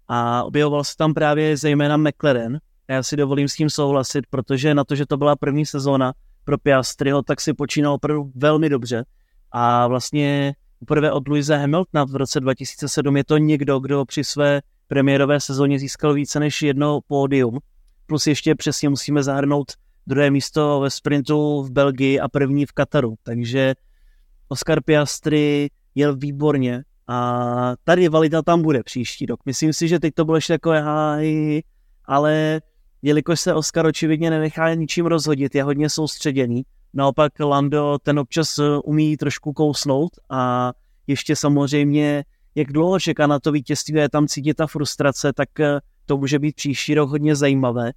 a 0.08 0.44
objevoval 0.44 0.84
se 0.84 0.96
tam 0.96 1.14
právě 1.14 1.56
zejména 1.56 1.96
McLaren. 1.96 2.58
Já 2.88 3.02
si 3.02 3.16
dovolím 3.16 3.48
s 3.48 3.54
tím 3.54 3.70
souhlasit, 3.70 4.24
protože 4.30 4.74
na 4.74 4.84
to, 4.84 4.94
že 4.94 5.06
to 5.06 5.16
byla 5.16 5.36
první 5.36 5.66
sezóna 5.66 6.12
pro 6.44 6.58
Piastriho, 6.58 7.22
tak 7.22 7.40
si 7.40 7.54
počínal 7.54 7.92
opravdu 7.92 8.30
velmi 8.34 8.68
dobře 8.68 9.04
a 9.52 9.86
vlastně 9.86 10.54
poprvé 10.78 11.12
od 11.12 11.28
Louise 11.28 11.56
Hamiltona 11.56 12.04
v 12.04 12.16
roce 12.16 12.40
2007 12.40 13.16
je 13.16 13.24
to 13.24 13.38
někdo, 13.38 13.78
kdo 13.78 14.04
při 14.04 14.24
své 14.24 14.60
premiérové 14.88 15.40
sezóně 15.40 15.78
získal 15.78 16.14
více 16.14 16.40
než 16.40 16.62
jedno 16.62 17.00
pódium. 17.06 17.58
Plus 18.06 18.26
ještě 18.26 18.54
přesně 18.54 18.88
musíme 18.88 19.22
zahrnout 19.22 19.72
druhé 20.06 20.30
místo 20.30 20.80
ve 20.80 20.90
sprintu 20.90 21.62
v 21.62 21.70
Belgii 21.70 22.20
a 22.20 22.28
první 22.28 22.66
v 22.66 22.72
Kataru. 22.72 23.14
Takže 23.22 23.74
Oscar 24.48 24.82
Piastri 24.82 25.68
jel 25.94 26.16
výborně 26.16 26.84
a 27.08 27.74
tady 27.84 28.08
valida 28.08 28.42
tam 28.42 28.62
bude 28.62 28.82
příští 28.82 29.26
rok. 29.26 29.40
Myslím 29.46 29.72
si, 29.72 29.88
že 29.88 30.00
teď 30.00 30.14
to 30.14 30.24
bylo 30.24 30.36
ještě 30.36 30.52
takové 30.52 30.80
háj, 30.80 31.62
ale 32.04 32.60
jelikož 33.02 33.40
se 33.40 33.54
Oscar 33.54 33.86
očividně 33.86 34.30
nenechá 34.30 34.74
ničím 34.74 35.06
rozhodit, 35.06 35.54
je 35.54 35.62
hodně 35.62 35.90
soustředěný, 35.90 36.62
Naopak 36.96 37.40
Lando 37.40 37.98
ten 38.02 38.18
občas 38.18 38.58
eh, 38.58 38.78
umí 38.84 39.16
trošku 39.16 39.52
kousnout 39.52 40.10
a 40.30 40.72
ještě 41.06 41.36
samozřejmě, 41.36 42.24
jak 42.54 42.72
dlouho 42.72 43.00
čeká 43.00 43.26
na 43.26 43.38
to 43.38 43.52
vítězství 43.52 43.98
a 43.98 44.02
je 44.02 44.08
tam 44.08 44.26
cítit 44.26 44.54
ta 44.54 44.66
frustrace, 44.66 45.32
tak 45.32 45.60
eh, 45.60 45.80
to 46.06 46.16
může 46.16 46.38
být 46.38 46.56
příští 46.56 46.94
rok 46.94 47.10
hodně 47.10 47.36
zajímavé. 47.36 47.92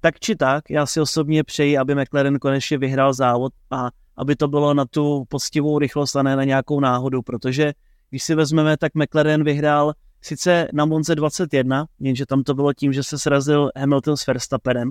Tak 0.00 0.20
či 0.20 0.36
tak, 0.36 0.70
já 0.70 0.86
si 0.86 1.00
osobně 1.00 1.44
přeji, 1.44 1.78
aby 1.78 1.94
McLaren 1.94 2.38
konečně 2.38 2.78
vyhrál 2.78 3.12
závod 3.12 3.52
a 3.70 3.90
aby 4.16 4.36
to 4.36 4.48
bylo 4.48 4.74
na 4.74 4.84
tu 4.84 5.24
poctivou 5.28 5.78
rychlost 5.78 6.16
a 6.16 6.22
ne 6.22 6.36
na 6.36 6.44
nějakou 6.44 6.80
náhodu, 6.80 7.22
protože 7.22 7.72
když 8.10 8.22
si 8.22 8.34
vezmeme, 8.34 8.76
tak 8.76 8.94
McLaren 8.94 9.44
vyhrál 9.44 9.92
sice 10.22 10.68
na 10.72 10.84
Monze 10.84 11.14
21, 11.14 11.86
jenže 12.00 12.26
tam 12.26 12.42
to 12.42 12.54
bylo 12.54 12.72
tím, 12.72 12.92
že 12.92 13.02
se 13.02 13.18
srazil 13.18 13.70
Hamilton 13.76 14.16
s 14.16 14.26
Verstappenem, 14.26 14.90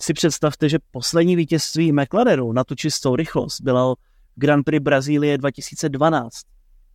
si 0.00 0.14
představte, 0.14 0.68
že 0.68 0.78
poslední 0.90 1.36
vítězství 1.36 1.92
McLarenu 1.92 2.52
na 2.52 2.64
tu 2.64 2.74
čistou 2.74 3.16
rychlost 3.16 3.60
bylo 3.60 3.94
Grand 4.34 4.64
Prix 4.64 4.82
Brazílie 4.82 5.38
2012. 5.38 6.30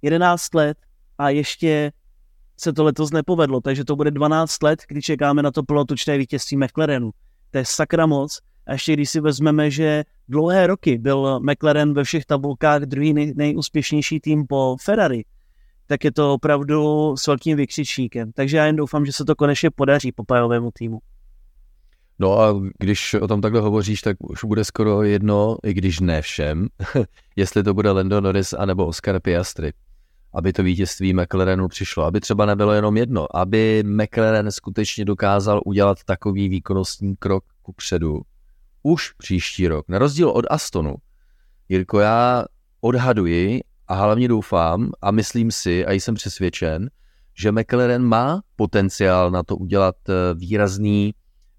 11 0.02 0.54
let 0.54 0.78
a 1.18 1.30
ještě 1.30 1.92
se 2.58 2.74
to 2.74 2.84
letos 2.84 3.12
nepovedlo, 3.12 3.62
takže 3.62 3.86
to 3.86 3.96
bude 3.96 4.12
12 4.12 4.64
let, 4.64 4.80
kdy 4.88 5.02
čekáme 5.02 5.44
na 5.44 5.52
to 5.52 5.64
polotočné 5.64 6.18
vítězství 6.18 6.58
McLarenu. 6.58 7.12
To 7.52 7.58
je 7.58 7.66
sakra 7.66 8.06
moc. 8.06 8.40
A 8.68 8.74
ještě 8.74 8.94
když 8.94 9.10
si 9.10 9.20
vezmeme, 9.20 9.72
že 9.72 10.04
dlouhé 10.28 10.68
roky 10.68 10.98
byl 10.98 11.40
McLaren 11.40 11.94
ve 11.94 12.04
všech 12.04 12.26
tabulkách 12.26 12.82
druhý 12.82 13.14
nej, 13.14 13.34
nejúspěšnější 13.36 14.20
tým 14.20 14.48
po 14.48 14.78
Ferrari, 14.82 15.26
tak 15.88 16.04
je 16.04 16.12
to 16.12 16.34
opravdu 16.34 17.14
s 17.18 17.28
velkým 17.28 17.58
vykřičníkem. 17.58 18.32
Takže 18.32 18.58
já 18.58 18.66
jen 18.66 18.76
doufám, 18.76 19.06
že 19.06 19.12
se 19.12 19.26
to 19.26 19.36
konečně 19.36 19.72
podaří 19.72 20.12
Popajovému 20.12 20.72
týmu. 20.74 21.00
No 22.22 22.40
a 22.40 22.62
když 22.80 23.14
o 23.14 23.28
tom 23.28 23.42
takhle 23.42 23.62
hovoříš, 23.62 24.02
tak 24.02 24.18
už 24.20 24.44
bude 24.44 24.64
skoro 24.64 25.04
jedno, 25.04 25.58
i 25.64 25.74
když 25.74 26.00
ne 26.00 26.22
všem, 26.22 26.68
jestli 27.36 27.64
to 27.64 27.74
bude 27.74 27.92
Lando 27.92 28.22
Norris 28.22 28.54
anebo 28.54 28.86
Oscar 28.86 29.20
Piastri, 29.20 29.74
aby 30.34 30.54
to 30.54 30.64
vítězství 30.64 31.14
McLarenu 31.14 31.68
přišlo. 31.68 32.04
Aby 32.04 32.20
třeba 32.20 32.46
nebylo 32.46 32.74
jenom 32.74 32.98
jedno, 32.98 33.38
aby 33.38 33.84
McLaren 33.86 34.52
skutečně 34.52 35.06
dokázal 35.06 35.62
udělat 35.66 36.04
takový 36.06 36.50
výkonnostní 36.50 37.16
krok 37.16 37.44
ku 37.62 37.74
předu 37.74 38.22
už 38.84 39.12
příští 39.12 39.68
rok. 39.68 39.90
Na 39.90 40.00
rozdíl 40.00 40.30
od 40.30 40.46
Astonu, 40.50 40.96
Jirko, 41.70 42.00
já 42.00 42.46
odhaduji 42.82 43.62
a 43.88 43.96
hlavně 43.96 44.28
doufám 44.28 44.92
a 45.02 45.12
myslím 45.12 45.52
si 45.52 45.86
a 45.86 45.92
jsem 45.92 46.16
přesvědčen, 46.16 46.90
že 47.34 47.52
McLaren 47.52 48.04
má 48.04 48.42
potenciál 48.56 49.32
na 49.32 49.44
to 49.44 49.56
udělat 49.58 49.96
eh, 50.10 50.14
výrazný 50.34 51.14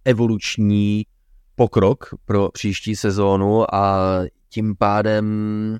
evoluční 0.04 1.06
pokrok 1.54 2.14
pro 2.24 2.48
příští 2.48 2.96
sezónu 2.96 3.74
a 3.74 4.10
tím 4.48 4.76
pádem 4.76 5.78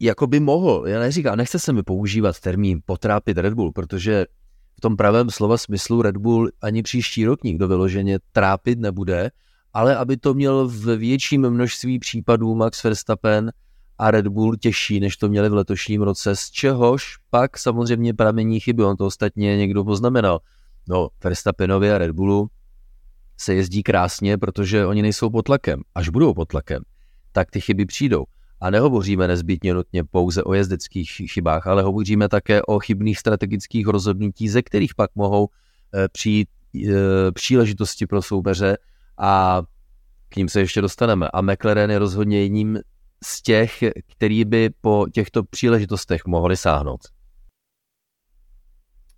jako 0.00 0.26
by 0.26 0.40
mohl, 0.40 0.84
já 0.86 1.00
neříkám, 1.00 1.36
nechce 1.36 1.58
se 1.58 1.72
mi 1.72 1.82
používat 1.82 2.40
termín 2.40 2.80
potrápit 2.84 3.38
Red 3.38 3.54
Bull, 3.54 3.72
protože 3.72 4.26
v 4.78 4.80
tom 4.80 4.96
pravém 4.96 5.30
slova 5.30 5.58
smyslu 5.58 6.02
Red 6.02 6.16
Bull 6.16 6.50
ani 6.62 6.82
příští 6.82 7.24
rok 7.24 7.44
nikdo 7.44 7.68
vyloženě 7.68 8.18
trápit 8.32 8.78
nebude, 8.78 9.30
ale 9.72 9.96
aby 9.96 10.16
to 10.16 10.34
měl 10.34 10.68
v 10.68 10.96
větším 10.96 11.50
množství 11.50 11.98
případů 11.98 12.54
Max 12.54 12.84
Verstappen 12.84 13.52
a 13.98 14.10
Red 14.10 14.28
Bull 14.28 14.56
těžší, 14.56 15.00
než 15.00 15.16
to 15.16 15.28
měli 15.28 15.48
v 15.48 15.54
letošním 15.54 16.02
roce, 16.02 16.36
z 16.36 16.50
čehož 16.50 17.16
pak 17.30 17.58
samozřejmě 17.58 18.14
pramení 18.14 18.60
chyby, 18.60 18.84
on 18.84 18.96
to 18.96 19.06
ostatně 19.06 19.56
někdo 19.56 19.84
poznamenal. 19.84 20.40
No, 20.88 21.08
Verstappenovi 21.24 21.92
a 21.92 21.98
Red 21.98 22.10
Bullu 22.10 22.48
se 23.40 23.54
jezdí 23.54 23.82
krásně, 23.82 24.38
protože 24.38 24.86
oni 24.86 25.02
nejsou 25.02 25.30
pod 25.30 25.42
tlakem. 25.42 25.82
Až 25.94 26.08
budou 26.08 26.34
pod 26.34 26.48
tlakem, 26.48 26.82
tak 27.32 27.50
ty 27.50 27.60
chyby 27.60 27.86
přijdou. 27.86 28.24
A 28.60 28.70
nehovoříme 28.70 29.28
nezbytně 29.28 29.74
nutně 29.74 30.04
pouze 30.04 30.42
o 30.42 30.54
jezdeckých 30.54 31.10
chybách, 31.10 31.66
ale 31.66 31.82
hovoříme 31.82 32.28
také 32.28 32.62
o 32.62 32.78
chybných 32.78 33.18
strategických 33.18 33.86
rozhodnutí, 33.86 34.48
ze 34.48 34.62
kterých 34.62 34.94
pak 34.94 35.10
mohou 35.14 35.48
eh, 35.94 36.08
přijít 36.08 36.48
eh, 36.76 37.32
příležitosti 37.32 38.06
pro 38.06 38.22
soupeře 38.22 38.76
a 39.18 39.62
k 40.28 40.36
ním 40.36 40.48
se 40.48 40.60
ještě 40.60 40.80
dostaneme. 40.80 41.28
A 41.32 41.40
McLaren 41.40 41.90
je 41.90 41.98
rozhodně 41.98 42.42
jedním 42.42 42.78
z 43.24 43.42
těch, 43.42 43.84
který 44.16 44.44
by 44.44 44.70
po 44.80 45.06
těchto 45.12 45.44
příležitostech 45.44 46.26
mohli 46.26 46.56
sáhnout. 46.56 47.00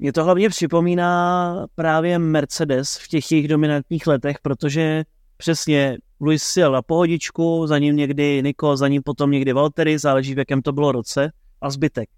Mě 0.02 0.12
to 0.12 0.24
hlavně 0.24 0.48
připomíná 0.48 1.66
právě 1.74 2.18
Mercedes 2.18 2.96
v 2.96 3.08
těch 3.08 3.32
jejich 3.32 3.48
dominantních 3.48 4.06
letech, 4.06 4.36
protože 4.42 5.04
přesně 5.36 5.98
Luis 6.20 6.56
jel 6.56 6.72
na 6.72 6.82
pohodičku, 6.82 7.66
za 7.66 7.78
ním 7.78 7.96
někdy 7.96 8.42
Niko, 8.42 8.76
za 8.76 8.88
ním 8.88 9.02
potom 9.02 9.30
někdy 9.30 9.52
Valtteri, 9.52 9.98
záleží 9.98 10.34
v 10.34 10.38
jakém 10.38 10.62
to 10.62 10.72
bylo 10.72 10.92
roce 10.92 11.32
a 11.60 11.70
zbytek. 11.70 12.08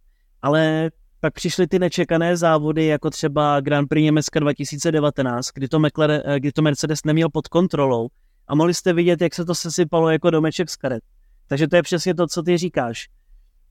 Ale 0.43 0.91
pak 1.21 1.35
přišly 1.35 1.67
ty 1.67 1.79
nečekané 1.79 2.37
závody, 2.37 2.87
jako 2.87 3.11
třeba 3.11 3.61
Grand 3.61 3.89
Prix 3.89 4.05
Německa 4.05 4.41
2019, 4.41 5.49
kdy 5.55 5.69
to, 5.69 5.79
McLaren, 5.79 6.23
eh, 6.25 6.41
kdy 6.41 6.53
to 6.53 6.63
Mercedes 6.63 7.01
neměl 7.05 7.29
pod 7.31 7.49
kontrolou 7.49 8.09
a 8.49 8.55
mohli 8.55 8.75
jste 8.75 8.93
vidět, 8.93 9.21
jak 9.21 9.35
se 9.35 9.45
to 9.45 9.55
sesypalo 9.55 10.11
jako 10.11 10.31
domeček 10.31 10.71
z 10.71 10.77
karet. 10.77 11.03
Takže 11.47 11.69
to 11.69 11.77
je 11.77 11.83
přesně 11.83 12.15
to, 12.15 12.27
co 12.27 12.43
ty 12.43 12.59
říkáš. 12.59 13.09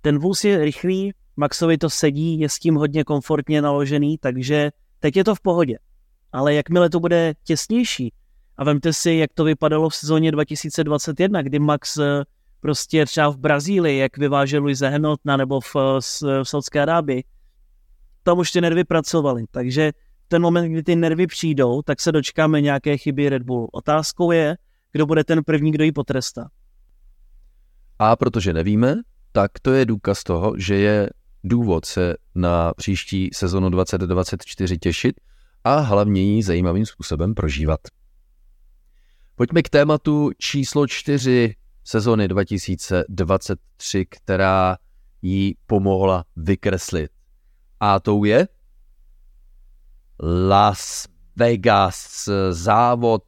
Ten 0.02 0.20
vůz 0.20 0.44
je 0.44 0.58
rychlý, 0.58 1.14
Maxovi 1.38 1.78
to 1.78 1.90
sedí, 1.90 2.40
je 2.40 2.50
s 2.50 2.60
tím 2.60 2.76
hodně 2.76 3.04
komfortně 3.04 3.62
naložený, 3.62 4.18
takže 4.18 4.72
teď 5.00 5.16
je 5.16 5.24
to 5.24 5.36
v 5.36 5.40
pohodě. 5.40 5.78
Ale 6.32 6.54
jakmile 6.54 6.90
to 6.90 7.00
bude 7.00 7.34
těsnější, 7.44 8.14
a 8.58 8.64
vemte 8.64 8.94
si, 8.94 9.12
jak 9.12 9.34
to 9.34 9.44
vypadalo 9.44 9.90
v 9.90 9.96
sezóně 9.96 10.32
2021, 10.32 11.42
kdy 11.42 11.60
Max 11.60 11.98
eh, 11.98 12.24
prostě 12.60 13.06
třeba 13.06 13.30
v 13.30 13.38
Brazílii, 13.38 13.98
jak 13.98 14.18
vyvážel 14.18 14.64
Luise 14.64 14.90
Hamiltona 14.90 15.38
nebo 15.38 15.62
v, 15.62 15.76
v 16.44 16.44
Saudské 16.44 16.82
Arábii, 16.82 17.24
tam 18.24 18.40
už 18.40 18.52
ty 18.52 18.62
nervy 18.62 18.84
pracovaly. 18.84 19.46
Takže 19.52 19.92
ten 20.28 20.42
moment, 20.42 20.72
kdy 20.72 20.84
ty 20.84 20.96
nervy 20.96 21.28
přijdou, 21.28 21.82
tak 21.82 22.02
se 22.02 22.12
dočkáme 22.12 22.62
nějaké 22.62 22.98
chyby 22.98 23.30
Red 23.30 23.44
Bull. 23.44 23.68
Otázkou 23.72 24.32
je, 24.32 24.58
kdo 24.92 25.06
bude 25.06 25.24
ten 25.24 25.44
první, 25.44 25.72
kdo 25.72 25.84
ji 25.84 25.92
potrestá. 25.92 26.50
A 28.00 28.16
protože 28.16 28.54
nevíme, 28.54 28.96
tak 29.32 29.60
to 29.62 29.74
je 29.74 29.86
důkaz 29.86 30.24
toho, 30.24 30.54
že 30.58 30.76
je 30.76 31.10
důvod 31.44 31.86
se 31.86 32.16
na 32.36 32.74
příští 32.74 33.30
sezonu 33.34 33.70
2024 33.70 34.78
těšit 34.78 35.20
a 35.64 35.80
hlavně 35.80 36.22
ji 36.22 36.44
zajímavým 36.44 36.86
způsobem 36.86 37.34
prožívat. 37.34 37.80
Pojďme 39.36 39.62
k 39.62 39.70
tématu 39.70 40.32
číslo 40.38 40.88
4 40.88 41.56
sezony 41.84 42.28
2023, 42.28 44.06
která 44.10 44.78
jí 45.22 45.56
pomohla 45.66 46.26
vykreslit. 46.36 47.12
A 47.80 48.00
tou 48.00 48.24
je 48.24 48.48
Las 50.50 51.08
Vegas, 51.36 52.30
závod 52.52 53.24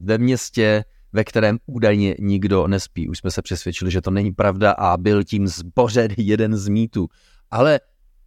ve 0.00 0.18
městě, 0.18 0.84
ve 1.16 1.24
kterém 1.24 1.58
údajně 1.66 2.14
nikdo 2.18 2.66
nespí. 2.66 3.08
Už 3.08 3.18
jsme 3.18 3.30
se 3.30 3.42
přesvědčili, 3.42 3.90
že 3.90 4.00
to 4.00 4.10
není 4.10 4.32
pravda 4.32 4.72
a 4.72 4.96
byl 4.96 5.24
tím 5.24 5.48
zbořen 5.48 6.08
jeden 6.16 6.56
z 6.56 6.68
mýtů. 6.68 7.08
Ale 7.50 7.80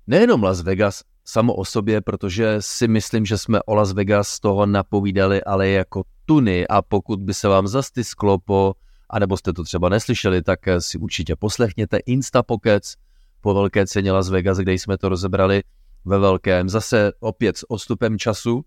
nejenom 0.07 0.43
Las 0.43 0.61
Vegas 0.61 1.03
samo 1.25 1.53
o 1.53 1.65
sobě, 1.65 2.01
protože 2.01 2.57
si 2.59 2.87
myslím, 2.87 3.25
že 3.25 3.37
jsme 3.37 3.61
o 3.65 3.75
Las 3.75 3.93
Vegas 3.93 4.39
toho 4.39 4.65
napovídali, 4.65 5.43
ale 5.43 5.69
jako 5.69 6.03
tuny 6.25 6.67
a 6.67 6.81
pokud 6.81 7.19
by 7.19 7.33
se 7.33 7.47
vám 7.47 7.67
zastisklo 7.67 8.37
po, 8.37 8.73
anebo 9.09 9.37
jste 9.37 9.53
to 9.53 9.63
třeba 9.63 9.89
neslyšeli, 9.89 10.41
tak 10.41 10.59
si 10.79 10.97
určitě 10.97 11.35
poslechněte 11.35 11.97
Insta 11.97 12.43
Pockets 12.43 12.95
po 13.41 13.53
velké 13.53 13.87
ceně 13.87 14.11
Las 14.11 14.29
Vegas, 14.29 14.57
kde 14.57 14.73
jsme 14.73 14.97
to 14.97 15.09
rozebrali 15.09 15.63
ve 16.05 16.19
velkém, 16.19 16.69
zase 16.69 17.11
opět 17.19 17.57
s 17.57 17.71
odstupem 17.71 18.19
času. 18.19 18.65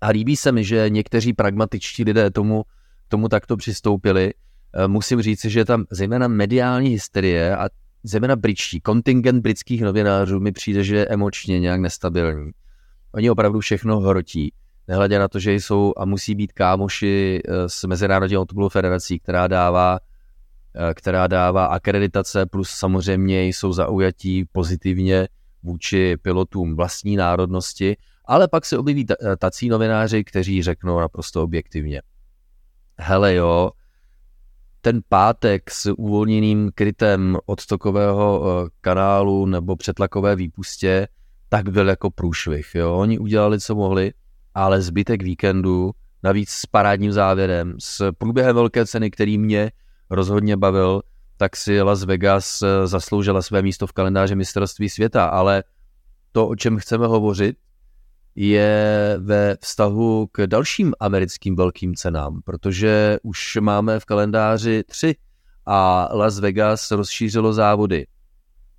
A 0.00 0.08
líbí 0.08 0.36
se 0.36 0.52
mi, 0.52 0.64
že 0.64 0.90
někteří 0.90 1.32
pragmatičtí 1.32 2.04
lidé 2.04 2.30
tomu, 2.30 2.64
tomu 3.08 3.28
takto 3.28 3.56
přistoupili. 3.56 4.34
Eh, 4.74 4.88
musím 4.88 5.22
říct, 5.22 5.44
že 5.44 5.64
tam 5.64 5.84
zejména 5.90 6.28
mediální 6.28 6.88
hysterie 6.88 7.56
a 7.56 7.68
zejména 8.02 8.36
britští, 8.36 8.80
kontingent 8.80 9.42
britských 9.42 9.82
novinářů 9.82 10.40
mi 10.40 10.52
přijde, 10.52 10.84
že 10.84 10.96
je 10.96 11.06
emočně 11.08 11.60
nějak 11.60 11.80
nestabilní. 11.80 12.50
Oni 13.12 13.30
opravdu 13.30 13.60
všechno 13.60 14.00
hrotí, 14.00 14.52
nehledě 14.88 15.18
na 15.18 15.28
to, 15.28 15.38
že 15.38 15.54
jsou 15.54 15.92
a 15.96 16.04
musí 16.04 16.34
být 16.34 16.52
kámoši 16.52 17.40
eh, 17.44 17.68
s 17.68 17.84
Mezinárodní 17.84 18.38
automobilovou 18.38 18.68
federací, 18.68 19.18
která 19.18 19.46
dává 19.46 19.98
eh, 20.74 20.94
která 20.94 21.26
dává 21.26 21.66
akreditace, 21.66 22.46
plus 22.46 22.70
samozřejmě 22.70 23.46
jsou 23.46 23.72
zaujatí 23.72 24.44
pozitivně 24.52 25.28
vůči 25.62 26.16
pilotům 26.22 26.76
vlastní 26.76 27.16
národnosti, 27.16 27.96
ale 28.24 28.48
pak 28.48 28.66
se 28.66 28.78
objeví 28.78 29.06
tací 29.38 29.68
novináři, 29.68 30.24
kteří 30.24 30.62
řeknou 30.62 31.00
naprosto 31.00 31.42
objektivně. 31.42 32.02
Hele 32.98 33.34
jo, 33.34 33.70
ten 34.80 35.00
pátek 35.08 35.70
s 35.70 35.92
uvolněným 35.92 36.70
krytem 36.74 37.36
odstokového 37.46 38.42
eh, 38.44 38.68
kanálu 38.80 39.46
nebo 39.46 39.76
přetlakové 39.76 40.36
výpustě, 40.36 41.08
tak 41.48 41.68
byl 41.68 41.88
jako 41.88 42.10
průšvih. 42.10 42.74
Jo? 42.74 42.94
Oni 42.94 43.18
udělali, 43.18 43.60
co 43.60 43.74
mohli, 43.74 44.12
ale 44.54 44.82
zbytek 44.82 45.22
víkendu, 45.22 45.90
navíc 46.22 46.50
s 46.50 46.66
parádním 46.66 47.12
závěrem, 47.12 47.74
s 47.78 48.12
průběhem 48.12 48.54
velké 48.54 48.86
ceny, 48.86 49.10
který 49.10 49.38
mě 49.38 49.70
rozhodně 50.10 50.56
bavil, 50.56 51.02
tak 51.36 51.56
si 51.56 51.82
Las 51.82 52.04
Vegas 52.04 52.62
eh, 52.62 52.86
zasloužila 52.86 53.42
své 53.42 53.62
místo 53.62 53.86
v 53.86 53.92
kalendáři 53.92 54.34
mistrovství 54.34 54.88
světa, 54.88 55.26
ale 55.26 55.64
to, 56.32 56.48
o 56.48 56.56
čem 56.56 56.78
chceme 56.78 57.06
hovořit, 57.06 57.56
je 58.36 59.16
ve 59.18 59.56
vztahu 59.60 60.28
k 60.32 60.46
dalším 60.46 60.92
americkým 61.00 61.56
velkým 61.56 61.94
cenám, 61.94 62.40
protože 62.44 63.18
už 63.22 63.58
máme 63.60 64.00
v 64.00 64.04
kalendáři 64.04 64.84
tři 64.84 65.14
a 65.66 66.08
Las 66.12 66.38
Vegas 66.38 66.90
rozšířilo 66.90 67.52
závody 67.52 68.06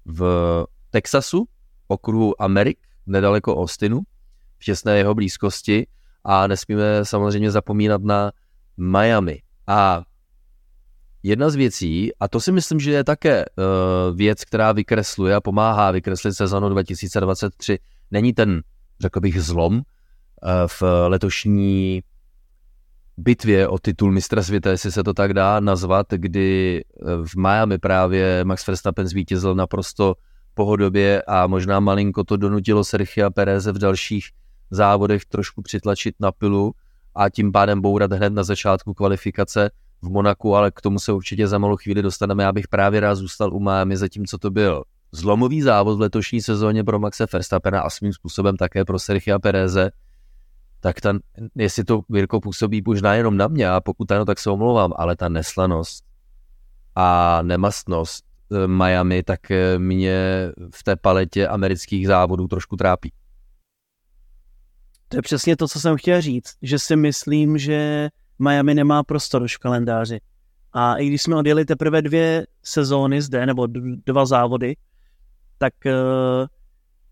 v 0.06 0.66
Texasu, 0.90 1.46
okruhu 1.88 2.42
Amerik, 2.42 2.80
nedaleko 3.06 3.58
Austinu, 3.58 4.02
v 4.60 4.66
těsné 4.66 4.98
jeho 4.98 5.16
blízkosti 5.16 5.88
a 6.24 6.48
nesmíme 6.48 7.06
samozřejmě 7.06 7.52
zapomínat 7.52 8.02
na 8.04 8.32
Miami. 8.78 9.42
A 9.68 10.04
jedna 11.24 11.50
z 11.50 11.56
věcí, 11.56 12.12
a 12.20 12.28
to 12.28 12.40
si 12.40 12.52
myslím, 12.52 12.80
že 12.80 12.92
je 12.92 13.04
také 13.04 13.46
uh, 13.46 14.18
věc, 14.18 14.46
která 14.46 14.72
vykresluje 14.72 15.36
a 15.36 15.42
pomáhá 15.42 15.92
vykreslit 15.92 16.36
sezonu 16.36 16.70
2023, 16.70 17.80
není 18.12 18.34
ten 18.34 18.62
řekl 19.00 19.20
bych, 19.20 19.42
zlom 19.42 19.82
eh, 19.82 20.68
v 20.68 20.84
letošní 21.08 22.04
bitvě 23.18 23.68
o 23.68 23.80
titul 23.80 24.12
mistra 24.12 24.44
světa, 24.44 24.70
jestli 24.70 24.92
se 24.92 25.04
to 25.04 25.14
tak 25.14 25.34
dá 25.34 25.60
nazvat, 25.60 26.08
kdy 26.10 26.82
eh, 26.82 27.06
v 27.26 27.36
Miami 27.36 27.78
právě 27.78 28.44
Max 28.44 28.68
Verstappen 28.68 29.08
zvítězil 29.08 29.56
naprosto 29.56 30.16
pohodobě 30.54 31.22
a 31.22 31.48
možná 31.48 31.80
malinko 31.80 32.24
to 32.24 32.38
donutilo 32.38 32.84
Sergio 32.84 33.32
Pereze 33.32 33.72
v 33.72 33.78
dalších 33.78 34.26
závodech 34.72 35.26
trošku 35.26 35.62
přitlačit 35.62 36.16
na 36.20 36.32
pilu 36.32 36.74
a 37.16 37.30
tím 37.30 37.52
pádem 37.52 37.82
bourat 37.82 38.12
hned 38.12 38.34
na 38.34 38.44
začátku 38.44 38.94
kvalifikace 38.94 39.70
v 40.02 40.10
Monaku, 40.10 40.56
ale 40.56 40.72
k 40.72 40.82
tomu 40.82 41.00
se 41.00 41.12
určitě 41.12 41.48
za 41.48 41.58
malou 41.58 41.76
chvíli 41.76 42.02
dostaneme. 42.02 42.44
Já 42.44 42.52
bych 42.52 42.68
právě 42.68 43.00
rád 43.00 43.16
zůstal 43.16 43.54
u 43.54 43.60
Miami, 43.60 43.98
zatímco 43.98 44.38
to 44.38 44.52
byl 44.52 44.84
zlomový 45.12 45.62
závod 45.62 45.98
v 45.98 46.02
letošní 46.02 46.42
sezóně 46.42 46.84
pro 46.84 47.00
Maxe 47.00 47.26
Verstappena 47.34 47.82
a 47.82 47.90
svým 47.90 48.14
způsobem 48.14 48.58
také 48.58 48.86
pro 48.86 49.00
Sergio 49.00 49.40
Pereze, 49.40 49.92
tak 50.80 51.02
ta, 51.02 51.14
jestli 51.56 51.84
to 51.84 52.02
Virko 52.10 52.42
působí 52.42 52.82
možná 52.86 53.14
jenom 53.14 53.38
na 53.38 53.48
mě 53.48 53.70
a 53.70 53.82
pokud 53.82 54.12
ano, 54.12 54.26
tak 54.26 54.40
se 54.40 54.50
omlouvám, 54.50 54.94
ale 54.96 55.16
ta 55.16 55.30
neslanost 55.30 56.04
a 56.96 57.40
nemastnost 57.42 58.26
eh, 58.52 58.68
Miami, 58.68 59.24
tak 59.24 59.52
eh, 59.52 59.80
mě 59.80 60.50
v 60.76 60.84
té 60.84 60.96
paletě 60.96 61.48
amerických 61.48 62.08
závodů 62.08 62.48
trošku 62.48 62.76
trápí. 62.76 63.12
To 65.08 65.18
je 65.18 65.22
přesně 65.22 65.58
to, 65.58 65.68
co 65.68 65.80
jsem 65.80 65.98
chtěl 65.98 66.22
říct, 66.22 66.54
že 66.62 66.80
si 66.80 66.96
myslím, 66.96 67.58
že 67.58 68.10
Miami 68.40 68.76
nemá 68.76 69.04
prostor 69.04 69.42
už 69.42 69.56
v 69.56 69.60
kalendáři. 69.60 70.20
A 70.74 70.96
i 70.96 71.08
když 71.08 71.22
jsme 71.22 71.36
odjeli 71.36 71.66
teprve 71.66 72.02
dvě 72.02 72.48
sezóny 72.64 73.22
zde, 73.22 73.46
nebo 73.46 73.68
dva 74.06 74.26
závody, 74.26 74.76
tak 75.58 75.74
uh, 75.86 76.48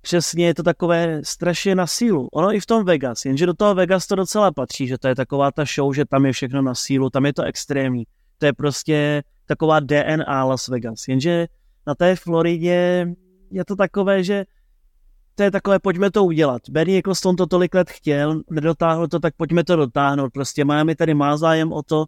přesně 0.01 0.45
je 0.45 0.53
to 0.53 0.63
takové 0.63 1.21
strašně 1.23 1.75
na 1.75 1.87
sílu. 1.87 2.27
Ono 2.33 2.53
i 2.53 2.59
v 2.59 2.65
tom 2.65 2.85
Vegas, 2.85 3.25
jenže 3.25 3.45
do 3.45 3.53
toho 3.53 3.75
Vegas 3.75 4.07
to 4.07 4.15
docela 4.15 4.51
patří, 4.51 4.87
že 4.87 4.97
to 4.97 5.07
je 5.07 5.15
taková 5.15 5.51
ta 5.51 5.65
show, 5.75 5.93
že 5.93 6.05
tam 6.05 6.25
je 6.25 6.31
všechno 6.31 6.61
na 6.61 6.75
sílu, 6.75 7.09
tam 7.09 7.25
je 7.25 7.33
to 7.33 7.43
extrémní. 7.43 8.03
To 8.37 8.45
je 8.45 8.53
prostě 8.53 9.23
taková 9.45 9.79
DNA 9.79 10.45
Las 10.45 10.67
Vegas. 10.67 11.07
Jenže 11.07 11.47
na 11.87 11.95
té 11.95 12.15
Floridě 12.15 13.07
je 13.51 13.65
to 13.65 13.75
takové, 13.75 14.23
že 14.23 14.45
to 15.35 15.43
je 15.43 15.51
takové, 15.51 15.79
pojďme 15.79 16.11
to 16.11 16.25
udělat. 16.25 16.61
Bernie 16.69 16.99
Eccleston 16.99 17.35
to 17.35 17.47
tolik 17.47 17.75
let 17.75 17.89
chtěl, 17.89 18.41
nedotáhl 18.49 19.07
to, 19.07 19.19
tak 19.19 19.33
pojďme 19.37 19.63
to 19.63 19.75
dotáhnout. 19.75 20.33
Prostě 20.33 20.65
Miami 20.65 20.95
tady 20.95 21.13
má 21.13 21.37
zájem 21.37 21.73
o 21.73 21.83
to, 21.83 22.05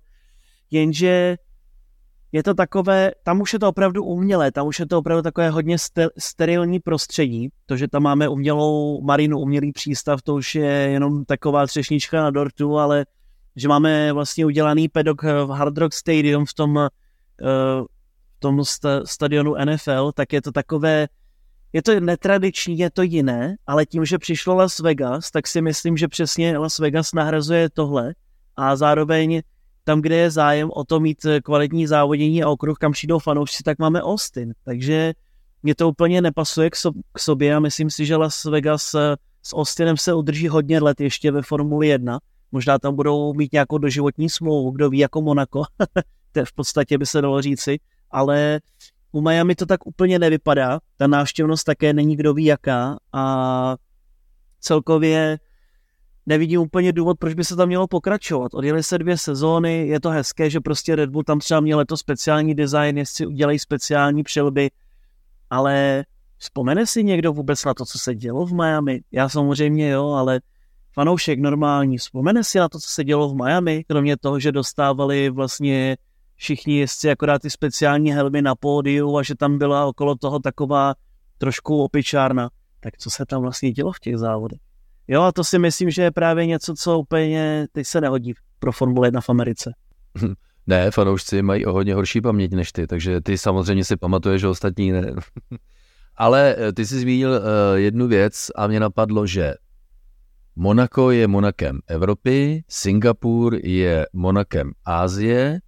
jenže 0.71 1.37
je 2.31 2.43
to 2.43 2.53
takové, 2.53 3.11
tam 3.23 3.41
už 3.41 3.53
je 3.53 3.59
to 3.59 3.69
opravdu 3.69 4.03
umělé, 4.03 4.51
tam 4.51 4.67
už 4.67 4.79
je 4.79 4.85
to 4.85 4.97
opravdu 4.97 5.21
takové 5.21 5.49
hodně 5.49 5.77
sterilní 6.17 6.79
prostředí, 6.79 7.49
to, 7.65 7.77
že 7.77 7.87
tam 7.87 8.03
máme 8.03 8.29
umělou 8.29 9.01
marinu, 9.01 9.39
umělý 9.39 9.71
přístav, 9.71 10.21
to 10.21 10.35
už 10.35 10.55
je 10.55 10.71
jenom 10.71 11.25
taková 11.25 11.67
třešnička 11.67 12.21
na 12.21 12.29
dortu, 12.29 12.77
ale 12.77 13.05
že 13.55 13.67
máme 13.67 14.13
vlastně 14.13 14.45
udělaný 14.45 14.89
pedok 14.89 15.23
v 15.23 15.47
Hard 15.47 15.77
Rock 15.77 15.93
Stadium 15.93 16.45
v 16.45 16.53
tom, 16.53 16.75
uh, 16.75 17.85
v 18.35 18.39
tom 18.39 18.65
sta- 18.65 19.05
stadionu 19.05 19.55
NFL, 19.65 20.11
tak 20.11 20.33
je 20.33 20.41
to 20.41 20.51
takové, 20.51 21.07
je 21.73 21.83
to 21.83 21.99
netradiční, 21.99 22.77
je 22.77 22.89
to 22.89 23.01
jiné, 23.01 23.55
ale 23.67 23.85
tím, 23.85 24.05
že 24.05 24.17
přišlo 24.17 24.55
Las 24.55 24.79
Vegas, 24.79 25.31
tak 25.31 25.47
si 25.47 25.61
myslím, 25.61 25.97
že 25.97 26.07
přesně 26.07 26.57
Las 26.57 26.79
Vegas 26.79 27.13
nahrazuje 27.13 27.69
tohle 27.69 28.13
a 28.55 28.75
zároveň 28.75 29.41
tam, 29.87 30.01
kde 30.01 30.15
je 30.15 30.31
zájem 30.31 30.69
o 30.73 30.83
to 30.83 30.99
mít 30.99 31.17
kvalitní 31.43 31.87
závodění 31.87 32.43
a 32.43 32.49
okruh, 32.49 32.77
kam 32.77 32.91
přijdou 32.91 33.19
fanoušci, 33.19 33.63
tak 33.63 33.79
máme 33.79 34.01
Austin. 34.01 34.53
Takže 34.65 35.13
mě 35.63 35.75
to 35.75 35.89
úplně 35.89 36.21
nepasuje 36.21 36.69
k, 36.69 36.75
so- 36.75 37.01
k 37.13 37.19
sobě 37.19 37.55
a 37.55 37.59
myslím 37.59 37.89
si, 37.89 38.05
že 38.05 38.15
Las 38.15 38.45
Vegas 38.45 38.93
eh, 38.93 39.15
s 39.43 39.55
Austinem 39.55 39.97
se 39.97 40.13
udrží 40.13 40.47
hodně 40.47 40.79
let 40.79 41.01
ještě 41.01 41.31
ve 41.31 41.41
Formuli 41.41 41.87
1. 41.87 42.19
Možná 42.51 42.79
tam 42.79 42.95
budou 42.95 43.33
mít 43.33 43.53
nějakou 43.53 43.77
doživotní 43.77 44.29
smlouvu, 44.29 44.71
kdo 44.71 44.89
ví, 44.89 44.97
jako 44.97 45.21
Monaco. 45.21 45.63
to 46.31 46.45
v 46.45 46.53
podstatě 46.53 46.97
by 46.97 47.05
se 47.05 47.21
dalo 47.21 47.41
říci. 47.41 47.79
Ale 48.11 48.59
u 49.11 49.21
Miami 49.21 49.55
to 49.55 49.65
tak 49.65 49.87
úplně 49.87 50.19
nevypadá. 50.19 50.79
Ta 50.97 51.07
návštěvnost 51.07 51.63
také 51.63 51.93
není 51.93 52.15
kdo 52.15 52.33
ví 52.33 52.45
jaká 52.45 52.97
a 53.13 53.75
celkově 54.59 55.39
nevidím 56.27 56.61
úplně 56.61 56.93
důvod, 56.93 57.17
proč 57.19 57.33
by 57.33 57.43
se 57.43 57.55
tam 57.55 57.67
mělo 57.67 57.87
pokračovat. 57.87 58.53
Odjeli 58.53 58.83
se 58.83 58.97
dvě 58.97 59.17
sezóny, 59.17 59.87
je 59.87 59.99
to 59.99 60.09
hezké, 60.09 60.49
že 60.49 60.59
prostě 60.59 60.95
Red 60.95 61.09
Bull 61.09 61.23
tam 61.23 61.39
třeba 61.39 61.59
měl 61.59 61.77
letos 61.77 61.99
speciální 61.99 62.55
design, 62.55 62.97
jestli 62.97 63.25
udělají 63.25 63.59
speciální 63.59 64.23
přilby, 64.23 64.69
ale 65.49 66.05
vzpomene 66.37 66.85
si 66.85 67.03
někdo 67.03 67.33
vůbec 67.33 67.65
na 67.65 67.73
to, 67.73 67.85
co 67.85 67.99
se 67.99 68.15
dělo 68.15 68.45
v 68.45 68.53
Miami? 68.53 69.01
Já 69.11 69.29
samozřejmě 69.29 69.89
jo, 69.89 70.07
ale 70.07 70.41
fanoušek 70.93 71.39
normální, 71.39 71.97
vzpomene 71.97 72.43
si 72.43 72.59
na 72.59 72.69
to, 72.69 72.79
co 72.79 72.89
se 72.89 73.03
dělo 73.03 73.29
v 73.29 73.35
Miami, 73.35 73.83
kromě 73.87 74.17
toho, 74.17 74.39
že 74.39 74.51
dostávali 74.51 75.29
vlastně 75.29 75.97
všichni 76.35 76.79
jezdci 76.79 77.11
akorát 77.11 77.41
ty 77.41 77.49
speciální 77.49 78.11
helmy 78.11 78.41
na 78.41 78.55
pódiu 78.55 79.17
a 79.17 79.23
že 79.23 79.35
tam 79.35 79.57
byla 79.57 79.85
okolo 79.85 80.15
toho 80.15 80.39
taková 80.39 80.93
trošku 81.37 81.83
opičárna. 81.83 82.49
Tak 82.79 82.97
co 82.97 83.09
se 83.09 83.25
tam 83.25 83.41
vlastně 83.41 83.71
dělo 83.71 83.91
v 83.91 83.99
těch 83.99 84.17
závodech? 84.17 84.66
Jo, 85.07 85.21
a 85.21 85.31
to 85.31 85.43
si 85.43 85.59
myslím, 85.59 85.89
že 85.89 86.01
je 86.01 86.11
právě 86.11 86.45
něco, 86.45 86.73
co 86.73 86.99
úplně 86.99 87.67
teď 87.71 87.87
se 87.87 88.01
nehodí 88.01 88.33
pro 88.59 88.71
Formule 88.71 89.07
1 89.07 89.21
v 89.21 89.29
Americe. 89.29 89.73
Ne, 90.67 90.91
fanoušci 90.91 91.41
mají 91.41 91.65
o 91.65 91.73
hodně 91.73 91.93
horší 91.93 92.21
paměť 92.21 92.51
než 92.51 92.71
ty, 92.71 92.87
takže 92.87 93.21
ty 93.21 93.37
samozřejmě 93.37 93.83
si 93.83 93.97
pamatuješ, 93.97 94.41
že 94.41 94.47
ostatní 94.47 94.91
ne. 94.91 95.13
Ale 96.17 96.55
eh, 96.57 96.73
ty 96.73 96.85
jsi 96.85 96.99
zmínil 96.99 97.29
uh, 97.31 97.39
jednu 97.75 98.07
věc 98.07 98.47
a 98.55 98.67
mě 98.67 98.79
napadlo, 98.79 99.27
že 99.27 99.53
Monako 100.55 101.11
je 101.11 101.27
Monakem 101.27 101.79
Evropy, 101.87 102.63
Singapur 102.67 103.55
je 103.63 104.05
Monakem 104.13 104.71
Ázie 104.85 105.59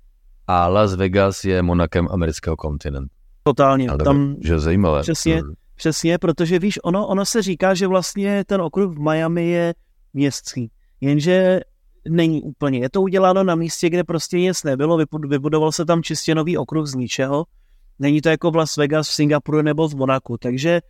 a 0.48 0.68
Las 0.68 0.96
Vegas 0.96 1.44
je 1.44 1.62
Monakem 1.62 2.08
amerického 2.12 2.56
kontinentu. 2.56 3.10
Totálně. 3.44 3.90
Ale 3.90 4.04
tam, 4.04 4.36
že 4.44 4.60
zajímavé. 4.60 5.02
Přesně, 5.02 5.36
hmm. 5.36 5.54
Přesně, 5.80 6.18
protože 6.18 6.60
víš, 6.60 6.80
ono, 6.84 7.08
ono 7.08 7.26
se 7.26 7.42
říká, 7.42 7.74
že 7.74 7.88
vlastně 7.88 8.44
ten 8.44 8.62
okruh 8.62 8.96
v 8.96 9.00
Miami 9.00 9.48
je 9.48 9.74
městský, 10.14 10.72
jenže 11.02 11.60
není 12.10 12.44
úplně. 12.44 12.80
Je 12.80 12.90
to 12.90 13.02
uděláno 13.02 13.44
na 13.44 13.56
místě, 13.56 13.90
kde 13.90 14.04
prostě 14.04 14.40
nic 14.40 14.64
nebylo, 14.64 14.98
vybudoval 15.28 15.72
se 15.72 15.86
tam 15.86 16.04
čistě 16.04 16.36
nový 16.36 16.58
okruh 16.58 16.88
z 16.88 16.96
ničeho. 16.96 17.46
Není 18.00 18.22
to 18.22 18.30
jako 18.30 18.52
v 18.52 18.56
Las 18.56 18.78
Vegas, 18.78 19.10
v 19.10 19.14
Singapuru 19.14 19.62
nebo 19.62 19.88
v 19.88 19.96
Monaku, 19.96 20.38
takže 20.38 20.82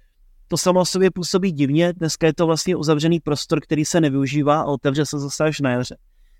to 0.48 0.58
samo 0.58 0.86
sobě 0.86 1.12
působí 1.12 1.52
divně. 1.52 1.94
Dneska 1.94 2.28
je 2.28 2.34
to 2.34 2.46
vlastně 2.46 2.76
uzavřený 2.76 3.20
prostor, 3.20 3.62
který 3.62 3.86
se 3.86 4.02
nevyužívá 4.02 4.62
a 4.62 4.66
otevře 4.66 5.06
se 5.06 5.20
zase 5.20 5.44
až 5.44 5.60
na 5.60 5.72
jaře. 5.72 5.98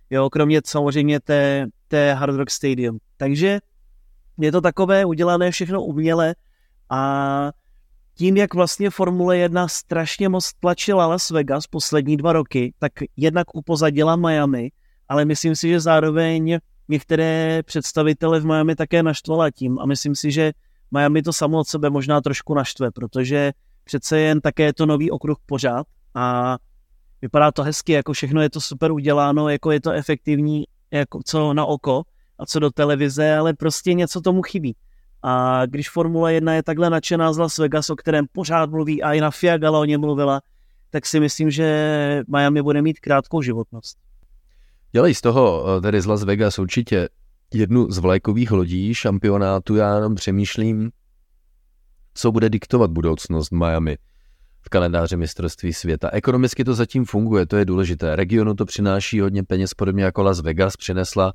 Jo, 0.10 0.30
kromě 0.30 0.62
samozřejmě 0.66 1.20
té, 1.20 1.68
té 1.88 2.14
Hard 2.14 2.36
Rock 2.36 2.50
Stadium. 2.50 2.98
Takže 3.18 3.60
je 4.40 4.52
to 4.52 4.62
takové 4.62 5.06
udělané 5.06 5.52
všechno 5.52 5.84
uměle 5.84 6.36
a 6.90 7.52
tím, 8.20 8.38
jak 8.38 8.54
vlastně 8.54 8.90
Formule 8.90 9.38
1 9.38 9.68
strašně 9.68 10.30
moc 10.30 10.54
tlačila 10.60 11.08
Las 11.08 11.30
Vegas 11.30 11.68
poslední 11.68 12.18
dva 12.18 12.34
roky, 12.34 12.74
tak 12.80 12.92
jednak 13.18 13.56
upozadila 13.56 14.16
Miami, 14.16 14.72
ale 15.10 15.26
myslím 15.26 15.56
si, 15.56 15.70
že 15.70 15.80
zároveň 15.80 16.60
některé 16.88 17.62
představitele 17.66 18.40
v 18.40 18.46
Miami 18.46 18.76
také 18.76 19.04
naštvala 19.04 19.52
tím 19.52 19.80
a 19.80 19.86
myslím 19.86 20.16
si, 20.16 20.32
že 20.32 20.52
Miami 20.92 21.22
to 21.22 21.34
samo 21.34 21.60
od 21.60 21.68
sebe 21.68 21.90
možná 21.90 22.22
trošku 22.22 22.54
naštve, 22.54 22.92
protože 22.92 23.52
přece 23.84 24.20
jen 24.20 24.42
také 24.42 24.64
je 24.64 24.74
to 24.74 24.86
nový 24.86 25.12
okruh 25.12 25.38
pořád 25.46 25.88
a 26.16 26.58
vypadá 27.22 27.52
to 27.52 27.64
hezky, 27.64 27.92
jako 27.92 28.14
všechno 28.14 28.42
je 28.42 28.50
to 28.50 28.62
super 28.62 28.92
uděláno, 28.92 29.50
jako 29.50 29.72
je 29.72 29.82
to 29.82 29.92
efektivní, 29.92 30.64
jako 30.92 31.20
co 31.26 31.54
na 31.54 31.66
oko 31.66 32.04
a 32.40 32.46
co 32.46 32.60
do 32.60 32.70
televize, 32.70 33.36
ale 33.36 33.54
prostě 33.54 33.94
něco 33.94 34.22
tomu 34.22 34.42
chybí. 34.42 34.76
A 35.24 35.66
když 35.66 35.90
Formule 35.90 36.34
1 36.34 36.54
je 36.54 36.64
takhle 36.64 36.90
nadšená 36.90 37.34
z 37.34 37.38
Las 37.38 37.58
Vegas, 37.58 37.90
o 37.90 37.96
kterém 37.96 38.26
pořád 38.32 38.70
mluví 38.70 39.04
a 39.04 39.14
i 39.14 39.22
na 39.22 39.32
Fiagala 39.32 39.80
o 39.80 39.86
něm 39.86 40.02
mluvila, 40.02 40.42
tak 40.90 41.06
si 41.06 41.20
myslím, 41.20 41.52
že 41.52 42.24
Miami 42.28 42.62
bude 42.62 42.82
mít 42.82 43.00
krátkou 43.00 43.42
životnost. 43.42 43.98
Dělej 44.92 45.16
z 45.16 45.22
toho, 45.22 45.66
eh, 45.78 45.82
tedy 45.82 46.02
z 46.02 46.06
Las 46.06 46.24
Vegas 46.24 46.60
určitě 46.60 47.10
jednu 47.54 47.92
z 47.92 47.98
vlajkových 47.98 48.52
lodí 48.52 48.94
šampionátu, 48.94 49.76
já 49.76 49.96
jenom 49.96 50.16
přemýšlím, 50.16 50.92
co 52.14 52.32
bude 52.32 52.50
diktovat 52.50 52.92
budoucnost 52.92 53.52
Miami 53.52 53.98
v 54.62 54.70
kalendáři 54.70 55.18
mistrovství 55.18 55.74
světa. 55.74 56.10
Ekonomicky 56.14 56.64
to 56.64 56.74
zatím 56.74 57.06
funguje, 57.06 57.46
to 57.46 57.58
je 57.58 57.66
důležité. 57.66 58.16
Regionu 58.16 58.54
to 58.54 58.66
přináší 58.66 59.20
hodně 59.20 59.44
peněz, 59.44 59.74
podobně 59.74 60.04
jako 60.04 60.24
Las 60.24 60.40
Vegas 60.42 60.78
přinesla 60.78 61.34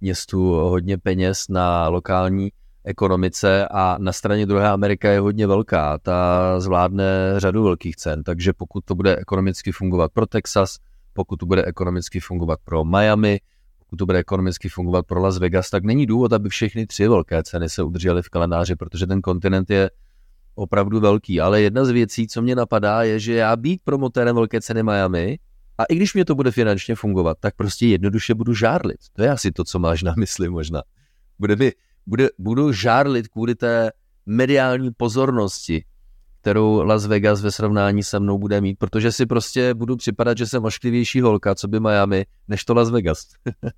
městu 0.00 0.52
hodně 0.52 0.98
peněz 0.98 1.48
na 1.48 1.88
lokální 1.88 2.52
ekonomice 2.86 3.68
a 3.70 3.96
na 4.00 4.12
straně 4.12 4.46
druhé 4.46 4.68
Amerika 4.68 5.10
je 5.10 5.20
hodně 5.20 5.46
velká, 5.46 5.98
ta 5.98 6.60
zvládne 6.60 7.04
řadu 7.36 7.62
velkých 7.62 7.96
cen, 7.96 8.22
takže 8.22 8.52
pokud 8.52 8.84
to 8.84 8.94
bude 8.94 9.16
ekonomicky 9.16 9.72
fungovat 9.72 10.12
pro 10.12 10.26
Texas, 10.26 10.76
pokud 11.12 11.36
to 11.36 11.46
bude 11.46 11.64
ekonomicky 11.64 12.20
fungovat 12.20 12.58
pro 12.64 12.84
Miami, 12.84 13.40
pokud 13.78 13.96
to 13.96 14.06
bude 14.06 14.18
ekonomicky 14.18 14.68
fungovat 14.68 15.06
pro 15.06 15.20
Las 15.20 15.38
Vegas, 15.38 15.70
tak 15.70 15.84
není 15.84 16.06
důvod, 16.06 16.32
aby 16.32 16.48
všechny 16.48 16.86
tři 16.86 17.08
velké 17.08 17.42
ceny 17.42 17.68
se 17.68 17.82
udržely 17.82 18.22
v 18.22 18.28
kalendáři, 18.28 18.76
protože 18.76 19.06
ten 19.06 19.20
kontinent 19.20 19.70
je 19.70 19.90
opravdu 20.54 21.00
velký. 21.00 21.40
Ale 21.40 21.60
jedna 21.60 21.84
z 21.84 21.90
věcí, 21.90 22.26
co 22.26 22.42
mě 22.42 22.54
napadá, 22.54 23.02
je, 23.02 23.20
že 23.20 23.34
já 23.34 23.56
být 23.56 23.80
promotérem 23.84 24.34
velké 24.34 24.60
ceny 24.60 24.82
Miami, 24.82 25.38
a 25.78 25.84
i 25.84 25.96
když 25.96 26.14
mě 26.14 26.24
to 26.24 26.34
bude 26.34 26.50
finančně 26.50 26.94
fungovat, 26.94 27.36
tak 27.40 27.54
prostě 27.56 27.86
jednoduše 27.86 28.34
budu 28.34 28.54
žárlit. 28.54 28.96
To 29.12 29.22
je 29.22 29.30
asi 29.30 29.52
to, 29.52 29.64
co 29.64 29.78
máš 29.78 30.02
na 30.02 30.14
mysli 30.18 30.48
možná. 30.48 30.82
Bude 31.38 31.56
mi, 31.56 31.72
bude, 32.06 32.28
budu 32.38 32.72
žárlit 32.72 33.28
kvůli 33.28 33.54
té 33.54 33.90
mediální 34.26 34.90
pozornosti, 34.96 35.84
kterou 36.40 36.82
Las 36.82 37.06
Vegas 37.06 37.42
ve 37.42 37.50
srovnání 37.50 38.02
se 38.02 38.20
mnou 38.20 38.38
bude 38.38 38.60
mít, 38.60 38.78
protože 38.78 39.12
si 39.12 39.26
prostě 39.26 39.74
budu 39.74 39.96
připadat, 39.96 40.38
že 40.38 40.46
jsem 40.46 40.64
ošklivější 40.64 41.20
holka, 41.20 41.54
co 41.54 41.68
by 41.68 41.80
Miami, 41.80 42.26
než 42.48 42.64
to 42.64 42.74
Las 42.74 42.90
Vegas. 42.90 43.18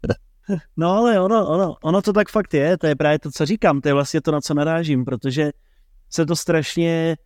no 0.76 0.90
ale 0.90 1.20
ono, 1.20 1.48
ono, 1.48 1.76
ono 1.82 2.02
to 2.02 2.12
tak 2.12 2.28
fakt 2.28 2.54
je, 2.54 2.78
to 2.78 2.86
je 2.86 2.96
právě 2.96 3.18
to, 3.18 3.30
co 3.30 3.46
říkám, 3.46 3.80
to 3.80 3.88
je 3.88 3.94
vlastně 3.94 4.20
to, 4.20 4.32
na 4.32 4.40
co 4.40 4.54
narážím, 4.54 5.04
protože 5.04 5.50
se 6.10 6.26
to 6.26 6.36
strašně 6.36 7.16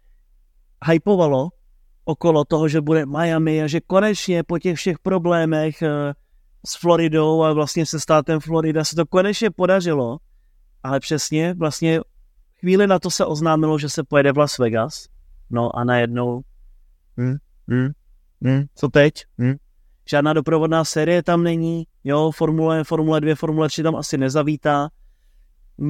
hypovalo 0.90 1.48
okolo 2.04 2.44
toho, 2.44 2.68
že 2.68 2.80
bude 2.80 3.06
Miami 3.06 3.62
a 3.62 3.66
že 3.66 3.80
konečně 3.80 4.42
po 4.42 4.58
těch 4.58 4.76
všech 4.76 4.98
problémech 4.98 5.82
eh, 5.82 6.14
s 6.66 6.76
Floridou 6.80 7.42
a 7.42 7.52
vlastně 7.52 7.86
se 7.86 8.00
státem 8.00 8.40
Florida 8.40 8.84
se 8.84 8.96
to 8.96 9.06
konečně 9.06 9.50
podařilo, 9.50 10.18
ale 10.82 11.00
přesně 11.00 11.54
vlastně 11.54 12.00
chvíli 12.60 12.86
na 12.86 12.98
to 12.98 13.10
se 13.10 13.24
oznámilo, 13.24 13.78
že 13.78 13.88
se 13.88 14.04
pojede 14.04 14.32
v 14.32 14.38
Las 14.38 14.58
Vegas, 14.58 15.06
no 15.50 15.76
a 15.76 15.84
najednou 15.84 16.42
hm, 17.16 17.36
hm, 17.70 17.92
hm, 18.44 18.64
co 18.74 18.88
teď? 18.88 19.14
Hm? 19.38 19.54
Žádná 20.10 20.32
doprovodná 20.32 20.84
série 20.84 21.22
tam 21.22 21.42
není, 21.42 21.86
jo, 22.04 22.30
Formule, 22.30 22.84
Formule 22.84 23.20
2, 23.20 23.34
Formule 23.34 23.68
3 23.68 23.82
tam 23.82 23.96
asi 23.96 24.18
nezavítá, 24.18 24.88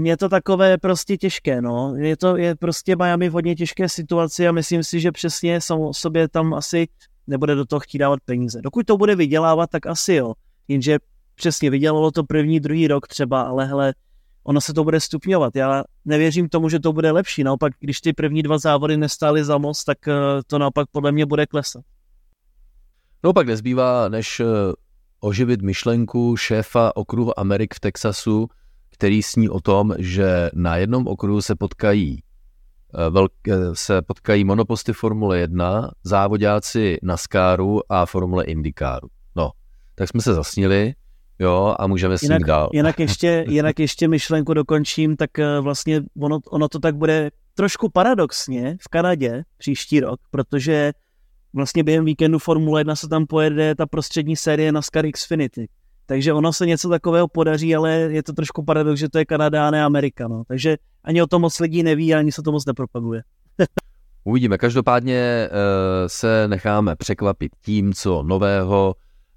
je 0.04 0.16
to 0.16 0.28
takové 0.28 0.78
prostě 0.78 1.16
těžké, 1.16 1.62
no. 1.62 1.94
Je 1.96 2.16
to 2.16 2.36
je 2.36 2.54
prostě 2.54 2.96
Miami 2.96 3.28
v 3.28 3.32
hodně 3.32 3.54
těžké 3.54 3.88
situaci 3.88 4.48
a 4.48 4.52
myslím 4.52 4.84
si, 4.84 5.00
že 5.00 5.12
přesně 5.12 5.60
samo 5.60 5.94
sobě 5.94 6.28
tam 6.28 6.54
asi 6.54 6.88
nebude 7.26 7.54
do 7.54 7.64
toho 7.64 7.80
chtít 7.80 7.98
dávat 7.98 8.18
peníze. 8.24 8.62
Dokud 8.62 8.86
to 8.86 8.96
bude 8.96 9.16
vydělávat, 9.16 9.70
tak 9.70 9.86
asi 9.86 10.14
jo. 10.14 10.34
Jenže 10.68 10.98
přesně 11.34 11.70
vydělalo 11.70 12.10
to 12.10 12.24
první, 12.24 12.60
druhý 12.60 12.88
rok 12.88 13.08
třeba, 13.08 13.42
ale 13.42 13.66
hele, 13.66 13.94
ono 14.44 14.60
se 14.60 14.74
to 14.74 14.84
bude 14.84 15.00
stupňovat. 15.00 15.56
Já 15.56 15.84
nevěřím 16.04 16.48
tomu, 16.48 16.68
že 16.68 16.80
to 16.80 16.92
bude 16.92 17.10
lepší. 17.10 17.44
Naopak, 17.44 17.72
když 17.80 18.00
ty 18.00 18.12
první 18.12 18.42
dva 18.42 18.58
závody 18.58 18.96
nestály 18.96 19.44
za 19.44 19.58
moc, 19.58 19.84
tak 19.84 20.08
eh, 20.08 20.12
to 20.46 20.58
naopak 20.58 20.88
podle 20.92 21.12
mě 21.12 21.26
bude 21.26 21.46
klesat. 21.46 21.84
No 23.24 23.32
pak 23.32 23.46
nezbývá, 23.46 24.08
než 24.08 24.40
eh, 24.40 24.46
oživit 25.20 25.62
myšlenku 25.62 26.36
šéfa 26.36 26.96
okruhu 26.96 27.38
Amerik 27.38 27.74
v 27.74 27.80
Texasu, 27.80 28.48
který 28.90 29.22
sní 29.22 29.48
o 29.48 29.60
tom, 29.60 29.94
že 29.98 30.50
na 30.54 30.76
jednom 30.76 31.06
okruhu 31.06 31.42
se 31.42 31.54
potkají 31.54 32.22
eh, 32.94 33.10
velk, 33.10 33.32
se 33.72 34.02
potkají 34.02 34.44
monoposty 34.44 34.92
Formule 34.92 35.38
1, 35.38 35.90
závodáci 36.04 36.98
NASCARu 37.02 37.92
a 37.92 38.06
Formule 38.06 38.44
IndyCaru. 38.44 39.08
No, 39.36 39.50
tak 39.94 40.08
jsme 40.08 40.20
se 40.22 40.34
zasnili, 40.34 40.94
jo, 41.38 41.74
a 41.78 41.86
můžeme 41.86 42.18
s 42.18 42.22
jinak, 42.22 42.44
dál. 42.44 42.70
Jinak 42.72 43.00
ještě, 43.00 43.44
jinak 43.48 43.78
ještě 43.78 44.08
myšlenku 44.08 44.54
dokončím, 44.54 45.16
tak 45.16 45.38
eh, 45.38 45.60
vlastně 45.60 46.02
ono, 46.20 46.40
ono 46.50 46.68
to 46.68 46.78
tak 46.78 46.96
bude 46.96 47.30
trošku 47.54 47.88
paradoxně 47.88 48.76
v 48.80 48.88
Kanadě 48.88 49.42
příští 49.58 50.00
rok, 50.00 50.20
protože 50.30 50.92
vlastně 51.52 51.84
během 51.84 52.04
víkendu 52.04 52.38
Formule 52.38 52.80
1 52.80 52.96
se 52.96 53.08
tam 53.08 53.26
pojede 53.26 53.74
ta 53.74 53.86
prostřední 53.86 54.36
série 54.36 54.72
NASCAR 54.72 55.10
Xfinity. 55.10 55.68
Takže 56.06 56.32
ono 56.32 56.52
se 56.52 56.66
něco 56.66 56.88
takového 56.88 57.28
podaří, 57.28 57.76
ale 57.76 57.92
je 57.92 58.22
to 58.22 58.32
trošku 58.32 58.64
paradox, 58.64 59.00
že 59.00 59.08
to 59.08 59.18
je 59.18 59.24
Kanada 59.24 59.68
a 59.68 59.70
ne 59.70 59.84
Amerika. 59.84 60.28
No. 60.28 60.44
Takže 60.48 60.76
ani 61.04 61.22
o 61.22 61.26
tom 61.26 61.42
moc 61.42 61.60
lidí 61.60 61.82
neví 61.82 62.14
ani 62.14 62.32
se 62.32 62.42
to 62.42 62.52
moc 62.52 62.66
nepropaguje. 62.66 63.22
Uvidíme. 64.24 64.58
Každopádně 64.58 65.48
uh, 65.50 65.56
se 66.06 66.48
necháme 66.48 66.96
překvapit 66.96 67.52
tím, 67.62 67.92
co 67.92 68.22
nového 68.22 68.94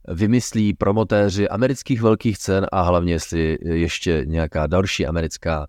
vymyslí 0.07 0.73
promotéři 0.73 1.49
amerických 1.49 2.01
velkých 2.01 2.37
cen 2.37 2.67
a 2.71 2.81
hlavně, 2.81 3.13
jestli 3.13 3.57
ještě 3.61 4.23
nějaká 4.25 4.67
další 4.67 5.05
americká 5.05 5.67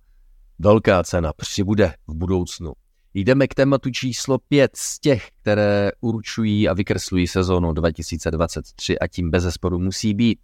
velká 0.58 1.02
cena 1.02 1.32
přibude 1.36 1.92
v 2.06 2.14
budoucnu. 2.14 2.72
Jdeme 3.14 3.48
k 3.48 3.54
tématu 3.54 3.90
číslo 3.90 4.38
5 4.38 4.70
z 4.74 5.00
těch, 5.00 5.28
které 5.42 5.90
určují 6.00 6.68
a 6.68 6.72
vykreslují 6.72 7.26
sezónu 7.26 7.72
2023 7.72 8.98
a 8.98 9.06
tím 9.06 9.30
bez 9.30 9.42
zesporu 9.42 9.78
musí 9.78 10.14
být 10.14 10.38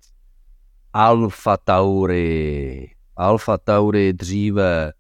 Alfa 0.92 1.56
Tauri. 1.56 2.90
Alfa 3.16 3.58
Tauri 3.58 4.12
dříve 4.12 4.92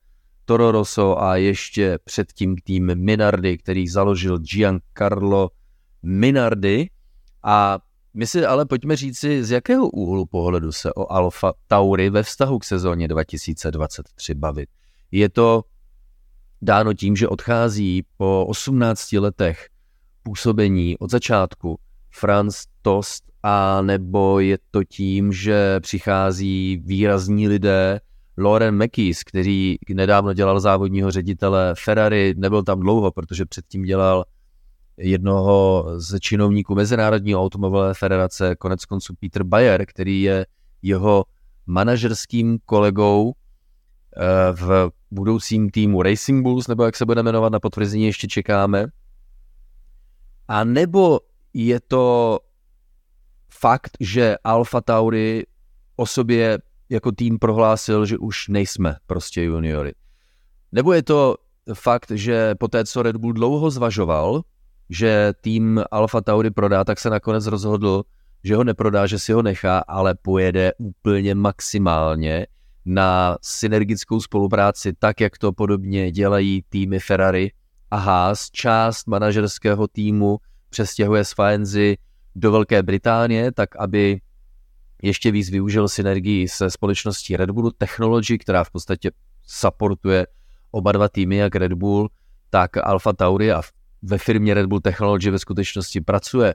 Toro 0.44 0.72
Rosso 0.72 1.22
a 1.22 1.36
ještě 1.36 1.98
předtím 2.04 2.56
tým 2.56 2.94
Minardi, 2.94 3.58
který 3.58 3.88
založil 3.88 4.38
Giancarlo 4.38 5.50
Minardi. 6.02 6.90
A 7.42 7.78
my 8.14 8.26
si 8.26 8.46
ale 8.46 8.66
pojďme 8.66 8.96
říci, 8.96 9.44
z 9.44 9.50
jakého 9.50 9.88
úhlu 9.88 10.26
pohledu 10.26 10.72
se 10.72 10.92
o 10.92 11.12
Alfa 11.12 11.52
Tauri 11.66 12.10
ve 12.10 12.22
vztahu 12.22 12.58
k 12.58 12.64
sezóně 12.64 13.08
2023 13.08 14.34
bavit. 14.34 14.68
Je 15.10 15.28
to 15.28 15.64
dáno 16.62 16.94
tím, 16.94 17.16
že 17.16 17.28
odchází 17.28 18.04
po 18.16 18.46
18 18.48 19.12
letech 19.12 19.68
působení 20.22 20.98
od 20.98 21.10
začátku 21.10 21.78
Franz 22.10 22.64
Tost 22.82 23.24
a 23.42 23.82
nebo 23.82 24.40
je 24.40 24.58
to 24.70 24.84
tím, 24.84 25.32
že 25.32 25.80
přichází 25.80 26.82
výrazní 26.84 27.48
lidé, 27.48 28.00
Loren 28.36 28.74
Mekis, 28.74 29.24
který 29.24 29.76
nedávno 29.94 30.32
dělal 30.32 30.60
závodního 30.60 31.10
ředitele 31.10 31.74
Ferrari, 31.84 32.34
nebyl 32.36 32.62
tam 32.62 32.80
dlouho, 32.80 33.12
protože 33.12 33.44
předtím 33.44 33.82
dělal 33.82 34.24
jednoho 34.96 35.86
z 35.96 36.18
činovníků 36.20 36.74
Mezinárodní 36.74 37.36
automobilové 37.36 37.94
federace, 37.94 38.56
konec 38.56 38.84
konců 38.84 39.14
Peter 39.20 39.42
Bayer, 39.42 39.86
který 39.86 40.22
je 40.22 40.46
jeho 40.82 41.24
manažerským 41.66 42.58
kolegou 42.66 43.32
eh, 43.32 44.52
v 44.52 44.90
budoucím 45.10 45.70
týmu 45.70 46.02
Racing 46.02 46.42
Bulls, 46.42 46.68
nebo 46.68 46.84
jak 46.84 46.96
se 46.96 47.06
bude 47.06 47.22
jmenovat, 47.22 47.52
na 47.52 47.60
potvrzení 47.60 48.04
ještě 48.06 48.28
čekáme. 48.28 48.86
A 50.48 50.64
nebo 50.64 51.20
je 51.54 51.80
to 51.80 52.38
fakt, 53.50 53.90
že 54.00 54.36
Alfa 54.44 54.80
Tauri 54.80 55.46
o 55.96 56.06
sobě 56.06 56.58
jako 56.88 57.12
tým 57.12 57.38
prohlásil, 57.38 58.06
že 58.06 58.18
už 58.18 58.48
nejsme 58.48 58.96
prostě 59.06 59.42
juniory. 59.42 59.94
Nebo 60.72 60.92
je 60.92 61.02
to 61.02 61.34
fakt, 61.74 62.10
že 62.10 62.54
po 62.54 62.68
té, 62.68 62.84
co 62.84 63.02
Red 63.02 63.16
Bull 63.16 63.32
dlouho 63.32 63.70
zvažoval, 63.70 64.42
že 64.92 65.32
tým 65.40 65.80
Alfa 65.90 66.20
Tauri 66.20 66.50
prodá, 66.50 66.84
tak 66.84 67.00
se 67.00 67.10
nakonec 67.10 67.46
rozhodl, 67.46 68.02
že 68.44 68.56
ho 68.56 68.64
neprodá, 68.64 69.06
že 69.06 69.18
si 69.18 69.32
ho 69.32 69.42
nechá, 69.42 69.78
ale 69.78 70.14
pojede 70.22 70.72
úplně 70.78 71.34
maximálně 71.34 72.46
na 72.84 73.38
synergickou 73.42 74.20
spolupráci, 74.20 74.92
tak 74.98 75.20
jak 75.20 75.38
to 75.38 75.52
podobně 75.52 76.10
dělají 76.10 76.64
týmy 76.68 76.98
Ferrari 76.98 77.50
a 77.90 77.96
Haas. 77.96 78.50
Část 78.50 79.06
manažerského 79.06 79.88
týmu 79.88 80.38
přestěhuje 80.70 81.24
z 81.24 81.32
Faenzy 81.32 81.96
do 82.34 82.52
Velké 82.52 82.82
Británie, 82.82 83.52
tak 83.52 83.76
aby 83.76 84.20
ještě 85.02 85.30
víc 85.30 85.50
využil 85.50 85.88
synergii 85.88 86.48
se 86.48 86.70
společností 86.70 87.36
Red 87.36 87.50
Bull 87.50 87.70
Technology, 87.78 88.38
která 88.38 88.64
v 88.64 88.70
podstatě 88.70 89.10
supportuje 89.46 90.26
oba 90.70 90.92
dva 90.92 91.08
týmy, 91.08 91.36
jak 91.36 91.56
Red 91.56 91.72
Bull, 91.72 92.08
tak 92.50 92.76
Alfa 92.76 93.12
Tauri 93.12 93.52
a 93.52 93.62
ve 94.02 94.18
firmě 94.18 94.54
Red 94.54 94.66
Bull 94.66 94.80
Technology 94.80 95.30
ve 95.30 95.38
skutečnosti 95.38 96.00
pracuje 96.00 96.54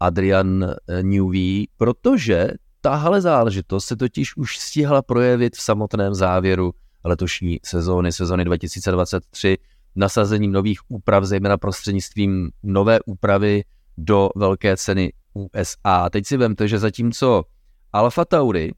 Adrian 0.00 0.64
eh, 0.64 1.02
Newey, 1.02 1.66
protože 1.76 2.48
tahle 2.80 3.20
záležitost 3.20 3.84
se 3.84 3.96
totiž 3.96 4.36
už 4.36 4.58
stihla 4.58 5.02
projevit 5.02 5.56
v 5.56 5.62
samotném 5.62 6.14
závěru 6.14 6.72
letošní 7.04 7.58
sezóny, 7.64 8.12
sezóny 8.12 8.44
2023, 8.44 9.58
nasazením 9.96 10.52
nových 10.52 10.80
úprav, 10.88 11.24
zejména 11.24 11.58
prostřednictvím 11.58 12.50
nové 12.62 12.98
úpravy 13.06 13.64
do 13.98 14.30
velké 14.36 14.76
ceny 14.76 15.12
USA. 15.34 16.10
Teď 16.10 16.26
si 16.26 16.36
vemte, 16.36 16.68
že 16.68 16.78
zatímco 16.78 17.44
Alfa 17.92 18.24
Tauri 18.24 18.72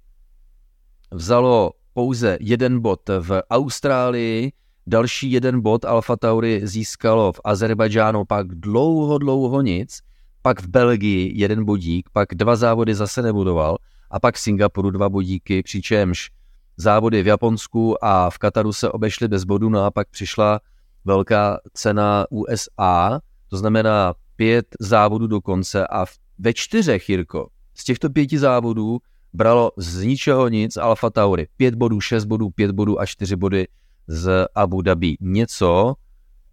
vzalo 1.13 1.73
pouze 1.93 2.39
jeden 2.41 2.81
bod 2.81 3.01
v 3.21 3.43
Austrálii, 3.51 4.53
další 4.87 5.33
jeden 5.33 5.61
bod 5.61 5.85
Alfa 5.85 6.17
Tauri 6.17 6.61
získalo 6.65 7.33
v 7.33 7.41
Azerbajdžánu, 7.45 8.25
pak 8.25 8.47
dlouho, 8.47 9.19
dlouho 9.19 9.63
nic, 9.63 9.99
pak 10.43 10.63
v 10.63 10.69
Belgii 10.69 11.33
jeden 11.35 11.65
bodík, 11.65 12.09
pak 12.13 12.29
dva 12.35 12.57
závody 12.57 12.95
zase 12.95 13.23
nebudoval 13.23 13.79
a 14.11 14.21
pak 14.21 14.35
v 14.35 14.41
Singapuru 14.41 14.91
dva 14.91 15.09
bodíky, 15.09 15.63
přičemž 15.63 16.31
závody 16.77 17.23
v 17.23 17.27
Japonsku 17.27 18.05
a 18.05 18.31
v 18.31 18.39
Kataru 18.39 18.73
se 18.73 18.91
obešly 18.91 19.29
bez 19.29 19.45
bodu, 19.45 19.69
no 19.69 19.85
a 19.85 19.91
pak 19.91 20.09
přišla 20.11 20.61
velká 21.05 21.59
cena 21.73 22.27
USA, 22.31 23.21
to 23.49 23.57
znamená 23.57 24.15
pět 24.37 24.67
závodů 24.81 25.27
do 25.27 25.41
konce 25.41 25.87
a 25.87 26.07
ve 26.39 26.53
čtyřech, 26.53 27.09
Jirko, 27.09 27.49
z 27.75 27.85
těchto 27.85 28.11
pěti 28.11 28.39
závodů 28.39 28.99
bralo 29.33 29.71
z 29.77 30.03
ničeho 30.03 30.49
nic 30.49 30.77
Alfa 30.77 31.11
Tauri. 31.11 31.47
Pět 31.57 31.75
bodů, 31.75 32.01
šest 32.01 32.25
bodů, 32.25 32.51
pět 32.51 32.71
bodů 32.71 33.01
a 33.01 33.07
čtyři 33.07 33.37
body 33.37 33.67
z 34.07 34.47
Abu 34.55 34.83
Dhabi. 34.83 35.17
Něco, 35.21 35.95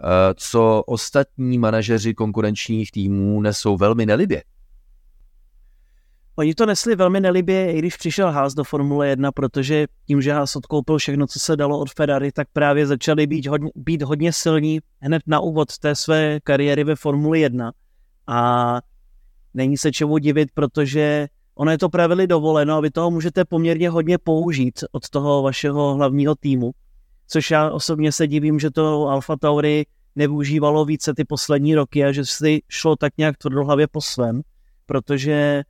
eh, 0.03 0.33
co 0.37 0.83
ostatní 0.87 1.57
manažeři 1.57 2.13
konkurenčních 2.13 2.91
týmů 2.91 3.41
nesou 3.41 3.77
velmi 3.77 4.05
nelibě. 4.05 4.43
Oni 6.35 6.55
to 6.55 6.65
nesli 6.65 6.95
velmi 6.95 7.19
nelibě, 7.19 7.73
i 7.73 7.79
když 7.79 7.97
přišel 7.97 8.31
Haas 8.31 8.53
do 8.53 8.63
Formule 8.63 9.07
1, 9.07 9.31
protože 9.31 9.87
tím, 10.07 10.21
že 10.21 10.33
Haas 10.33 10.55
odkoupil 10.55 10.97
všechno, 10.97 11.27
co 11.27 11.39
se 11.39 11.55
dalo 11.55 11.79
od 11.79 11.93
Ferrari, 11.93 12.31
tak 12.31 12.47
právě 12.53 12.87
začali 12.87 13.27
být 13.27 13.45
hodně, 13.45 13.69
být 13.75 14.01
hodně 14.01 14.33
silní 14.33 14.79
hned 14.99 15.21
na 15.27 15.39
úvod 15.39 15.77
té 15.77 15.95
své 15.95 16.39
kariéry 16.39 16.83
ve 16.83 16.95
Formuli 16.95 17.39
1. 17.39 17.71
A 18.27 18.81
není 19.53 19.77
se 19.77 19.91
čemu 19.91 20.17
divit, 20.17 20.49
protože 20.53 21.27
ono 21.55 21.71
je 21.71 21.77
to 21.77 21.89
pravili 21.89 22.27
dovoleno 22.27 22.75
a 22.75 22.79
vy 22.79 22.91
toho 22.91 23.11
můžete 23.11 23.45
poměrně 23.45 23.89
hodně 23.89 24.17
použít 24.17 24.79
od 24.91 25.09
toho 25.09 25.43
vašeho 25.43 25.95
hlavního 25.95 26.35
týmu. 26.35 26.71
Což 27.27 27.51
já 27.51 27.69
osobně 27.69 28.11
se 28.11 28.27
divím, 28.27 28.59
že 28.59 28.71
to 28.71 29.07
Alfa 29.07 29.35
Tauri 29.35 29.85
nevyužívalo 30.15 30.85
více 30.85 31.13
ty 31.13 31.25
poslední 31.25 31.75
roky 31.75 32.05
a 32.05 32.11
že 32.11 32.25
si 32.25 32.61
šlo 32.69 32.95
tak 32.95 33.13
nějak 33.17 33.37
tvrdohlavě 33.37 33.87
po 33.87 34.01
svém, 34.01 34.41
protože 34.85 35.63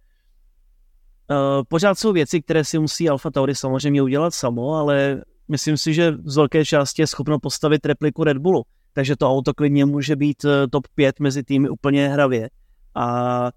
Uh, 1.31 1.63
pořád 1.67 1.99
jsou 1.99 2.13
věci, 2.13 2.41
které 2.41 2.65
si 2.65 2.79
musí 2.79 3.09
Alfa 3.09 3.31
Tauri 3.31 3.55
samozřejmě 3.55 4.01
udělat 4.01 4.33
samo, 4.33 4.75
ale 4.75 5.21
myslím 5.47 5.77
si, 5.77 5.93
že 5.93 6.13
z 6.25 6.35
velké 6.35 6.65
části 6.65 7.01
je 7.01 7.07
schopno 7.07 7.39
postavit 7.39 7.85
repliku 7.85 8.23
Red 8.23 8.37
Bullu. 8.37 8.63
Takže 8.93 9.15
to 9.15 9.29
auto 9.29 9.53
klidně 9.53 9.85
může 9.85 10.15
být 10.15 10.45
eh, 10.45 10.67
top 10.67 10.87
5 10.95 11.19
mezi 11.19 11.43
týmy 11.43 11.69
úplně 11.69 12.09
hravě. 12.09 12.49
A 12.95 13.51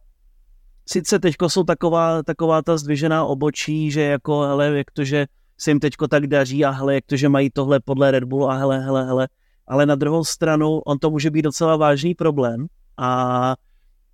sice 0.88 1.18
teďko 1.18 1.48
jsou 1.48 1.64
taková, 1.64 2.22
taková 2.22 2.62
ta 2.62 2.76
zdvižená 2.76 3.24
obočí, 3.24 3.90
že 3.90 4.00
jako 4.02 4.40
hele, 4.40 4.76
jak 4.78 4.90
to, 4.90 5.04
že 5.04 5.26
se 5.58 5.70
jim 5.70 5.80
teďko 5.80 6.08
tak 6.08 6.26
daří 6.26 6.64
a 6.64 6.70
hele, 6.70 6.94
jak 6.94 7.04
to, 7.06 7.16
že 7.16 7.28
mají 7.28 7.50
tohle 7.50 7.80
podle 7.80 8.10
Red 8.10 8.24
Bullu 8.24 8.50
a 8.50 8.54
hele, 8.54 8.80
hele, 8.80 9.04
hele. 9.04 9.28
Ale 9.66 9.86
na 9.86 9.94
druhou 9.94 10.24
stranu 10.24 10.80
on 10.86 10.98
to 10.98 11.10
může 11.10 11.30
být 11.30 11.42
docela 11.42 11.76
vážný 11.76 12.14
problém 12.14 12.66
a 12.96 13.54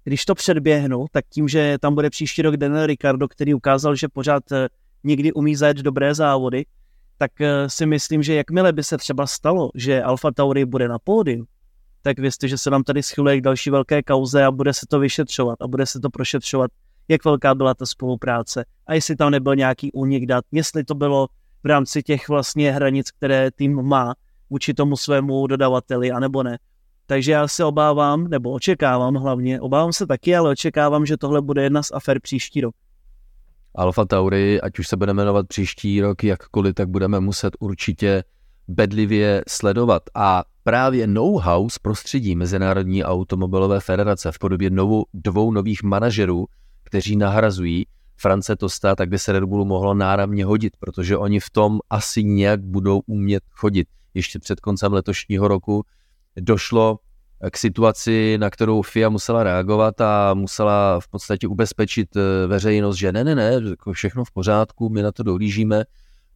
když 0.04 0.24
to 0.24 0.34
předběhnu, 0.34 1.06
tak 1.12 1.24
tím, 1.28 1.48
že 1.48 1.76
tam 1.80 1.94
bude 1.94 2.10
příští 2.10 2.42
rok 2.42 2.56
Daniel 2.56 2.86
Ricardo, 2.86 3.28
který 3.28 3.54
ukázal, 3.54 3.96
že 3.96 4.08
pořád 4.08 4.52
eh, 4.52 4.68
někdy 5.04 5.32
umí 5.32 5.56
zajet 5.56 5.76
dobré 5.76 6.14
závody, 6.14 6.64
tak 7.18 7.40
eh, 7.40 7.70
si 7.70 7.86
myslím, 7.86 8.22
že 8.22 8.34
jakmile 8.34 8.72
by 8.72 8.84
se 8.84 8.98
třeba 8.98 9.26
stalo, 9.26 9.70
že 9.74 10.02
Alfa 10.02 10.30
Tauri 10.30 10.64
bude 10.64 10.88
na 10.88 10.98
pódiu, 10.98 11.46
tak 12.02 12.18
věřte, 12.18 12.48
že 12.48 12.58
se 12.58 12.70
nám 12.70 12.82
tady 12.82 13.02
schyluje 13.02 13.38
k 13.38 13.44
další 13.44 13.70
velké 13.70 14.02
kauze 14.02 14.44
a 14.44 14.50
bude 14.50 14.74
se 14.74 14.86
to 14.88 14.98
vyšetřovat 14.98 15.62
a 15.62 15.68
bude 15.68 15.86
se 15.86 16.00
to 16.00 16.10
prošetřovat, 16.10 16.70
jak 17.08 17.24
velká 17.24 17.54
byla 17.54 17.74
ta 17.74 17.86
spolupráce 17.86 18.64
a 18.86 18.94
jestli 18.94 19.16
tam 19.16 19.30
nebyl 19.30 19.56
nějaký 19.56 19.92
únik 19.92 20.26
dat, 20.26 20.44
jestli 20.52 20.84
to 20.84 20.94
bylo 20.94 21.28
v 21.62 21.66
rámci 21.66 22.02
těch 22.02 22.28
vlastně 22.28 22.72
hranic, 22.72 23.10
které 23.10 23.50
tým 23.50 23.82
má 23.82 24.14
vůči 24.50 24.74
tomu 24.74 24.96
svému 24.96 25.46
dodavateli, 25.46 26.10
anebo 26.10 26.42
ne. 26.42 26.58
Takže 27.06 27.32
já 27.32 27.48
se 27.48 27.64
obávám, 27.64 28.28
nebo 28.28 28.50
očekávám 28.50 29.14
hlavně, 29.14 29.60
obávám 29.60 29.92
se 29.92 30.06
taky, 30.06 30.36
ale 30.36 30.50
očekávám, 30.50 31.06
že 31.06 31.16
tohle 31.16 31.42
bude 31.42 31.62
jedna 31.62 31.82
z 31.82 31.92
afer 31.94 32.20
příští 32.20 32.60
rok. 32.60 32.74
Alfa 33.74 34.04
Tauri, 34.04 34.60
ať 34.60 34.78
už 34.78 34.88
se 34.88 34.96
bude 34.96 35.14
jmenovat 35.14 35.48
příští 35.48 36.00
rok 36.00 36.24
jakkoliv, 36.24 36.74
tak 36.74 36.88
budeme 36.88 37.20
muset 37.20 37.56
určitě 37.60 38.24
bedlivě 38.68 39.42
sledovat. 39.48 40.02
A 40.14 40.44
právě 40.64 41.06
know-how 41.06 41.68
z 41.68 41.78
prostředí 41.78 42.36
Mezinárodní 42.36 43.04
automobilové 43.04 43.80
federace 43.80 44.32
v 44.32 44.38
podobě 44.38 44.70
novou, 44.70 45.04
dvou 45.14 45.52
nových 45.52 45.82
manažerů, 45.82 46.46
kteří 46.92 47.16
nahrazují 47.16 47.86
France 48.16 48.56
Tosta, 48.56 48.96
tak 48.96 49.08
by 49.08 49.18
se 49.18 49.32
Red 49.32 49.44
Bullu 49.44 49.64
mohlo 49.64 49.94
náramně 49.94 50.44
hodit, 50.44 50.76
protože 50.76 51.16
oni 51.16 51.40
v 51.40 51.50
tom 51.50 51.80
asi 51.90 52.24
nějak 52.24 52.60
budou 52.60 53.00
umět 53.06 53.42
chodit. 53.50 53.88
Ještě 54.14 54.38
před 54.38 54.60
koncem 54.60 54.92
letošního 54.92 55.48
roku 55.48 55.84
došlo 56.36 56.98
k 57.50 57.56
situaci, 57.56 58.38
na 58.38 58.50
kterou 58.50 58.82
FIA 58.82 59.08
musela 59.08 59.42
reagovat 59.42 60.00
a 60.00 60.34
musela 60.34 61.00
v 61.00 61.08
podstatě 61.08 61.48
ubezpečit 61.48 62.16
eh, 62.16 62.46
veřejnost, 62.46 62.96
že 62.96 63.12
ne, 63.12 63.24
ne, 63.24 63.34
ne, 63.34 63.60
jako 63.70 63.92
všechno 63.92 64.24
v 64.24 64.30
pořádku, 64.30 64.88
my 64.88 65.02
na 65.02 65.12
to 65.12 65.22
dohlížíme. 65.22 65.84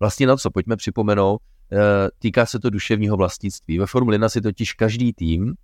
Vlastně 0.01 0.27
na 0.27 0.37
co, 0.37 0.51
pojďme 0.51 0.77
připomenout, 0.77 1.41
eh, 1.73 1.77
týká 2.19 2.47
se 2.47 2.59
to 2.59 2.71
duševního 2.71 3.17
vlastnictví. 3.17 3.79
Ve 3.79 3.87
Formule 3.87 4.15
1 4.15 4.29
si 4.29 4.41
totiž 4.41 4.73
každý 4.73 5.13
tým 5.13 5.55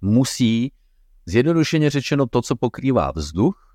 musí, 0.00 0.72
zjednodušeně 1.26 1.90
řečeno, 1.90 2.26
to, 2.26 2.42
co 2.42 2.56
pokrývá 2.56 3.12
vzduch, 3.16 3.65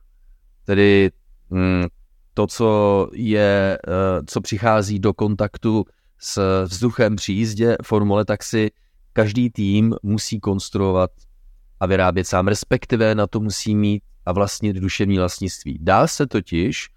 tedy 0.71 1.11
mm, 1.49 1.85
to, 2.33 2.47
co 2.47 3.07
je, 3.13 3.77
eh, 3.87 4.23
co 4.27 4.41
přichází 4.41 4.99
do 4.99 5.13
kontaktu 5.13 5.85
s 6.19 6.63
vzduchem 6.63 7.15
při 7.15 7.33
jízdě 7.33 7.77
formule, 7.83 8.25
tak 8.25 8.43
si 8.43 8.71
každý 9.13 9.49
tým 9.49 9.95
musí 10.03 10.39
konstruovat 10.39 11.11
a 11.79 11.85
vyrábět 11.85 12.23
sám, 12.23 12.47
respektive 12.47 13.15
na 13.15 13.27
to 13.27 13.39
musí 13.39 13.75
mít 13.75 14.03
a 14.25 14.31
vlastnit 14.31 14.75
duševní 14.75 15.17
vlastnictví. 15.17 15.77
Dá 15.81 16.07
se 16.07 16.27
totiž 16.27 16.89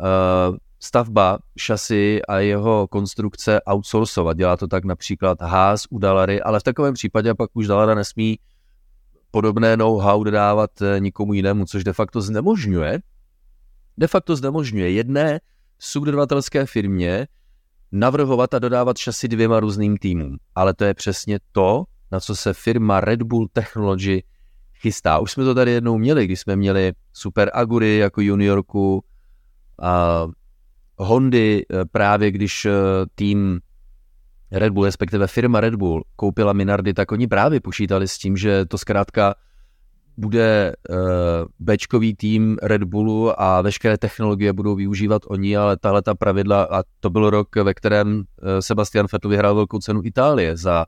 uh, 0.00 0.56
stavba 0.80 1.38
šasy 1.56 2.22
a 2.28 2.38
jeho 2.38 2.86
konstrukce 2.86 3.60
outsourcovat. 3.72 4.36
Dělá 4.36 4.56
to 4.56 4.66
tak 4.66 4.84
například 4.84 5.42
Haas 5.42 5.86
u 5.90 5.98
Dalary, 5.98 6.42
ale 6.42 6.60
v 6.60 6.62
takovém 6.62 6.94
případě 6.94 7.34
pak 7.34 7.50
už 7.54 7.66
Dalara 7.66 7.94
nesmí 7.94 8.38
podobné 9.30 9.76
know-how 9.76 10.24
dodávat 10.24 10.82
eh, 10.82 11.00
nikomu 11.00 11.32
jinému, 11.32 11.64
což 11.64 11.84
de 11.84 11.92
facto 11.92 12.20
znemožňuje, 12.20 13.00
de 13.98 14.06
facto 14.06 14.36
znemožňuje 14.36 14.90
jedné 14.90 15.40
subdodavatelské 15.78 16.66
firmě 16.66 17.26
navrhovat 17.92 18.54
a 18.54 18.58
dodávat 18.58 18.98
šasy 18.98 19.28
dvěma 19.28 19.60
různým 19.60 19.96
týmům. 19.96 20.38
Ale 20.54 20.74
to 20.74 20.84
je 20.84 20.94
přesně 20.94 21.38
to, 21.52 21.84
na 22.12 22.20
co 22.20 22.36
se 22.36 22.52
firma 22.52 23.00
Red 23.00 23.22
Bull 23.22 23.48
Technology 23.52 24.22
chystá. 24.80 25.18
Už 25.18 25.32
jsme 25.32 25.44
to 25.44 25.54
tady 25.54 25.70
jednou 25.70 25.98
měli, 25.98 26.24
když 26.24 26.40
jsme 26.40 26.56
měli 26.56 26.92
Super 27.12 27.50
Agury 27.54 27.96
jako 27.96 28.20
juniorku 28.20 29.04
a 29.82 30.26
Hondy 30.96 31.66
eh, 31.70 31.84
právě 31.84 32.30
když 32.30 32.64
eh, 32.64 32.72
tým 33.14 33.60
Red 34.50 34.72
Bull, 34.72 34.84
respektive 34.84 35.26
firma 35.26 35.60
Red 35.60 35.74
Bull 35.74 36.04
koupila 36.16 36.52
Minardy, 36.52 36.94
tak 36.94 37.12
oni 37.12 37.26
právě 37.26 37.60
počítali 37.60 38.08
s 38.08 38.18
tím, 38.18 38.36
že 38.36 38.64
to 38.66 38.78
zkrátka 38.78 39.34
bude 40.16 40.74
uh, 40.90 40.96
Bčkový 41.58 42.14
tým 42.14 42.56
Red 42.62 42.84
Bullu 42.84 43.42
a 43.42 43.62
veškeré 43.62 43.98
technologie 43.98 44.52
budou 44.52 44.74
využívat 44.74 45.22
oni, 45.28 45.56
ale 45.56 45.76
tahle 45.76 46.02
ta 46.02 46.14
pravidla, 46.14 46.62
a 46.62 46.82
to 47.00 47.10
byl 47.10 47.30
rok, 47.30 47.56
ve 47.56 47.74
kterém 47.74 48.16
uh, 48.18 48.24
Sebastian 48.60 49.06
Vettel 49.12 49.30
vyhrál 49.30 49.54
velkou 49.54 49.78
cenu 49.78 50.00
Itálie 50.04 50.56
za 50.56 50.86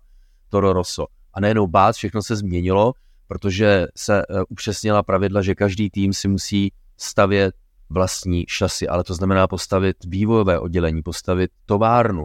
Toro 0.49 0.73
Rosso. 0.73 1.07
A 1.35 1.41
nejenom 1.41 1.71
bác, 1.71 1.97
všechno 1.97 2.23
se 2.23 2.37
změnilo, 2.37 2.93
protože 3.29 3.87
se 3.97 4.27
uh, 4.27 4.43
upřesnila 4.49 5.03
pravidla, 5.03 5.43
že 5.43 5.55
každý 5.55 5.91
tým 5.91 6.13
si 6.13 6.29
musí 6.29 6.73
stavět 6.97 7.55
vlastní 7.91 8.45
šasy, 8.49 8.89
ale 8.89 9.05
to 9.05 9.15
znamená 9.15 9.47
postavit 9.47 9.97
vývojové 10.07 10.59
oddělení, 10.59 11.03
postavit 11.03 11.51
továrnu, 11.67 12.25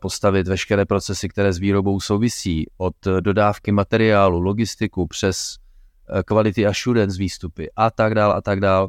postavit 0.00 0.48
veškeré 0.48 0.84
procesy, 0.84 1.28
které 1.28 1.52
s 1.52 1.58
výrobou 1.58 2.00
souvisí, 2.00 2.66
od 2.76 2.94
dodávky 3.20 3.72
materiálu, 3.72 4.40
logistiku 4.40 5.06
přes 5.06 5.56
kvality 6.24 6.66
assurance 6.66 7.18
výstupy 7.18 7.70
a 7.76 7.90
tak 7.90 8.14
dál 8.14 8.32
a 8.32 8.40
tak 8.40 8.60
dál. 8.60 8.88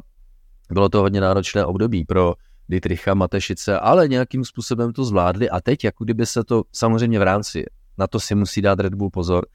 Bylo 0.70 0.88
to 0.88 1.00
hodně 1.00 1.20
náročné 1.20 1.64
období 1.64 2.04
pro 2.04 2.34
Dietricha 2.68 3.14
Matešice, 3.14 3.78
ale 3.78 4.08
nějakým 4.08 4.44
způsobem 4.44 4.92
to 4.92 5.04
zvládli 5.04 5.50
a 5.50 5.60
teď, 5.60 5.84
jako 5.84 6.04
kdyby 6.04 6.26
se 6.26 6.44
to 6.44 6.62
samozřejmě 6.72 7.18
v 7.18 7.22
rámci, 7.22 7.64
na 7.98 8.06
to 8.06 8.20
si 8.20 8.34
musí 8.34 8.62
dát 8.62 8.80
Red 8.80 8.94
Bull 8.94 9.10
pozor, 9.10 9.46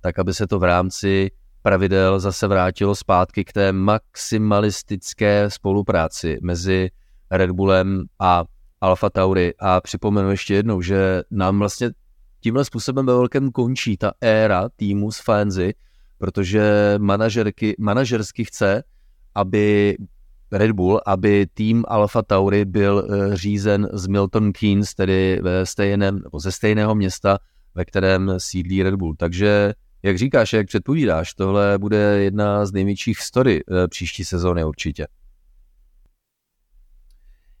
tak 0.00 0.18
aby 0.18 0.34
se 0.34 0.46
to 0.46 0.58
v 0.58 0.64
rámci 0.64 1.30
pravidel 1.62 2.20
zase 2.20 2.46
vrátilo 2.46 2.94
zpátky 2.94 3.44
k 3.44 3.52
té 3.52 3.72
maximalistické 3.72 5.50
spolupráci 5.50 6.38
mezi 6.42 6.90
Red 7.30 7.50
Bullem 7.50 8.04
a 8.18 8.44
Alfa 8.80 9.10
Tauri. 9.10 9.54
A 9.58 9.80
připomenu 9.80 10.30
ještě 10.30 10.54
jednou, 10.54 10.82
že 10.82 11.22
nám 11.30 11.58
vlastně 11.58 11.90
tímhle 12.40 12.64
způsobem 12.64 13.06
ve 13.06 13.12
velkém 13.12 13.50
končí 13.50 13.96
ta 13.96 14.12
éra 14.20 14.68
týmu 14.76 15.12
s 15.12 15.20
fanzy, 15.20 15.74
protože 16.18 16.94
manažerky, 16.98 17.74
manažersky 17.78 18.44
chce, 18.44 18.82
aby 19.34 19.96
Red 20.52 20.70
Bull, 20.70 21.00
aby 21.06 21.46
tým 21.54 21.84
Alfa 21.88 22.22
Tauri 22.22 22.64
byl 22.64 23.08
eh, 23.10 23.36
řízen 23.36 23.88
z 23.92 24.06
Milton 24.06 24.52
Keynes, 24.52 24.94
tedy 24.94 25.40
ve 25.42 25.66
stejném, 25.66 26.18
nebo 26.24 26.40
ze 26.40 26.52
stejného 26.52 26.94
města, 26.94 27.38
ve 27.74 27.84
kterém 27.84 28.34
sídlí 28.38 28.82
Red 28.82 28.94
Bull. 28.94 29.14
Takže, 29.16 29.74
jak 30.02 30.18
říkáš, 30.18 30.52
jak 30.52 30.66
předpovídáš, 30.66 31.34
tohle 31.34 31.78
bude 31.78 31.96
jedna 31.98 32.66
z 32.66 32.72
největších 32.72 33.18
story 33.20 33.60
eh, 33.70 33.88
příští 33.88 34.24
sezóny 34.24 34.64
určitě. 34.64 35.06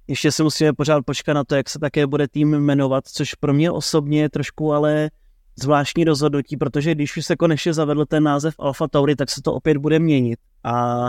Ještě 0.08 0.32
si 0.32 0.42
musíme 0.42 0.72
pořád 0.72 1.04
počkat 1.04 1.34
na 1.34 1.44
to, 1.44 1.54
jak 1.54 1.68
se 1.68 1.78
také 1.78 2.06
bude 2.06 2.28
tým 2.28 2.50
jmenovat, 2.50 3.08
což 3.08 3.34
pro 3.34 3.52
mě 3.52 3.70
osobně 3.70 4.20
je 4.20 4.30
trošku 4.30 4.72
ale 4.72 5.10
zvláštní 5.56 6.04
rozhodnutí, 6.04 6.56
protože 6.56 6.94
když 6.94 7.16
už 7.16 7.26
se 7.26 7.36
konečně 7.36 7.74
zavedl 7.74 8.06
ten 8.06 8.22
název 8.22 8.54
Alfa 8.58 8.88
Tauri, 8.88 9.16
tak 9.16 9.30
se 9.30 9.42
to 9.42 9.54
opět 9.54 9.76
bude 9.76 9.98
měnit. 9.98 10.38
A 10.64 11.08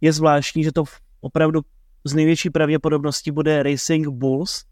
je 0.00 0.12
zvláštní, 0.12 0.64
že 0.64 0.72
to 0.72 0.84
opravdu 1.20 1.60
z 2.04 2.14
největší 2.14 2.50
pravděpodobností 2.50 3.30
bude 3.30 3.62
Racing 3.62 4.08
Bulls 4.08 4.64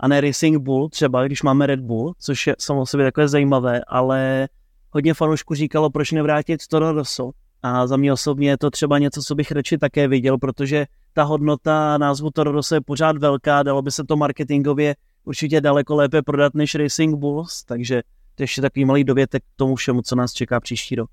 a 0.00 0.08
ne 0.08 0.20
Racing 0.20 0.62
Bull, 0.62 0.88
třeba 0.88 1.26
když 1.26 1.42
máme 1.42 1.66
Red 1.66 1.80
Bull, 1.80 2.14
což 2.18 2.46
je 2.46 2.56
samo 2.58 2.86
sobě 2.86 3.06
takové 3.06 3.28
zajímavé, 3.28 3.80
ale 3.88 4.48
hodně 4.90 5.14
fanoušků 5.14 5.54
říkalo, 5.54 5.90
proč 5.90 6.12
nevrátit 6.12 6.66
Toro 6.66 6.92
Rosso, 6.92 7.30
A 7.62 7.86
za 7.86 7.96
mě 7.96 8.12
osobně 8.12 8.48
je 8.48 8.58
to 8.58 8.70
třeba 8.70 8.98
něco, 8.98 9.22
co 9.22 9.34
bych 9.34 9.52
radši 9.52 9.78
také 9.78 10.08
viděl, 10.08 10.38
protože 10.38 10.86
ta 11.12 11.22
hodnota 11.22 11.98
názvu 11.98 12.30
Toro 12.30 12.52
Rosso 12.52 12.74
je 12.74 12.80
pořád 12.80 13.16
velká, 13.16 13.62
dalo 13.62 13.82
by 13.82 13.90
se 13.90 14.04
to 14.04 14.16
marketingově 14.16 14.94
určitě 15.24 15.60
daleko 15.60 15.96
lépe 15.96 16.22
prodat 16.22 16.54
než 16.54 16.74
Racing 16.74 17.16
Bulls, 17.16 17.64
takže 17.64 18.02
to 18.34 18.42
je 18.42 18.44
ještě 18.44 18.60
takový 18.62 18.84
malý 18.84 19.04
dovětek 19.04 19.42
k 19.42 19.56
tomu 19.56 19.76
všemu, 19.76 20.02
co 20.02 20.16
nás 20.16 20.32
čeká 20.32 20.60
příští 20.60 20.94
rok. 20.94 21.10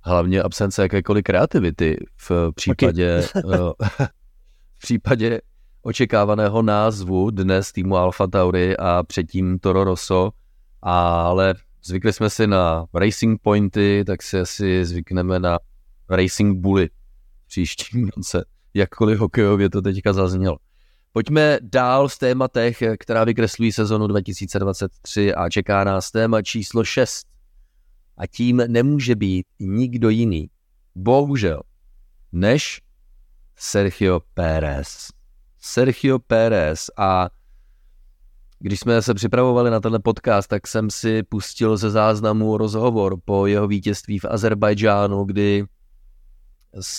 Hlavně 0.00 0.42
absence 0.42 0.82
jakékoliv 0.82 1.24
kreativity 1.24 1.96
v 2.16 2.52
případě, 2.54 3.22
eh, 3.36 3.40
v 4.74 4.78
případě 4.78 5.40
očekávaného 5.82 6.62
názvu 6.62 7.30
dnes 7.30 7.72
týmu 7.72 7.96
Alfa 7.96 8.26
Tauri 8.26 8.76
a 8.76 9.02
předtím 9.02 9.58
Toro 9.58 9.84
Rosso, 9.84 10.30
ale 10.82 11.54
zvykli 11.84 12.12
jsme 12.12 12.30
si 12.30 12.46
na 12.46 12.86
Racing 12.94 13.40
Pointy, 13.42 14.04
tak 14.06 14.22
si 14.22 14.40
asi 14.40 14.84
zvykneme 14.84 15.38
na 15.38 15.58
Racing 16.08 16.58
Bully 16.58 16.90
příštím 17.46 18.08
roce, 18.16 18.44
jakkoliv 18.74 19.18
hokejově 19.18 19.70
to 19.70 19.82
teďka 19.82 20.12
zaznělo. 20.12 20.56
Pojďme 21.12 21.58
dál 21.62 22.08
v 22.08 22.18
tématech, 22.18 22.82
která 22.98 23.24
vykreslují 23.24 23.72
sezonu 23.72 24.06
2023 24.06 25.34
a 25.34 25.50
čeká 25.50 25.84
nás 25.84 26.10
téma 26.10 26.42
číslo 26.42 26.84
6. 26.84 27.26
A 28.16 28.26
tím 28.26 28.62
nemůže 28.66 29.16
být 29.16 29.46
nikdo 29.60 30.08
jiný, 30.08 30.50
bohužel, 30.94 31.62
než 32.32 32.80
Sergio 33.56 34.20
Pérez. 34.34 35.08
Sergio 35.58 36.18
Pérez 36.18 36.90
a 36.96 37.28
když 38.62 38.80
jsme 38.80 39.02
se 39.02 39.14
připravovali 39.14 39.70
na 39.70 39.80
tenhle 39.80 39.98
podcast, 39.98 40.48
tak 40.48 40.66
jsem 40.66 40.90
si 40.90 41.22
pustil 41.22 41.76
ze 41.76 41.90
záznamu 41.90 42.56
rozhovor 42.56 43.16
po 43.24 43.46
jeho 43.46 43.68
vítězství 43.68 44.18
v 44.18 44.24
Azerbajdžánu, 44.24 45.24
kdy, 45.24 45.64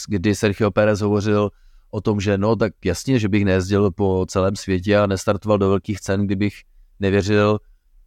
kdy 0.07 0.35
Sergio 0.35 0.71
Pérez 0.71 1.01
hovořil 1.01 1.49
o 1.91 2.01
tom, 2.01 2.19
že 2.19 2.37
no 2.37 2.55
tak 2.55 2.73
jasně, 2.85 3.19
že 3.19 3.29
bych 3.29 3.45
nejezdil 3.45 3.91
po 3.91 4.25
celém 4.29 4.55
světě 4.55 4.97
a 4.97 5.07
nestartoval 5.07 5.57
do 5.57 5.69
velkých 5.69 6.01
cen, 6.01 6.25
kdybych 6.25 6.53
nevěřil, 6.99 7.59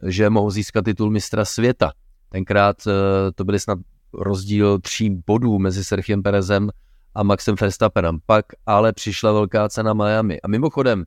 že 0.07 0.31
mohu 0.31 0.51
získat 0.51 0.85
titul 0.85 1.11
mistra 1.11 1.45
světa. 1.45 1.93
Tenkrát 2.29 2.77
eh, 2.87 2.93
to 3.35 3.45
byly 3.45 3.61
snad 3.61 3.79
rozdíl 4.13 4.79
tří 4.79 5.11
bodů 5.27 5.59
mezi 5.59 5.85
Sergiem 5.85 6.23
Perezem 6.23 6.71
a 7.15 7.23
Maxem 7.23 7.55
Verstappenem. 7.61 8.19
Pak 8.27 8.47
ale 8.67 8.93
přišla 8.93 9.33
velká 9.33 9.69
cena 9.69 9.95
Miami. 9.95 10.41
A 10.41 10.49
mimochodem, 10.49 11.05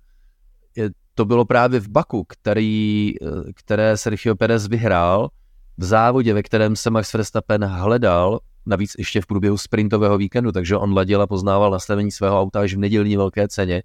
to 1.20 1.26
bylo 1.26 1.46
právě 1.46 1.80
v 1.80 1.88
Baku, 1.88 2.24
který, 2.28 3.14
eh, 3.22 3.54
které 3.54 3.98
Sergio 3.98 4.36
Perez 4.36 4.68
vyhrál 4.68 5.30
v 5.78 5.84
závodě, 5.84 6.34
ve 6.34 6.44
kterém 6.44 6.76
se 6.76 6.90
Max 6.90 7.14
Verstappen 7.14 7.66
hledal 7.66 8.40
navíc 8.66 8.92
ještě 8.98 9.22
v 9.22 9.26
průběhu 9.26 9.58
sprintového 9.58 10.18
víkendu, 10.18 10.52
takže 10.52 10.78
on 10.78 10.94
ladil 10.94 11.22
a 11.22 11.28
poznával 11.28 11.72
nastavení 11.72 12.12
svého 12.12 12.42
auta 12.42 12.60
až 12.60 12.74
v 12.74 12.78
nedělní 12.78 13.18
velké 13.18 13.48
ceně. 13.48 13.84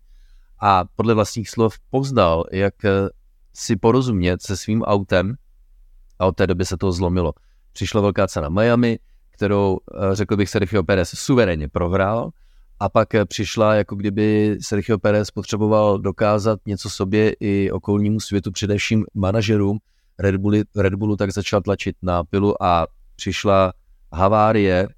A 0.60 0.84
podle 0.96 1.14
vlastních 1.14 1.50
slov 1.50 1.74
poznal, 1.90 2.44
jak 2.52 2.84
eh, 2.84 2.90
si 3.54 3.76
porozumět 3.76 4.42
se 4.42 4.56
svým 4.56 4.82
autem. 4.82 5.34
A 6.18 6.26
od 6.26 6.36
té 6.36 6.46
doby 6.46 6.64
se 6.64 6.76
to 6.76 6.92
zlomilo. 6.92 7.32
Přišla 7.72 8.00
velká 8.00 8.26
cena 8.26 8.48
Miami, 8.48 8.98
kterou, 9.30 9.78
eh, 9.94 10.14
řekl 10.14 10.36
bych, 10.36 10.50
Sergio 10.50 10.82
Perez 10.82 11.10
suverénně 11.14 11.68
prohrál 11.68 12.30
a 12.80 12.88
pak 12.88 13.14
eh, 13.14 13.24
přišla, 13.24 13.74
jako 13.74 13.96
kdyby 13.96 14.56
Sergio 14.60 14.98
Perez 14.98 15.30
potřeboval 15.30 15.98
dokázat 15.98 16.60
něco 16.66 16.90
sobě 16.90 17.32
i 17.40 17.70
okolnímu 17.70 18.20
světu, 18.20 18.52
především 18.52 19.04
manažerům 19.14 19.78
Red 20.18 20.36
Bullu, 20.36 20.62
Red 20.76 20.94
Bullu 20.94 21.16
tak 21.16 21.32
začal 21.32 21.60
tlačit 21.60 21.96
na 22.02 22.24
pilu 22.24 22.62
a 22.62 22.86
přišla 23.16 23.72
havárie 24.12 24.88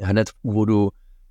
hned 0.00 0.30
v 0.30 0.34
úvodu 0.42 0.90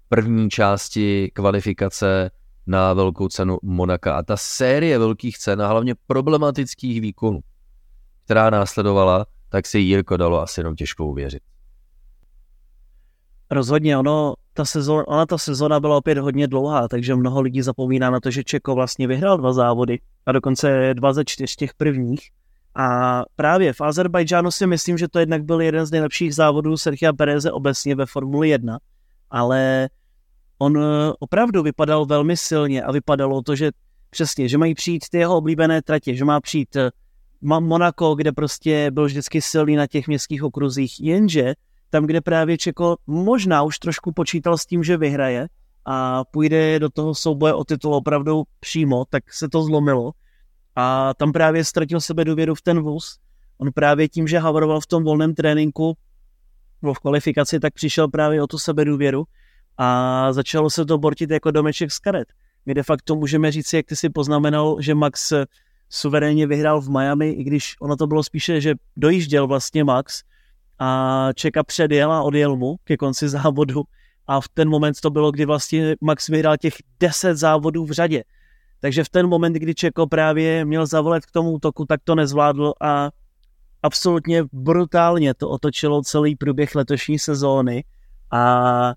první 0.10 0.49
části 0.49 1.32
kvalifikace 1.34 2.32
na 2.68 2.93
velkou 2.93 3.28
cenu 3.28 3.58
Monaka. 3.64 4.16
A 4.16 4.24
ta 4.24 4.38
série 4.38 4.99
velkých 4.99 5.38
cen 5.38 5.62
a 5.62 5.68
hlavně 5.68 5.95
problematických 6.08 7.02
výkonů, 7.02 7.39
která 8.26 8.49
následovala, 8.49 9.26
tak 9.49 9.68
si 9.68 9.80
Jirko 9.80 10.18
dalo 10.18 10.41
asi 10.41 10.60
jenom 10.60 10.76
těžko 10.76 11.06
uvěřit. 11.06 11.51
Rozhodně, 13.52 13.97
ono, 13.97 14.34
ta 14.54 14.66
sezona, 14.66 15.08
ona 15.08 15.26
ta 15.26 15.38
sezona 15.38 15.80
byla 15.80 15.97
opět 15.97 16.18
hodně 16.18 16.47
dlouhá, 16.47 16.88
takže 16.88 17.16
mnoho 17.16 17.41
lidí 17.41 17.62
zapomíná 17.62 18.10
na 18.10 18.20
to, 18.20 18.32
že 18.32 18.43
Čeko 18.43 18.76
vlastně 18.76 19.08
vyhrál 19.08 19.38
dva 19.38 19.54
závody 19.54 19.99
a 20.26 20.32
dokonce 20.32 20.93
dva 20.93 21.14
ze 21.14 21.26
čtyř 21.26 21.56
těch 21.56 21.74
prvních. 21.74 22.30
A 22.76 23.22
právě 23.36 23.74
v 23.74 23.82
Azerbajdžánu 23.82 24.52
si 24.52 24.68
myslím, 24.68 24.97
že 24.97 25.08
to 25.08 25.20
jednak 25.20 25.43
byl 25.43 25.62
jeden 25.62 25.86
z 25.86 25.91
nejlepších 25.91 26.36
závodů 26.36 26.78
Sergia 26.78 27.14
Pereze 27.14 27.52
obecně 27.52 27.95
ve 27.95 28.06
Formuli 28.06 28.49
1, 28.49 28.80
ale 29.30 29.89
on 30.58 30.78
eh, 30.78 31.14
opravdu 31.20 31.64
vypadal 31.64 32.06
velmi 32.06 32.38
silně 32.38 32.84
a 32.84 32.91
vypadalo 32.91 33.41
to, 33.41 33.56
že 33.56 33.72
přesně, 34.10 34.47
že 34.47 34.58
mají 34.58 34.76
přijít 34.76 35.04
ty 35.12 35.18
jeho 35.18 35.38
oblíbené 35.38 35.82
tratě, 35.82 36.16
že 36.16 36.26
má 36.26 36.41
přijít 36.41 36.76
eh, 36.76 36.89
Monaco, 37.41 38.16
kde 38.16 38.32
prostě 38.32 38.91
byl 38.91 39.06
vždycky 39.06 39.41
silný 39.41 39.76
na 39.76 39.88
těch 39.88 40.08
městských 40.08 40.43
okruzích, 40.43 40.99
jenže 40.99 41.54
tam, 41.91 42.05
kde 42.05 42.21
právě 42.21 42.57
Čeko 42.57 42.97
možná 43.07 43.63
už 43.63 43.79
trošku 43.79 44.11
počítal 44.11 44.57
s 44.57 44.65
tím, 44.65 44.83
že 44.83 44.97
vyhraje 44.97 45.47
a 45.85 46.23
půjde 46.23 46.79
do 46.79 46.89
toho 46.89 47.15
souboje 47.15 47.53
o 47.53 47.63
titul 47.63 47.95
opravdu 47.95 48.43
přímo, 48.59 49.05
tak 49.09 49.33
se 49.33 49.49
to 49.49 49.63
zlomilo 49.63 50.11
a 50.75 51.13
tam 51.13 51.31
právě 51.31 51.65
ztratil 51.65 52.01
sebe 52.01 52.25
důvěru 52.25 52.55
v 52.55 52.61
ten 52.61 52.79
vůz. 52.79 53.17
On 53.57 53.71
právě 53.71 54.09
tím, 54.09 54.27
že 54.27 54.39
havaroval 54.39 54.81
v 54.81 54.87
tom 54.87 55.03
volném 55.03 55.35
tréninku 55.35 55.97
v 56.81 56.99
kvalifikaci, 56.99 57.59
tak 57.59 57.73
přišel 57.73 58.07
právě 58.07 58.43
o 58.43 58.47
tu 58.47 58.57
sebedůvěru 58.57 59.23
a 59.77 60.27
začalo 60.33 60.69
se 60.69 60.85
to 60.85 60.97
bortit 60.97 61.29
jako 61.29 61.51
domeček 61.51 61.91
z 61.91 61.99
karet. 61.99 62.27
My 62.65 62.73
de 62.73 62.83
facto 62.83 63.15
můžeme 63.15 63.51
říct, 63.51 63.73
jak 63.73 63.85
ty 63.85 63.95
si 63.95 64.09
poznamenal, 64.09 64.77
že 64.79 64.95
Max 64.95 65.33
suverénně 65.89 66.47
vyhrál 66.47 66.81
v 66.81 66.89
Miami, 66.89 67.29
i 67.29 67.43
když 67.43 67.75
ono 67.81 67.95
to 67.95 68.07
bylo 68.07 68.23
spíše, 68.23 68.61
že 68.61 68.75
dojížděl 68.97 69.47
vlastně 69.47 69.83
Max 69.83 70.23
a 70.82 71.29
Čeka 71.36 71.63
předjel 71.63 72.11
a 72.11 72.21
odjel 72.21 72.55
mu 72.55 72.75
ke 72.84 72.97
konci 72.97 73.29
závodu 73.29 73.84
a 74.27 74.41
v 74.41 74.49
ten 74.49 74.69
moment 74.69 75.01
to 75.01 75.09
bylo, 75.09 75.32
kdy 75.32 75.45
vlastně 75.45 75.95
Max 76.01 76.27
vyhrál 76.27 76.57
těch 76.57 76.73
10 76.99 77.38
závodů 77.38 77.86
v 77.86 77.91
řadě. 77.91 78.23
Takže 78.79 79.03
v 79.03 79.09
ten 79.09 79.27
moment, 79.27 79.53
kdy 79.53 79.75
Čeko 79.75 80.07
právě 80.07 80.65
měl 80.65 80.86
zavolet 80.86 81.25
k 81.25 81.32
tomu 81.32 81.51
útoku, 81.51 81.86
tak 81.86 81.99
to 82.03 82.15
nezvládl 82.15 82.73
a 82.82 83.09
absolutně 83.84 84.43
brutálně 84.53 85.34
to 85.34 85.49
otočilo 85.49 86.01
celý 86.01 86.36
průběh 86.36 86.75
letošní 86.75 87.19
sezóny 87.19 87.84
a 88.32 88.93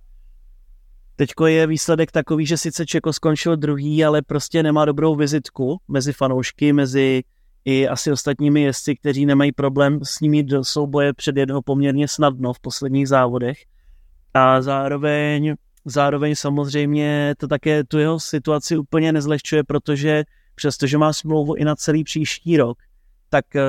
teďko 1.17 1.47
je 1.47 1.67
výsledek 1.67 2.13
takový, 2.13 2.47
že 2.47 2.57
sice 2.57 2.87
Čeko 2.87 3.13
skončil 3.13 3.57
druhý, 3.57 4.05
ale 4.05 4.23
prostě 4.23 4.63
nemá 4.63 4.85
dobrou 4.85 5.17
vizitku 5.17 5.81
mezi 5.89 6.13
fanoušky, 6.13 6.73
mezi 6.73 7.23
i 7.65 7.89
asi 7.89 8.13
ostatními 8.13 8.63
jezdci, 8.63 8.97
kteří 8.97 9.27
nemají 9.27 9.53
problém 9.53 10.01
s 10.03 10.21
nimi 10.21 10.43
do 10.43 10.65
souboje 10.65 11.13
před 11.13 11.37
jednoho 11.37 11.63
poměrně 11.63 12.09
snadno 12.09 12.53
v 12.53 12.61
posledních 12.61 13.09
závodech. 13.09 13.59
A 14.35 14.63
zároveň 14.63 15.55
Zároveň 15.85 16.35
samozřejmě 16.35 17.35
to 17.39 17.49
také 17.49 17.85
tu 17.85 17.99
jeho 17.99 18.21
situaci 18.21 18.77
úplně 18.77 19.13
nezlehčuje, 19.13 19.65
protože 19.65 20.25
přestože 20.55 20.99
má 20.99 21.13
smlouvu 21.13 21.55
i 21.55 21.65
na 21.65 21.77
celý 21.77 22.05
příští 22.05 22.57
rok, 22.57 22.79
tak 23.29 23.57
eh, 23.57 23.63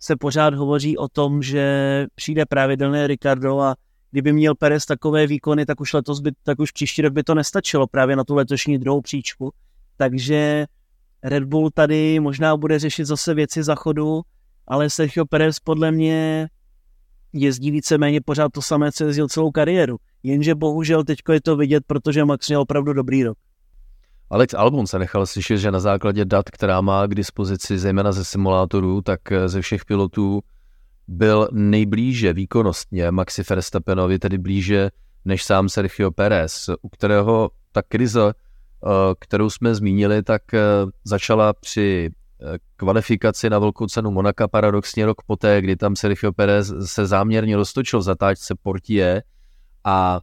se 0.00 0.16
pořád 0.16 0.54
hovoří 0.54 0.98
o 0.98 1.08
tom, 1.08 1.42
že 1.42 2.06
přijde 2.14 2.46
pravidelné 2.46 3.06
Ricardo 3.06 3.60
a 3.60 3.76
kdyby 4.10 4.32
měl 4.32 4.54
Perez 4.54 4.86
takové 4.86 5.26
výkony, 5.26 5.66
tak 5.66 5.80
už 5.80 5.92
letos 5.92 6.20
by, 6.20 6.32
tak 6.42 6.58
už 6.58 6.72
příští 6.72 7.02
rok 7.02 7.12
by 7.12 7.22
to 7.22 7.34
nestačilo 7.34 7.86
právě 7.86 8.16
na 8.16 8.24
tu 8.24 8.34
letošní 8.34 8.78
druhou 8.78 9.00
příčku. 9.00 9.52
Takže 9.96 10.66
Red 11.22 11.44
Bull 11.44 11.70
tady 11.70 12.20
možná 12.20 12.56
bude 12.56 12.78
řešit 12.78 13.04
zase 13.04 13.34
věci 13.34 13.62
za 13.62 13.74
chodu, 13.74 14.22
ale 14.66 14.90
Sergio 14.90 15.26
Perez 15.26 15.60
podle 15.60 15.92
mě 15.92 16.48
jezdí 17.32 17.70
víceméně 17.70 18.20
pořád 18.20 18.52
to 18.52 18.62
samé, 18.62 18.92
co 18.92 19.04
jezdil 19.04 19.28
celou 19.28 19.50
kariéru. 19.50 19.96
Jenže 20.22 20.54
bohužel 20.54 21.04
teď 21.04 21.18
je 21.32 21.40
to 21.40 21.56
vidět, 21.56 21.84
protože 21.86 22.24
Max 22.24 22.48
měl 22.48 22.60
opravdu 22.60 22.92
dobrý 22.92 23.24
rok. 23.24 23.38
Alex 24.30 24.54
Albon 24.54 24.86
se 24.86 24.98
nechal 24.98 25.26
slyšet, 25.26 25.58
že 25.58 25.70
na 25.70 25.80
základě 25.80 26.24
dat, 26.24 26.50
která 26.50 26.80
má 26.80 27.06
k 27.06 27.14
dispozici, 27.14 27.78
zejména 27.78 28.12
ze 28.12 28.24
simulátorů, 28.24 29.02
tak 29.02 29.20
ze 29.46 29.60
všech 29.60 29.84
pilotů 29.84 30.40
byl 31.08 31.48
nejblíže 31.52 32.32
výkonnostně 32.32 33.10
Maxi 33.10 33.42
Verstappenovi, 33.50 34.18
tedy 34.18 34.38
blíže 34.38 34.90
než 35.24 35.44
sám 35.44 35.68
Sergio 35.68 36.10
Perez, 36.10 36.70
u 36.82 36.88
kterého 36.88 37.50
ta 37.72 37.82
krize, 37.82 38.32
kterou 39.20 39.50
jsme 39.50 39.74
zmínili, 39.74 40.22
tak 40.22 40.54
eh, 40.54 40.60
začala 41.04 41.52
při 41.52 42.10
eh, 42.42 42.58
kvalifikaci 42.76 43.50
na 43.50 43.58
velkou 43.58 43.86
cenu 43.86 44.10
Monaka 44.10 44.48
paradoxně 44.48 45.06
rok 45.06 45.22
poté, 45.26 45.62
kdy 45.62 45.76
tam 45.76 45.96
Sergio 45.96 46.32
Perez 46.32 46.72
se 46.84 47.06
záměrně 47.06 47.56
roztočil 47.56 48.02
zatáčce 48.02 48.54
Portier, 48.62 49.22
a 49.84 50.20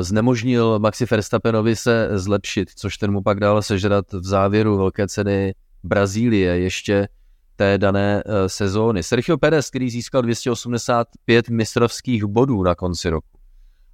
znemožnil 0.00 0.78
Maxi 0.78 1.04
Verstappenovi 1.10 1.76
se 1.76 2.08
zlepšit, 2.12 2.70
což 2.76 2.96
ten 2.96 3.12
mu 3.12 3.22
pak 3.22 3.40
dal 3.40 3.62
sežrat 3.62 4.12
v 4.12 4.24
závěru 4.26 4.76
velké 4.76 5.08
ceny 5.08 5.54
Brazílie 5.82 6.58
ještě 6.58 7.08
té 7.56 7.78
dané 7.78 8.22
sezóny. 8.46 9.02
Sergio 9.02 9.38
Perez, 9.38 9.70
který 9.70 9.90
získal 9.90 10.22
285 10.22 11.48
mistrovských 11.48 12.24
bodů 12.24 12.62
na 12.62 12.74
konci 12.74 13.10
roku, 13.10 13.38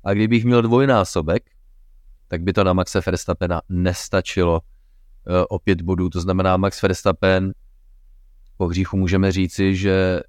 A 0.05 0.15
kdybych 0.15 0.45
měl 0.45 0.63
dvojnásobek, 0.63 1.43
tak 2.35 2.43
by 2.43 2.53
to 2.53 2.65
na 2.65 2.73
Maxe 2.73 3.01
Verstappena 3.07 3.63
nestačilo 3.69 4.61
eh, 4.61 5.45
o 5.49 5.59
pět 5.59 5.83
bodů. 5.83 6.09
To 6.09 6.21
znamená, 6.21 6.57
Max 6.57 6.83
Verstappen 6.83 7.53
po 8.57 8.67
hříchu 8.67 8.97
můžeme 8.97 9.33
říci, 9.33 9.77
že 9.77 10.21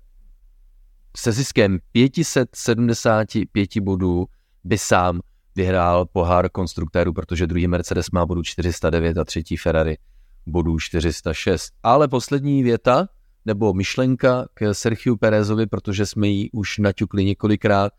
se 1.17 1.31
ziskem 1.31 1.79
575 1.91 3.69
bodů 3.79 4.25
by 4.63 4.77
sám 4.77 5.19
vyhrál 5.55 6.05
pohár 6.05 6.49
konstruktérů, 6.49 7.13
protože 7.13 7.47
druhý 7.47 7.67
Mercedes 7.67 8.11
má 8.11 8.25
bodů 8.25 8.43
409 8.43 9.17
a 9.17 9.25
třetí 9.25 9.57
Ferrari 9.57 9.97
bodů 10.45 10.79
406. 10.79 11.73
Ale 11.83 12.07
poslední 12.07 12.63
věta, 12.63 13.07
nebo 13.45 13.73
myšlenka 13.73 14.47
k 14.53 14.73
Sergio 14.73 15.15
Perezovi, 15.15 15.67
protože 15.67 16.05
jsme 16.05 16.27
ji 16.27 16.51
už 16.51 16.77
naťukli 16.77 17.25
několikrát. 17.25 17.93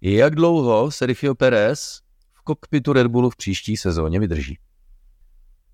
Jak 0.00 0.34
dlouho 0.34 0.90
Sergio 0.90 1.34
Perez 1.34 2.07
kokpitu 2.48 2.92
Red 2.92 3.06
Bullu 3.06 3.30
v 3.30 3.36
příští 3.36 3.76
sezóně 3.76 4.20
vydrží? 4.20 4.58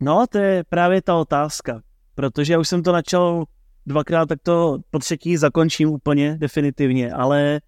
No, 0.00 0.26
to 0.30 0.38
je 0.38 0.64
právě 0.68 1.02
ta 1.02 1.14
otázka, 1.14 1.82
protože 2.14 2.52
já 2.52 2.58
už 2.58 2.68
jsem 2.68 2.82
to 2.82 2.92
načal 2.92 3.44
dvakrát, 3.86 4.26
tak 4.26 4.38
to 4.42 4.78
po 4.90 4.98
třetí 4.98 5.36
zakončím 5.36 5.88
úplně 5.88 6.36
definitivně, 6.38 7.12
ale 7.12 7.60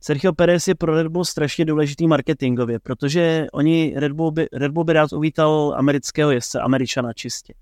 Sergio 0.00 0.32
Perez 0.32 0.68
je 0.68 0.74
pro 0.74 0.94
Red 0.94 1.06
Bull 1.06 1.24
strašně 1.24 1.64
důležitý 1.64 2.06
marketingově, 2.06 2.78
protože 2.78 3.46
oni 3.52 3.94
Red 3.96 4.12
Bull 4.12 4.30
by, 4.30 4.46
Red 4.52 4.72
Bull 4.72 4.84
by 4.84 4.92
rád 4.92 5.12
uvítal 5.12 5.74
amerického 5.76 6.30
jezdce, 6.30 6.60
američana 6.60 7.12
čistě. 7.12 7.54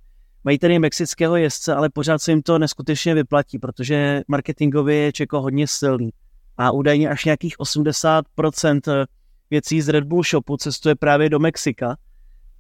Mají 0.45 0.59
tady 0.59 0.79
mexického 0.79 1.37
jezdce, 1.37 1.75
ale 1.75 1.89
pořád 1.89 2.23
se 2.23 2.33
jim 2.33 2.43
to 2.43 2.59
neskutečně 2.59 3.15
vyplatí, 3.15 3.59
protože 3.59 4.23
marketingově 4.29 4.97
je 4.97 5.13
Čeko 5.13 5.41
hodně 5.41 5.67
silný. 5.67 6.11
A 6.57 6.71
údajně 6.71 7.09
až 7.09 7.25
nějakých 7.25 7.59
80% 7.59 9.07
věcí 9.55 9.83
z 9.83 9.89
Red 9.89 10.05
Bull 10.05 10.23
shopu 10.23 10.57
cestuje 10.57 10.95
právě 10.95 11.31
do 11.31 11.39
Mexika 11.39 11.97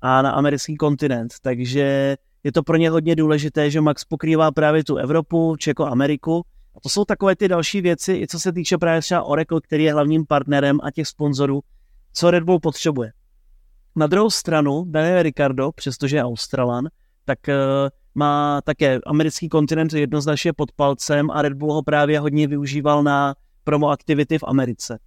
a 0.00 0.22
na 0.22 0.30
americký 0.30 0.76
kontinent. 0.76 1.34
Takže 1.42 2.16
je 2.44 2.52
to 2.52 2.62
pro 2.62 2.76
ně 2.76 2.90
hodně 2.90 3.16
důležité, 3.16 3.70
že 3.70 3.80
Max 3.80 4.04
pokrývá 4.04 4.52
právě 4.52 4.84
tu 4.84 4.96
Evropu, 4.96 5.56
Čeko, 5.58 5.86
Ameriku. 5.86 6.44
A 6.76 6.80
to 6.80 6.88
jsou 6.88 7.04
takové 7.04 7.36
ty 7.36 7.48
další 7.48 7.80
věci, 7.80 8.12
i 8.12 8.26
co 8.26 8.40
se 8.40 8.52
týče 8.52 8.78
právě 8.78 9.00
třeba 9.00 9.22
Oracle, 9.22 9.60
který 9.60 9.84
je 9.84 9.92
hlavním 9.92 10.26
partnerem 10.26 10.78
a 10.82 10.90
těch 10.90 11.08
sponzorů, 11.08 11.60
co 12.12 12.30
Red 12.30 12.44
Bull 12.44 12.60
potřebuje. 12.60 13.12
Na 13.96 14.06
druhou 14.06 14.30
stranu 14.30 14.84
Daniel 14.86 15.22
Ricardo, 15.22 15.72
přestože 15.72 16.16
je 16.16 16.24
Australan, 16.24 16.88
tak 17.24 17.38
uh, 17.48 17.54
má 18.14 18.60
také 18.64 19.00
americký 19.06 19.48
kontinent 19.48 19.92
jednoznačně 19.92 20.52
pod 20.52 20.72
palcem 20.72 21.30
a 21.30 21.42
Red 21.42 21.52
Bull 21.52 21.72
ho 21.72 21.82
právě 21.82 22.20
hodně 22.20 22.46
využíval 22.46 23.02
na 23.02 23.34
promo 23.64 23.88
aktivity 23.88 24.38
v 24.38 24.44
Americe. 24.46 24.98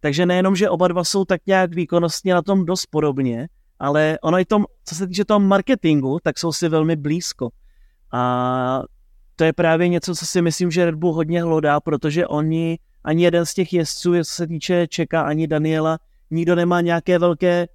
Takže 0.00 0.26
nejenom, 0.26 0.56
že 0.56 0.70
oba 0.70 0.88
dva 0.88 1.04
jsou 1.04 1.24
tak 1.24 1.40
nějak 1.46 1.74
výkonnostně 1.74 2.34
na 2.34 2.42
tom 2.42 2.66
dost 2.66 2.86
podobně, 2.86 3.48
ale 3.78 4.18
ono 4.22 4.38
i 4.38 4.44
tom, 4.44 4.64
co 4.84 4.94
se 4.94 5.06
týče 5.06 5.24
toho 5.24 5.40
marketingu, 5.40 6.18
tak 6.22 6.38
jsou 6.38 6.52
si 6.52 6.68
velmi 6.68 6.96
blízko. 6.96 7.50
A 8.12 8.82
to 9.36 9.44
je 9.44 9.52
právě 9.52 9.88
něco, 9.88 10.14
co 10.14 10.26
si 10.26 10.42
myslím, 10.42 10.70
že 10.70 10.84
Red 10.84 10.94
Bull 10.94 11.12
hodně 11.12 11.42
hlodá, 11.42 11.80
protože 11.80 12.26
oni, 12.26 12.78
ani 13.04 13.24
jeden 13.24 13.46
z 13.46 13.54
těch 13.54 13.72
jezdců, 13.72 14.12
co 14.12 14.24
se 14.24 14.46
týče 14.46 14.86
Čeka, 14.86 15.22
ani 15.22 15.46
Daniela, 15.46 15.98
nikdo 16.30 16.54
nemá 16.54 16.80
nějaké 16.80 17.18
velké 17.18 17.66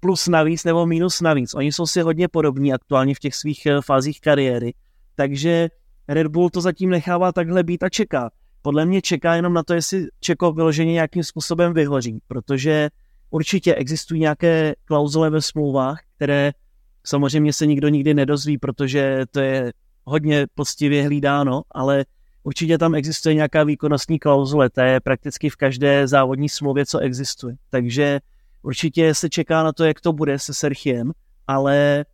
plus 0.00 0.28
navíc 0.28 0.64
nebo 0.64 0.86
minus 0.86 1.20
navíc. 1.20 1.54
Oni 1.54 1.72
jsou 1.72 1.86
si 1.86 2.00
hodně 2.00 2.28
podobní 2.28 2.72
aktuálně 2.72 3.14
v 3.14 3.18
těch 3.18 3.34
svých 3.34 3.66
eh, 3.66 3.82
fázích 3.82 4.20
kariéry, 4.20 4.74
takže 5.14 5.68
Red 6.08 6.26
Bull 6.26 6.50
to 6.50 6.60
zatím 6.60 6.90
nechává 6.90 7.32
takhle 7.32 7.62
být 7.62 7.82
a 7.82 7.88
čeká. 7.88 8.30
Podle 8.62 8.86
mě 8.86 9.02
čeká 9.02 9.34
jenom 9.34 9.52
na 9.52 9.62
to, 9.62 9.74
jestli 9.74 10.06
Čeko 10.20 10.52
vyloženě 10.52 10.92
nějakým 10.92 11.24
způsobem 11.24 11.72
vyhoří, 11.72 12.18
protože 12.28 12.90
určitě 13.30 13.74
existují 13.74 14.20
nějaké 14.20 14.74
klauzule 14.84 15.30
ve 15.30 15.42
smlouvách, 15.42 16.00
které 16.16 16.52
samozřejmě 17.06 17.52
se 17.52 17.66
nikdo 17.66 17.88
nikdy 17.88 18.14
nedozví, 18.14 18.58
protože 18.58 19.24
to 19.30 19.40
je 19.40 19.72
hodně 20.04 20.46
poctivě 20.54 21.02
hlídáno, 21.02 21.62
ale 21.70 22.04
určitě 22.42 22.78
tam 22.78 22.94
existuje 22.94 23.34
nějaká 23.34 23.64
výkonnostní 23.64 24.18
klauzule, 24.18 24.70
to 24.70 24.80
je 24.80 25.00
prakticky 25.00 25.50
v 25.50 25.56
každé 25.56 26.08
závodní 26.08 26.48
smlouvě, 26.48 26.86
co 26.86 26.98
existuje. 26.98 27.56
Takže 27.70 28.20
určitě 28.62 29.14
se 29.14 29.28
čeká 29.28 29.62
na 29.62 29.72
to, 29.72 29.84
jak 29.84 30.00
to 30.00 30.12
bude 30.12 30.38
se 30.38 30.54
Serchiem, 30.54 31.12
ale 31.46 32.04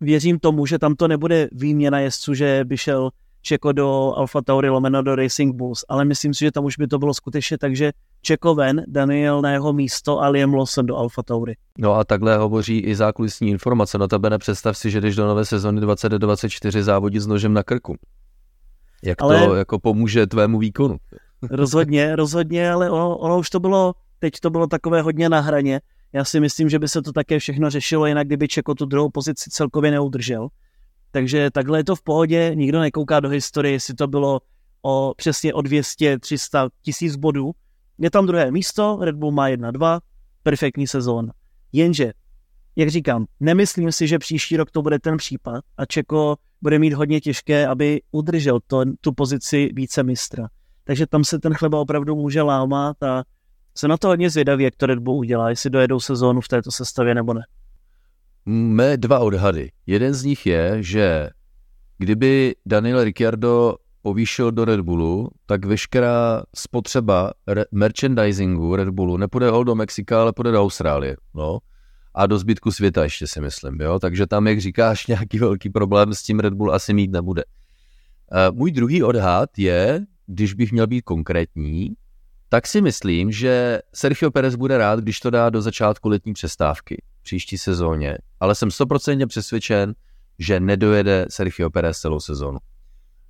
věřím 0.00 0.38
tomu, 0.38 0.66
že 0.66 0.78
tam 0.78 0.94
to 0.94 1.08
nebude 1.08 1.48
výměna 1.52 2.00
jezdců, 2.00 2.34
že 2.34 2.60
by 2.64 2.76
šel 2.76 3.10
Čeko 3.46 3.72
do 3.72 4.12
Alfa 4.16 4.42
Tauri 4.42 4.68
lomeno 4.68 5.02
do 5.02 5.16
Racing 5.16 5.54
Bulls, 5.54 5.84
ale 5.88 6.04
myslím 6.04 6.34
si, 6.34 6.44
že 6.44 6.52
tam 6.52 6.64
už 6.64 6.76
by 6.76 6.86
to 6.86 6.98
bylo 6.98 7.14
skutečně 7.14 7.58
tak, 7.58 7.76
že 7.76 7.92
Čeko 8.22 8.54
ven, 8.54 8.82
Daniel 8.86 9.42
na 9.42 9.50
jeho 9.50 9.72
místo 9.72 10.22
a 10.22 10.28
Liam 10.28 10.54
Lawson 10.54 10.86
do 10.86 10.96
Alfa 10.96 11.22
Tauri. 11.22 11.54
No 11.78 11.94
a 11.94 12.04
takhle 12.04 12.36
hovoří 12.36 12.78
i 12.78 12.94
zákulisní 12.94 13.50
informace. 13.50 13.98
No 13.98 14.08
tebe 14.08 14.30
nepředstav 14.30 14.78
si, 14.78 14.90
že 14.90 15.00
jdeš 15.00 15.16
do 15.16 15.26
nové 15.26 15.44
sezony 15.44 15.80
2024 15.80 16.82
závodit 16.82 17.22
s 17.22 17.26
nožem 17.26 17.52
na 17.52 17.62
krku. 17.62 17.96
Jak 19.04 19.22
ale... 19.22 19.46
to 19.46 19.54
jako 19.54 19.78
pomůže 19.78 20.26
tvému 20.26 20.58
výkonu? 20.58 20.96
Rozhodně, 21.50 22.16
rozhodně, 22.16 22.70
ale 22.70 22.90
ono, 22.90 23.18
ono 23.18 23.38
už 23.38 23.50
to 23.50 23.60
bylo, 23.60 23.94
teď 24.18 24.40
to 24.40 24.50
bylo 24.50 24.66
takové 24.66 25.02
hodně 25.02 25.28
na 25.28 25.40
hraně. 25.40 25.80
Já 26.12 26.24
si 26.24 26.40
myslím, 26.40 26.68
že 26.68 26.78
by 26.78 26.88
se 26.88 27.02
to 27.02 27.12
také 27.12 27.38
všechno 27.38 27.70
řešilo 27.70 28.06
jinak, 28.06 28.26
kdyby 28.26 28.48
Čeko 28.48 28.74
tu 28.74 28.86
druhou 28.86 29.10
pozici 29.10 29.50
celkově 29.50 29.90
neudržel. 29.90 30.48
Takže 31.16 31.50
takhle 31.50 31.78
je 31.78 31.84
to 31.84 31.96
v 31.96 32.02
pohodě, 32.02 32.52
nikdo 32.54 32.80
nekouká 32.80 33.20
do 33.20 33.28
historie, 33.28 33.72
jestli 33.72 33.94
to 33.94 34.06
bylo 34.06 34.40
o 34.82 35.14
přesně 35.16 35.54
o 35.54 35.62
200, 35.62 36.18
300 36.18 36.68
tisíc 36.82 37.16
bodů. 37.16 37.52
Je 37.98 38.10
tam 38.10 38.26
druhé 38.26 38.50
místo, 38.50 38.98
Red 39.00 39.16
Bull 39.16 39.32
má 39.32 39.48
1-2, 39.48 40.00
perfektní 40.42 40.86
sezóna. 40.86 41.32
Jenže, 41.72 42.12
jak 42.76 42.88
říkám, 42.88 43.26
nemyslím 43.40 43.92
si, 43.92 44.08
že 44.08 44.18
příští 44.18 44.56
rok 44.56 44.70
to 44.70 44.82
bude 44.82 44.98
ten 44.98 45.16
případ 45.16 45.64
a 45.76 45.86
Čeko 45.86 46.36
bude 46.62 46.78
mít 46.78 46.92
hodně 46.92 47.20
těžké, 47.20 47.66
aby 47.66 48.00
udržel 48.10 48.60
to, 48.66 48.82
tu 49.00 49.12
pozici 49.12 49.70
více 49.74 50.02
mistra. 50.02 50.48
Takže 50.84 51.06
tam 51.06 51.24
se 51.24 51.38
ten 51.38 51.54
chleba 51.54 51.80
opravdu 51.80 52.16
může 52.16 52.42
lámat 52.42 53.02
a 53.02 53.24
jsem 53.74 53.90
na 53.90 53.96
to 53.96 54.08
hodně 54.08 54.30
zvědavý, 54.30 54.64
jak 54.64 54.76
to 54.76 54.86
Red 54.86 54.98
Bull 54.98 55.18
udělá, 55.18 55.50
jestli 55.50 55.70
dojedou 55.70 56.00
sezónu 56.00 56.40
v 56.40 56.48
této 56.48 56.70
sestavě 56.70 57.14
nebo 57.14 57.34
ne. 57.34 57.42
Mé 58.48 58.96
dva 58.96 59.18
odhady. 59.18 59.70
Jeden 59.86 60.14
z 60.14 60.24
nich 60.24 60.46
je, 60.46 60.82
že 60.82 61.30
kdyby 61.98 62.54
Daniel 62.66 63.04
Ricciardo 63.04 63.74
povýšil 64.02 64.50
do 64.50 64.64
Red 64.64 64.80
Bullu, 64.80 65.30
tak 65.46 65.64
veškerá 65.64 66.42
spotřeba 66.56 67.32
re- 67.46 67.64
merchandisingu 67.72 68.76
Red 68.76 68.88
Bullu 68.88 69.16
nepůjde 69.16 69.50
hol 69.50 69.64
do 69.64 69.74
Mexika, 69.74 70.20
ale 70.20 70.32
půjde 70.32 70.52
do 70.52 70.62
Austrálie. 70.62 71.16
No. 71.34 71.58
A 72.14 72.26
do 72.26 72.38
zbytku 72.38 72.72
světa 72.72 73.04
ještě 73.04 73.26
si 73.26 73.40
myslím. 73.40 73.80
Jo? 73.80 73.98
Takže 73.98 74.26
tam, 74.26 74.46
jak 74.46 74.60
říkáš, 74.60 75.06
nějaký 75.16 75.38
velký 75.38 75.70
problém 75.70 76.14
s 76.14 76.22
tím 76.22 76.40
Red 76.40 76.54
Bull 76.54 76.74
asi 76.74 76.94
mít 76.94 77.10
nebude. 77.10 77.44
Uh, 77.44 78.56
můj 78.56 78.72
druhý 78.72 79.02
odhad 79.02 79.50
je, 79.58 80.06
když 80.26 80.54
bych 80.54 80.72
měl 80.72 80.86
být 80.86 81.02
konkrétní, 81.02 81.92
tak 82.48 82.66
si 82.66 82.80
myslím, 82.80 83.32
že 83.32 83.80
Sergio 83.94 84.30
Perez 84.30 84.54
bude 84.54 84.78
rád, 84.78 85.00
když 85.00 85.20
to 85.20 85.30
dá 85.30 85.50
do 85.50 85.62
začátku 85.62 86.08
letní 86.08 86.32
přestávky 86.32 87.02
příští 87.26 87.58
sezóně, 87.58 88.18
ale 88.40 88.54
jsem 88.54 88.70
stoprocentně 88.70 89.26
přesvědčen, 89.26 89.94
že 90.38 90.60
nedojede 90.60 91.26
Sergio 91.30 91.70
Perez 91.70 91.98
celou 91.98 92.20
sezónu. 92.20 92.58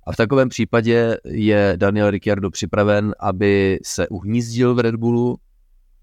A 0.07 0.11
v 0.11 0.15
takovém 0.15 0.49
případě 0.49 1.17
je 1.25 1.73
Daniel 1.75 2.11
Ricciardo 2.11 2.49
připraven, 2.51 3.15
aby 3.19 3.79
se 3.83 4.07
uhnízdil 4.07 4.75
v 4.75 4.79
Red 4.79 4.95
Bullu, 4.95 5.37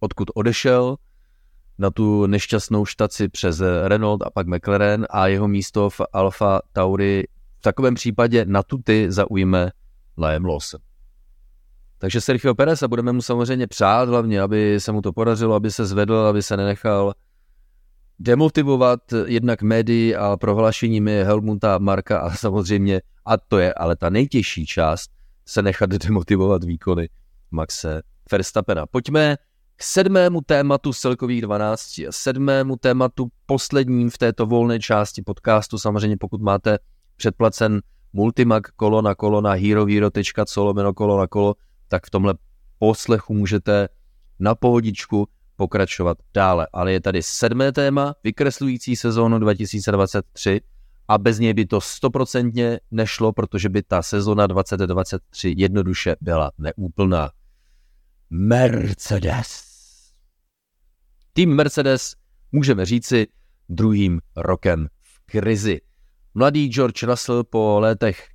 odkud 0.01 0.31
odešel, 0.35 0.97
na 1.79 1.91
tu 1.91 2.27
nešťastnou 2.27 2.85
štaci 2.85 3.29
přes 3.29 3.63
Renault 3.85 4.23
a 4.23 4.31
pak 4.31 4.47
McLaren 4.47 5.07
a 5.11 5.27
jeho 5.27 5.49
místo 5.49 5.91
v 5.91 6.01
Alfa 6.13 6.61
Tauri 6.73 7.25
v 7.59 7.63
takovém 7.63 7.95
případě 7.95 8.45
na 8.45 8.63
tuty 8.63 9.07
zaujme 9.09 9.71
Liam 10.19 10.45
Lawson. 10.45 10.81
Takže 11.99 12.21
Sergio 12.21 12.55
Perez 12.55 12.83
a 12.83 12.89
budeme 12.89 13.13
mu 13.13 13.23
samozřejmě 13.23 13.67
přát 13.67 14.09
hlavně, 14.09 14.41
aby 14.41 14.81
se 14.81 14.93
mu 14.93 15.03
to 15.03 15.13
podařilo, 15.13 15.55
aby 15.55 15.71
se 15.71 15.87
zvedl, 15.87 16.17
aby 16.17 16.43
se 16.43 16.57
nenechal 16.57 17.13
demotivovat 18.19 19.01
jednak 19.27 19.63
médií 19.63 20.17
a 20.17 20.37
prohlášeními 20.37 21.25
Helmuta 21.25 21.79
Marka 21.79 22.19
a 22.19 22.31
samozřejmě, 22.31 23.03
a 23.25 23.37
to 23.37 23.59
je 23.59 23.75
ale 23.75 23.97
ta 23.97 24.11
nejtěžší 24.11 24.67
část, 24.67 25.11
se 25.47 25.63
nechat 25.63 25.91
demotivovat 25.91 26.65
výkony 26.65 27.09
Maxe 27.51 28.03
Verstappena. 28.33 28.87
Pojďme 28.87 29.37
k 29.77 29.83
sedmému 29.83 30.41
tématu 30.41 30.93
celkových 30.93 31.43
12 31.43 31.99
a 31.99 32.07
sedmému 32.11 32.77
tématu 32.77 33.29
posledním 33.47 34.11
v 34.11 34.19
této 34.19 34.47
volné 34.47 34.81
části 34.81 35.23
podcastu. 35.23 35.79
Samozřejmě 35.79 36.17
pokud 36.17 36.41
máte 36.41 36.79
předplacen 37.17 37.81
Multimag 38.13 38.71
kolo 38.77 39.03
na 39.03 39.15
kolo 39.15 39.41
na 39.41 39.53
herohero.co 39.53 40.65
lomeno 40.65 40.95
kolo 40.95 41.19
na 41.19 41.27
kolo, 41.27 41.55
tak 41.89 42.07
v 42.07 42.11
tomhle 42.11 42.35
poslechu 42.79 43.35
můžete 43.35 43.89
na 44.39 44.55
pohodičku 44.55 45.29
pokračovat 45.57 46.19
dále. 46.35 46.67
Ale 46.73 46.93
je 46.93 47.01
tady 47.01 47.23
sedmé 47.23 47.73
téma, 47.73 48.15
vykreslující 48.25 48.97
sezónu 48.97 49.39
2023 49.39 50.61
a 51.09 51.19
bez 51.19 51.39
něj 51.39 51.55
by 51.55 51.67
to 51.67 51.81
stoprocentně 51.81 52.81
nešlo, 52.91 53.33
protože 53.33 53.69
by 53.69 53.83
ta 53.83 54.03
sezóna 54.03 54.47
2023 54.47 55.55
jednoduše 55.57 56.17
byla 56.21 56.51
neúplná. 56.59 57.31
Mercedes. 58.31 59.65
Tým 61.33 61.55
Mercedes, 61.55 62.15
můžeme 62.53 62.87
říci, 62.87 63.27
druhým 63.69 64.21
rokem 64.37 64.87
v 65.03 65.21
krizi. 65.27 65.81
Mladý 66.35 66.69
George 66.69 67.03
Russell 67.03 67.45
po 67.45 67.81
letech 67.81 68.29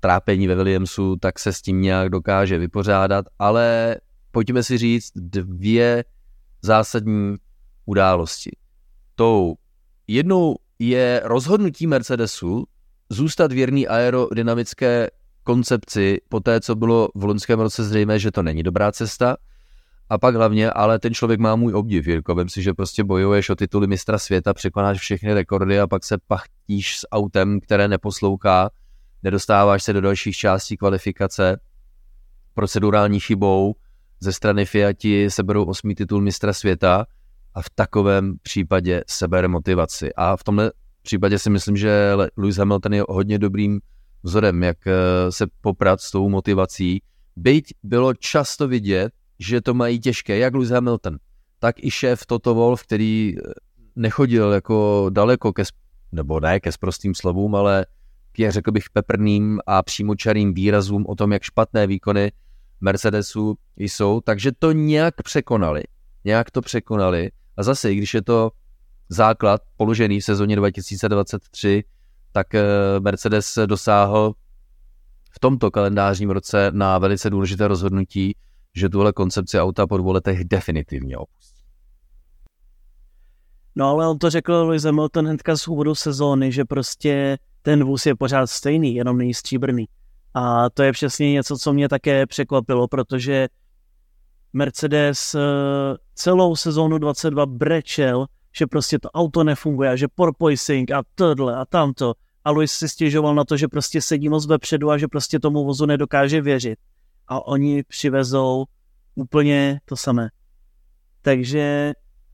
trápení 0.00 0.46
ve 0.46 0.54
Williamsu, 0.54 1.16
tak 1.16 1.38
se 1.38 1.52
s 1.52 1.62
tím 1.62 1.80
nějak 1.80 2.08
dokáže 2.10 2.58
vypořádat, 2.58 3.26
ale 3.38 3.96
pojďme 4.30 4.62
si 4.62 4.78
říct 4.78 5.12
dvě 5.14 6.04
zásadní 6.62 7.36
události. 7.86 8.50
Tou 9.14 9.54
jednou 10.06 10.56
je 10.78 11.20
rozhodnutí 11.24 11.86
Mercedesu 11.86 12.64
zůstat 13.10 13.52
věrný 13.52 13.88
aerodynamické 13.88 15.08
koncepci 15.42 16.20
po 16.28 16.40
té, 16.40 16.60
co 16.60 16.74
bylo 16.74 17.08
v 17.14 17.24
loňském 17.24 17.60
roce 17.60 17.84
zřejmé, 17.84 18.18
že 18.18 18.30
to 18.30 18.42
není 18.42 18.62
dobrá 18.62 18.92
cesta. 18.92 19.36
A 20.10 20.18
pak 20.18 20.34
hlavně, 20.34 20.70
ale 20.70 20.98
ten 20.98 21.14
člověk 21.14 21.40
má 21.40 21.56
můj 21.56 21.74
obdiv, 21.74 22.06
Jirko. 22.06 22.34
Vem 22.34 22.48
si, 22.48 22.62
že 22.62 22.74
prostě 22.74 23.04
bojuješ 23.04 23.50
o 23.50 23.54
tituly 23.54 23.86
mistra 23.86 24.18
světa, 24.18 24.54
překonáš 24.54 24.98
všechny 24.98 25.34
rekordy 25.34 25.80
a 25.80 25.86
pak 25.86 26.04
se 26.04 26.18
pachtíš 26.26 26.98
s 26.98 27.08
autem, 27.10 27.60
které 27.60 27.88
neposlouchá, 27.88 28.70
nedostáváš 29.22 29.82
se 29.82 29.92
do 29.92 30.00
dalších 30.00 30.36
částí 30.36 30.76
kvalifikace 30.76 31.60
procedurální 32.54 33.20
chybou, 33.20 33.74
ze 34.20 34.32
strany 34.32 34.66
Fiati 34.66 35.30
seberou 35.30 35.64
osmý 35.64 35.94
titul 35.94 36.20
mistra 36.20 36.52
světa 36.52 37.06
a 37.54 37.62
v 37.62 37.70
takovém 37.74 38.34
případě 38.42 39.04
sebere 39.06 39.48
motivaci. 39.48 40.14
A 40.14 40.36
v 40.36 40.44
tomhle 40.44 40.72
případě 41.02 41.38
si 41.38 41.50
myslím, 41.50 41.76
že 41.76 42.12
Lewis 42.36 42.56
Hamilton 42.56 42.94
je 42.94 43.04
hodně 43.08 43.38
dobrým 43.38 43.80
vzorem, 44.22 44.62
jak 44.62 44.86
eh, 44.86 44.92
se 45.32 45.46
poprat 45.60 46.00
s 46.00 46.10
tou 46.10 46.28
motivací. 46.28 47.02
Byť 47.36 47.74
bylo 47.82 48.14
často 48.14 48.68
vidět, 48.68 49.12
že 49.38 49.60
to 49.60 49.74
mají 49.74 50.00
těžké, 50.00 50.38
jak 50.38 50.54
Lewis 50.54 50.70
Hamilton, 50.70 51.16
tak 51.58 51.84
i 51.84 51.90
šéf 51.90 52.26
Toto 52.26 52.54
Wolf, 52.54 52.82
který 52.82 53.34
eh, 53.38 53.52
nechodil 53.96 54.52
jako 54.52 55.06
daleko 55.12 55.52
ke, 55.52 55.62
nebo 56.12 56.40
ne 56.40 56.60
ke 56.60 56.72
sprostým 56.72 57.14
slovům, 57.14 57.54
ale 57.54 57.86
k, 58.32 58.50
řekl 58.50 58.72
bych, 58.72 58.90
peprným 58.90 59.60
a 59.66 59.82
přímočarým 59.82 60.54
výrazům 60.54 61.06
o 61.08 61.14
tom, 61.14 61.32
jak 61.32 61.42
špatné 61.42 61.86
výkony 61.86 62.32
Mercedesu 62.80 63.54
jsou, 63.76 64.20
takže 64.20 64.52
to 64.58 64.72
nějak 64.72 65.22
překonali. 65.22 65.82
Nějak 66.24 66.50
to 66.50 66.60
překonali. 66.60 67.30
A 67.56 67.62
zase, 67.62 67.92
i 67.92 67.96
když 67.96 68.14
je 68.14 68.22
to 68.22 68.50
základ 69.08 69.60
položený 69.76 70.20
v 70.20 70.24
sezóně 70.24 70.56
2023, 70.56 71.84
tak 72.32 72.54
eh, 72.54 72.64
Mercedes 73.00 73.58
dosáhl 73.66 74.34
v 75.30 75.40
tomto 75.40 75.70
kalendářním 75.70 76.30
roce 76.30 76.70
na 76.74 76.98
velice 76.98 77.30
důležité 77.30 77.68
rozhodnutí, 77.68 78.36
že 78.74 78.88
tuhle 78.88 79.12
koncepci 79.12 79.60
auta 79.60 79.86
po 79.86 79.96
dvou 79.96 80.12
letech 80.12 80.44
definitivně 80.44 81.16
opustí. 81.16 81.62
No 83.74 83.88
ale 83.88 84.08
on 84.08 84.18
to 84.18 84.30
řekl 84.30 84.52
Lewis 84.52 84.82
Hamilton 84.82 85.26
hnedka 85.26 85.56
z 85.56 85.68
úvodu 85.68 85.94
sezóny, 85.94 86.52
že 86.52 86.64
prostě 86.64 87.38
ten 87.62 87.84
vůz 87.84 88.06
je 88.06 88.14
pořád 88.14 88.46
stejný, 88.46 88.94
jenom 88.94 89.18
není 89.18 89.34
stříbrný. 89.34 89.86
A 90.38 90.70
to 90.70 90.82
je 90.82 90.92
přesně 90.92 91.32
něco, 91.32 91.58
co 91.58 91.72
mě 91.72 91.88
také 91.88 92.26
překvapilo, 92.26 92.88
protože 92.88 93.48
Mercedes 94.52 95.34
eh, 95.34 95.40
celou 96.14 96.56
sezónu 96.56 96.98
22 96.98 97.46
brečel, 97.46 98.26
že 98.56 98.66
prostě 98.66 98.98
to 98.98 99.10
auto 99.10 99.44
nefunguje, 99.44 99.96
že 99.96 100.08
porpoising 100.14 100.90
a 100.90 101.02
tohle 101.14 101.56
a 101.56 101.64
tamto. 101.64 102.14
A 102.44 102.50
Luis 102.50 102.72
si 102.72 102.88
stěžoval 102.88 103.34
na 103.34 103.44
to, 103.44 103.56
že 103.56 103.68
prostě 103.68 104.02
sedí 104.02 104.28
moc 104.28 104.46
vepředu 104.46 104.90
a 104.90 104.98
že 104.98 105.08
prostě 105.08 105.40
tomu 105.40 105.64
vozu 105.64 105.86
nedokáže 105.86 106.40
věřit. 106.40 106.78
A 107.28 107.46
oni 107.46 107.82
přivezou 107.82 108.64
úplně 109.14 109.80
to 109.84 109.96
samé. 109.96 110.28
Takže 111.22 111.92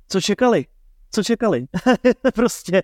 co 0.09 0.21
čekali? 0.21 0.67
Co 1.11 1.23
čekali? 1.23 1.67
prostě 2.35 2.83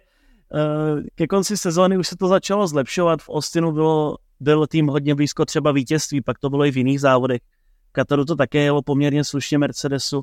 uh, 0.54 1.02
ke 1.14 1.26
konci 1.26 1.56
sezóny 1.56 1.98
už 1.98 2.08
se 2.08 2.16
to 2.16 2.28
začalo 2.28 2.66
zlepšovat. 2.66 3.22
V 3.22 3.28
Austinu 3.28 3.72
bylo 3.72 4.16
byl 4.40 4.66
tým 4.66 4.86
hodně 4.86 5.14
blízko 5.14 5.44
třeba 5.44 5.72
vítězství, 5.72 6.20
pak 6.20 6.38
to 6.38 6.50
bylo 6.50 6.64
i 6.64 6.70
v 6.70 6.76
jiných 6.76 7.00
závodech. 7.00 7.40
V 7.88 7.92
Kataru 7.92 8.24
to 8.24 8.36
také 8.36 8.58
jelo 8.58 8.82
poměrně 8.82 9.24
slušně 9.24 9.58
Mercedesu 9.58 10.22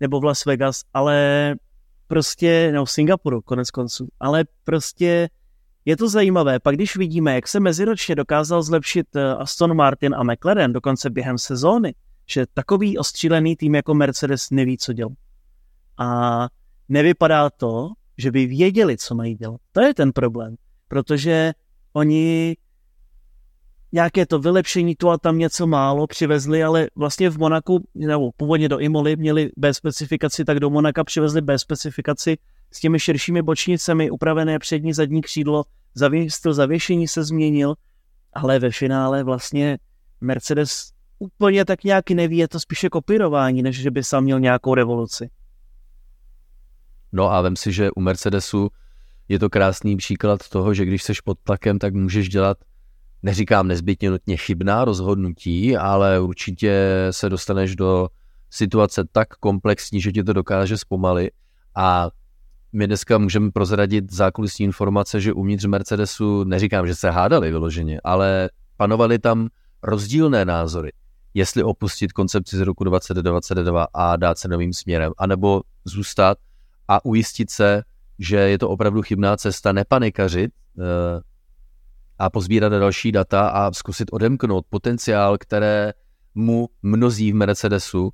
nebo 0.00 0.20
v 0.20 0.24
Las 0.24 0.44
Vegas, 0.44 0.82
ale 0.94 1.54
prostě, 2.06 2.72
no 2.74 2.84
v 2.84 2.90
Singapuru 2.90 3.42
konec 3.42 3.70
konců, 3.70 4.08
ale 4.20 4.44
prostě 4.64 5.28
je 5.84 5.96
to 5.96 6.08
zajímavé. 6.08 6.60
Pak 6.60 6.74
když 6.74 6.96
vidíme, 6.96 7.34
jak 7.34 7.48
se 7.48 7.60
meziročně 7.60 8.14
dokázal 8.14 8.62
zlepšit 8.62 9.16
eh, 9.16 9.34
Aston 9.34 9.76
Martin 9.76 10.14
a 10.14 10.22
McLaren 10.22 10.72
dokonce 10.72 11.10
během 11.10 11.38
sezóny, 11.38 11.94
že 12.26 12.46
takový 12.54 12.98
ostřílený 12.98 13.56
tým 13.56 13.74
jako 13.74 13.94
Mercedes 13.94 14.50
neví, 14.50 14.78
co 14.78 14.92
dělat. 14.92 15.12
A 15.98 16.48
nevypadá 16.88 17.50
to, 17.50 17.88
že 18.18 18.30
by 18.30 18.46
věděli, 18.46 18.96
co 18.96 19.14
mají 19.14 19.34
dělat. 19.34 19.60
To 19.72 19.80
je 19.80 19.94
ten 19.94 20.12
problém, 20.12 20.56
protože 20.88 21.52
oni 21.92 22.56
nějaké 23.92 24.26
to 24.26 24.38
vylepšení 24.38 24.96
tu 24.96 25.10
a 25.10 25.18
tam 25.18 25.38
něco 25.38 25.66
málo 25.66 26.06
přivezli, 26.06 26.64
ale 26.64 26.86
vlastně 26.96 27.30
v 27.30 27.38
Monaku, 27.38 27.88
nebo 27.94 28.30
původně 28.36 28.68
do 28.68 28.78
Imoly 28.78 29.16
měli 29.16 29.50
B 29.56 29.74
specifikaci, 29.74 30.44
tak 30.44 30.60
do 30.60 30.70
Monaka 30.70 31.04
přivezli 31.04 31.40
B 31.40 31.58
specifikaci 31.58 32.38
s 32.72 32.80
těmi 32.80 33.00
širšími 33.00 33.42
bočnicemi, 33.42 34.10
upravené 34.10 34.58
přední 34.58 34.92
zadní 34.92 35.22
křídlo, 35.22 35.64
zavě, 35.94 36.30
styl 36.30 36.54
zavěšení 36.54 37.08
se 37.08 37.24
změnil, 37.24 37.74
ale 38.32 38.58
ve 38.58 38.70
finále 38.70 39.24
vlastně 39.24 39.78
Mercedes 40.20 40.90
úplně 41.18 41.64
tak 41.64 41.84
nějak 41.84 42.10
neví, 42.10 42.36
je 42.36 42.48
to 42.48 42.60
spíše 42.60 42.88
kopírování, 42.88 43.62
než 43.62 43.82
že 43.82 43.90
by 43.90 44.04
sám 44.04 44.24
měl 44.24 44.40
nějakou 44.40 44.74
revoluci. 44.74 45.30
No 47.12 47.32
a 47.32 47.40
vem 47.40 47.56
si, 47.56 47.72
že 47.72 47.90
u 47.90 48.00
Mercedesu 48.00 48.68
je 49.28 49.38
to 49.38 49.50
krásný 49.50 49.96
příklad 49.96 50.48
toho, 50.48 50.74
že 50.74 50.84
když 50.84 51.02
seš 51.02 51.20
pod 51.20 51.38
tlakem, 51.42 51.78
tak 51.78 51.94
můžeš 51.94 52.28
dělat 52.28 52.58
neříkám 53.26 53.68
nezbytně 53.68 54.10
nutně 54.10 54.36
chybná 54.36 54.84
rozhodnutí, 54.84 55.76
ale 55.76 56.20
určitě 56.20 56.86
se 57.10 57.28
dostaneš 57.28 57.76
do 57.76 58.08
situace 58.50 59.04
tak 59.12 59.28
komplexní, 59.28 60.00
že 60.00 60.12
ti 60.12 60.24
to 60.24 60.32
dokáže 60.32 60.78
zpomalit. 60.78 61.30
A 61.74 62.10
my 62.72 62.86
dneska 62.86 63.18
můžeme 63.18 63.50
prozradit 63.50 64.12
zákulisní 64.12 64.64
informace, 64.64 65.20
že 65.20 65.32
uvnitř 65.32 65.64
Mercedesu, 65.64 66.44
neříkám, 66.44 66.86
že 66.86 66.94
se 66.94 67.10
hádali 67.10 67.50
vyloženě, 67.50 68.00
ale 68.04 68.50
panovaly 68.76 69.18
tam 69.18 69.48
rozdílné 69.82 70.44
názory, 70.44 70.92
jestli 71.34 71.62
opustit 71.62 72.12
koncepci 72.12 72.56
z 72.56 72.60
roku 72.60 72.84
2022 72.84 73.86
a 73.94 74.16
dát 74.16 74.38
se 74.38 74.48
novým 74.48 74.72
směrem, 74.72 75.12
anebo 75.18 75.62
zůstat 75.84 76.38
a 76.88 77.04
ujistit 77.04 77.50
se, 77.50 77.82
že 78.18 78.36
je 78.36 78.58
to 78.58 78.68
opravdu 78.68 79.02
chybná 79.02 79.36
cesta, 79.36 79.72
nepanikařit, 79.72 80.50
eh, 80.78 81.20
a 82.18 82.30
pozbírat 82.30 82.72
další 82.72 83.12
data 83.12 83.48
a 83.48 83.72
zkusit 83.72 84.08
odemknout 84.12 84.66
potenciál, 84.70 85.38
které 85.38 85.92
mu 86.34 86.68
mnozí 86.82 87.32
v 87.32 87.34
Mercedesu, 87.34 88.10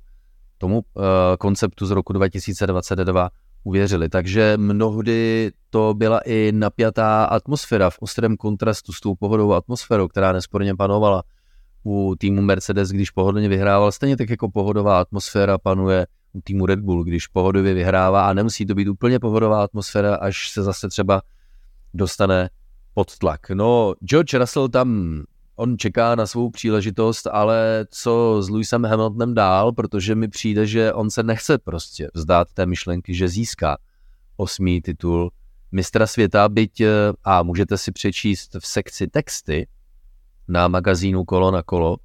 tomu 0.57 0.77
uh, 0.77 1.03
konceptu 1.39 1.85
z 1.85 1.91
roku 1.91 2.13
2022 2.13 3.29
uvěřili. 3.63 4.09
Takže 4.09 4.53
mnohdy 4.57 5.51
to 5.69 5.93
byla 5.93 6.19
i 6.19 6.51
napjatá 6.55 7.25
atmosféra 7.25 7.89
v 7.89 7.99
ostrém 7.99 8.37
kontrastu 8.37 8.93
s 8.93 8.99
tou 8.99 9.15
pohodovou 9.15 9.53
atmosférou, 9.53 10.07
která 10.07 10.31
nesporně 10.31 10.75
panovala 10.75 11.23
u 11.83 12.15
týmu 12.19 12.41
Mercedes, 12.41 12.89
když 12.89 13.11
pohodlně 13.11 13.49
vyhrával. 13.49 13.91
Stejně 13.91 14.17
tak 14.17 14.29
jako 14.29 14.51
pohodová 14.51 15.01
atmosféra 15.01 15.57
panuje 15.57 16.07
u 16.33 16.41
týmu 16.41 16.65
Red 16.65 16.79
Bull, 16.79 17.03
když 17.03 17.27
pohodově 17.27 17.73
vyhrává 17.73 18.29
a 18.29 18.33
nemusí 18.33 18.65
to 18.65 18.75
být 18.75 18.87
úplně 18.87 19.19
pohodová 19.19 19.63
atmosféra, 19.63 20.15
až 20.15 20.49
se 20.49 20.63
zase 20.63 20.89
třeba 20.89 21.21
dostane 21.93 22.49
pod 22.93 23.17
tlak. 23.17 23.49
No, 23.49 23.93
George 24.03 24.33
Russell 24.33 24.69
tam, 24.69 25.23
on 25.55 25.77
čeká 25.77 26.15
na 26.15 26.25
svou 26.25 26.49
příležitost, 26.49 27.27
ale 27.27 27.85
co 27.89 28.37
s 28.41 28.49
Lewisem 28.49 28.85
Hamiltonem 28.85 29.33
dál, 29.33 29.71
protože 29.71 30.15
mi 30.15 30.27
přijde, 30.27 30.67
že 30.67 30.93
on 30.93 31.09
se 31.09 31.23
nechce 31.23 31.57
prostě 31.57 32.09
vzdát 32.13 32.47
té 32.53 32.65
myšlenky, 32.65 33.13
že 33.13 33.27
získá 33.27 33.77
osmý 34.37 34.81
titul 34.81 35.31
mistra 35.71 36.07
světa, 36.07 36.49
byť 36.49 36.81
a 37.23 37.43
můžete 37.43 37.77
si 37.77 37.91
přečíst 37.91 38.55
v 38.59 38.67
sekci 38.67 39.07
texty 39.07 39.67
na 40.47 40.67
magazínu 40.67 41.23
Kolo 41.23 41.51
na 41.51 41.63
kolo, 41.63 41.97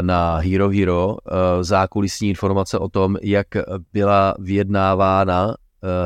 na 0.00 0.36
Hero 0.36 0.70
Hero 0.70 1.16
zákulisní 1.60 2.28
informace 2.28 2.78
o 2.78 2.88
tom, 2.88 3.16
jak 3.22 3.46
byla 3.92 4.34
vyjednávána 4.38 5.54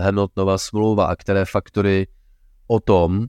Hamiltonova 0.01 0.59
smlouva 0.59 1.07
a 1.07 1.17
které 1.17 1.45
faktory 1.45 2.07
o 2.67 2.81
tom, 2.81 3.27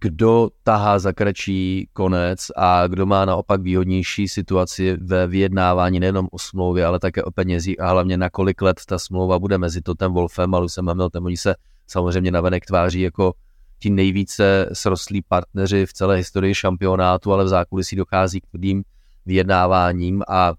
kdo 0.00 0.48
tahá 0.62 0.98
za 0.98 1.12
kratší 1.12 1.88
konec 1.92 2.46
a 2.56 2.86
kdo 2.86 3.06
má 3.06 3.24
naopak 3.24 3.62
výhodnější 3.62 4.28
situaci 4.28 4.96
ve 5.00 5.26
vyjednávání 5.26 6.00
nejenom 6.00 6.28
o 6.30 6.38
smlouvě, 6.38 6.86
ale 6.86 6.98
také 6.98 7.22
o 7.22 7.30
penězích 7.30 7.80
a 7.80 7.90
hlavně 7.90 8.16
na 8.16 8.30
kolik 8.30 8.62
let 8.62 8.80
ta 8.86 8.98
smlouva 8.98 9.38
bude 9.38 9.58
mezi 9.58 9.82
Totem 9.82 10.12
Wolfem 10.12 10.54
a 10.54 10.58
Lusem 10.58 10.88
Hamiltonem. 10.88 11.24
Oni 11.24 11.36
se 11.36 11.54
samozřejmě 11.86 12.30
navenek 12.30 12.66
tváří 12.66 13.00
jako 13.00 13.34
ti 13.78 13.90
nejvíce 13.90 14.68
srostlí 14.72 15.22
partneři 15.22 15.86
v 15.86 15.92
celé 15.92 16.16
historii 16.16 16.54
šampionátu, 16.54 17.32
ale 17.32 17.44
v 17.44 17.48
zákulisí 17.48 17.96
dochází 17.96 18.40
k 18.40 18.46
tvrdým 18.46 18.82
vyjednáváním 19.26 20.22
a 20.28 20.52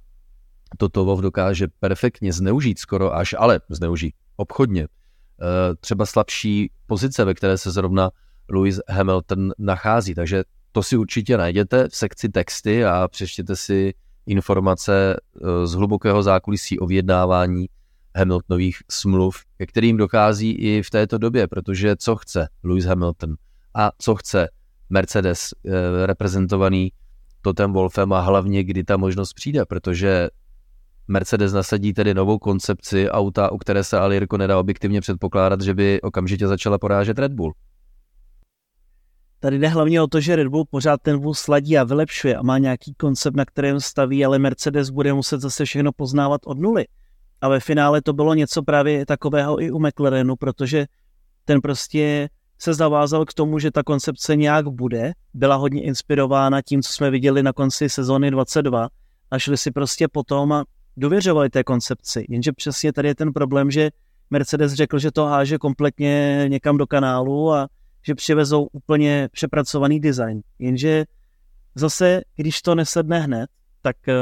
toto 0.77 1.05
Wolf 1.05 1.21
dokáže 1.21 1.67
perfektně 1.79 2.33
zneužít 2.33 2.79
skoro 2.79 3.15
až, 3.15 3.35
ale 3.37 3.59
zneužít 3.69 4.13
obchodně. 4.35 4.83
Eh, 4.83 5.75
třeba 5.79 6.05
slabší 6.05 6.71
pozice, 6.87 7.25
ve 7.25 7.33
které 7.33 7.57
se 7.57 7.71
zrovna 7.71 8.09
Lewis 8.53 8.79
Hamilton 8.89 9.51
nachází. 9.57 10.15
Takže 10.15 10.43
to 10.71 10.83
si 10.83 10.97
určitě 10.97 11.37
najděte 11.37 11.87
v 11.89 11.95
sekci 11.95 12.29
texty 12.29 12.85
a 12.85 13.07
přečtěte 13.07 13.55
si 13.55 13.93
informace 14.25 15.17
eh, 15.17 15.67
z 15.67 15.73
hlubokého 15.73 16.23
zákulisí 16.23 16.79
o 16.79 16.85
vyjednávání 16.85 17.65
Hamiltonových 18.15 18.77
smluv, 18.91 19.35
ke 19.57 19.65
kterým 19.65 19.97
dochází 19.97 20.51
i 20.51 20.81
v 20.83 20.89
této 20.89 21.17
době, 21.17 21.47
protože 21.47 21.95
co 21.95 22.15
chce 22.15 22.47
Lewis 22.63 22.85
Hamilton 22.85 23.35
a 23.75 23.91
co 23.97 24.15
chce 24.15 24.49
Mercedes 24.89 25.49
eh, 25.65 26.05
reprezentovaný 26.05 26.91
Totem 27.41 27.73
Wolfem 27.73 28.13
a 28.13 28.21
hlavně 28.21 28.63
kdy 28.63 28.83
ta 28.83 28.97
možnost 28.97 29.33
přijde, 29.33 29.65
protože 29.65 30.29
Mercedes 31.07 31.53
nasadí 31.53 31.93
tedy 31.93 32.13
novou 32.13 32.39
koncepci 32.39 33.09
auta, 33.09 33.51
u 33.51 33.57
které 33.57 33.83
se 33.83 33.99
ale 33.99 34.15
Jirko 34.15 34.37
nedá 34.37 34.59
objektivně 34.59 35.01
předpokládat, 35.01 35.61
že 35.61 35.73
by 35.73 36.01
okamžitě 36.01 36.47
začala 36.47 36.77
porážet 36.77 37.19
Red 37.19 37.33
Bull. 37.33 37.53
Tady 39.43 39.59
jde 39.59 39.67
hlavně 39.67 40.01
o 40.01 40.07
to, 40.07 40.19
že 40.19 40.35
Red 40.35 40.47
Bull 40.47 40.65
pořád 40.69 41.01
ten 41.01 41.17
vůz 41.17 41.39
sladí 41.39 41.77
a 41.77 41.83
vylepšuje 41.83 42.35
a 42.35 42.43
má 42.43 42.57
nějaký 42.57 42.93
koncept, 42.93 43.35
na 43.35 43.45
kterém 43.45 43.81
staví, 43.81 44.25
ale 44.25 44.39
Mercedes 44.39 44.89
bude 44.89 45.13
muset 45.13 45.41
zase 45.41 45.65
všechno 45.65 45.91
poznávat 45.91 46.41
od 46.45 46.59
nuly. 46.59 46.85
A 47.41 47.49
ve 47.49 47.59
finále 47.59 48.01
to 48.01 48.13
bylo 48.13 48.33
něco 48.33 48.63
právě 48.63 49.05
takového 49.05 49.61
i 49.61 49.71
u 49.71 49.79
McLarenu, 49.79 50.35
protože 50.35 50.85
ten 51.45 51.61
prostě 51.61 52.29
se 52.59 52.73
zavázal 52.73 53.25
k 53.25 53.33
tomu, 53.33 53.59
že 53.59 53.71
ta 53.71 53.83
koncepce 53.83 54.35
nějak 54.35 54.67
bude. 54.67 55.13
Byla 55.33 55.55
hodně 55.55 55.83
inspirována 55.83 56.61
tím, 56.61 56.81
co 56.81 56.93
jsme 56.93 57.09
viděli 57.11 57.43
na 57.43 57.53
konci 57.53 57.89
sezóny 57.89 58.31
22 58.31 58.89
a 59.31 59.39
šli 59.39 59.57
si 59.57 59.71
prostě 59.71 60.07
potom 60.07 60.51
a 60.51 60.63
důvěřovali 60.97 61.49
té 61.49 61.63
koncepci. 61.63 62.25
Jenže 62.29 62.51
přesně 62.51 62.93
tady 62.93 63.07
je 63.07 63.15
ten 63.15 63.33
problém, 63.33 63.71
že 63.71 63.89
Mercedes 64.29 64.73
řekl, 64.73 64.99
že 64.99 65.11
to 65.11 65.25
háže 65.25 65.57
kompletně 65.57 66.45
někam 66.47 66.77
do 66.77 66.87
kanálu 66.87 67.53
a 67.53 67.67
že 68.05 68.15
přivezou 68.15 68.67
úplně 68.71 69.29
přepracovaný 69.31 69.99
design. 69.99 70.41
Jenže 70.59 71.05
zase, 71.75 72.21
když 72.35 72.61
to 72.61 72.75
nesedne 72.75 73.19
hned, 73.19 73.49
tak 73.81 73.95
uh, 74.07 74.13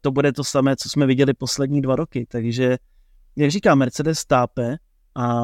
to 0.00 0.10
bude 0.10 0.32
to 0.32 0.44
samé, 0.44 0.76
co 0.76 0.88
jsme 0.88 1.06
viděli 1.06 1.34
poslední 1.34 1.82
dva 1.82 1.96
roky. 1.96 2.26
Takže, 2.28 2.76
jak 3.36 3.50
říká, 3.50 3.74
Mercedes 3.74 4.24
tápe 4.24 4.76
a 5.14 5.42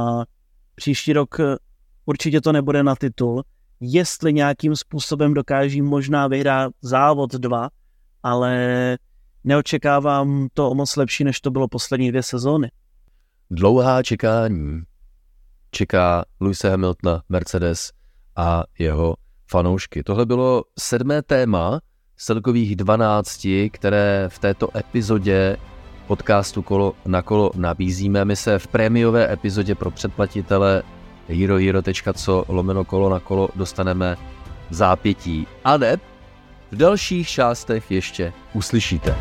příští 0.75 1.13
rok 1.13 1.41
eh, 1.41 1.57
určitě 2.07 2.41
to 2.41 2.53
nebude 2.53 2.83
na 2.83 2.97
titul. 2.97 3.45
Jestli 3.81 4.33
nějakým 4.33 4.77
způsobem 4.77 5.35
dokáží 5.35 5.83
možná 5.83 6.29
vyhrát 6.29 6.73
závod 6.83 7.33
dva, 7.33 7.69
ale 8.23 8.99
neočekávám 9.45 10.49
to 10.55 10.71
o 10.71 10.75
moc 10.75 10.97
lepší, 10.97 11.25
než 11.25 11.41
to 11.41 11.51
bylo 11.51 11.69
poslední 11.69 12.09
dvě 12.09 12.23
sezóny. 12.23 12.71
Dlouhá 13.51 14.03
čekání 14.03 14.83
čeká 15.73 16.25
Luise 16.41 16.71
Hamiltona, 16.71 17.23
Mercedes 17.29 17.91
a 18.37 18.65
jeho 18.79 19.15
fanoušky. 19.51 20.03
Tohle 20.03 20.27
bylo 20.27 20.65
sedmé 20.79 21.23
téma 21.23 21.81
z 22.17 22.25
celkových 22.25 22.77
12, 22.77 23.47
které 23.73 24.29
v 24.29 24.39
této 24.39 24.77
epizodě 24.77 25.57
podcastu 26.07 26.63
Kolo 26.63 26.95
na 27.07 27.23
kolo 27.23 27.51
nabízíme. 27.55 28.25
My 28.25 28.37
se 28.37 28.59
v 28.59 28.67
prémiové 28.67 29.33
epizodě 29.33 29.75
pro 29.75 29.91
předplatitele 29.91 30.83
herohero.co 31.29 32.45
lomeno 32.49 32.85
kolo 32.85 33.11
na 33.11 33.21
kolo 33.21 33.49
dostaneme 33.55 34.17
v 34.71 34.75
zápětí. 34.75 35.47
A 35.65 35.77
ne, 35.77 35.97
v 36.71 36.77
dalších 36.77 37.29
částech 37.29 37.91
ještě 37.91 38.33
uslyšíte. 38.55 39.17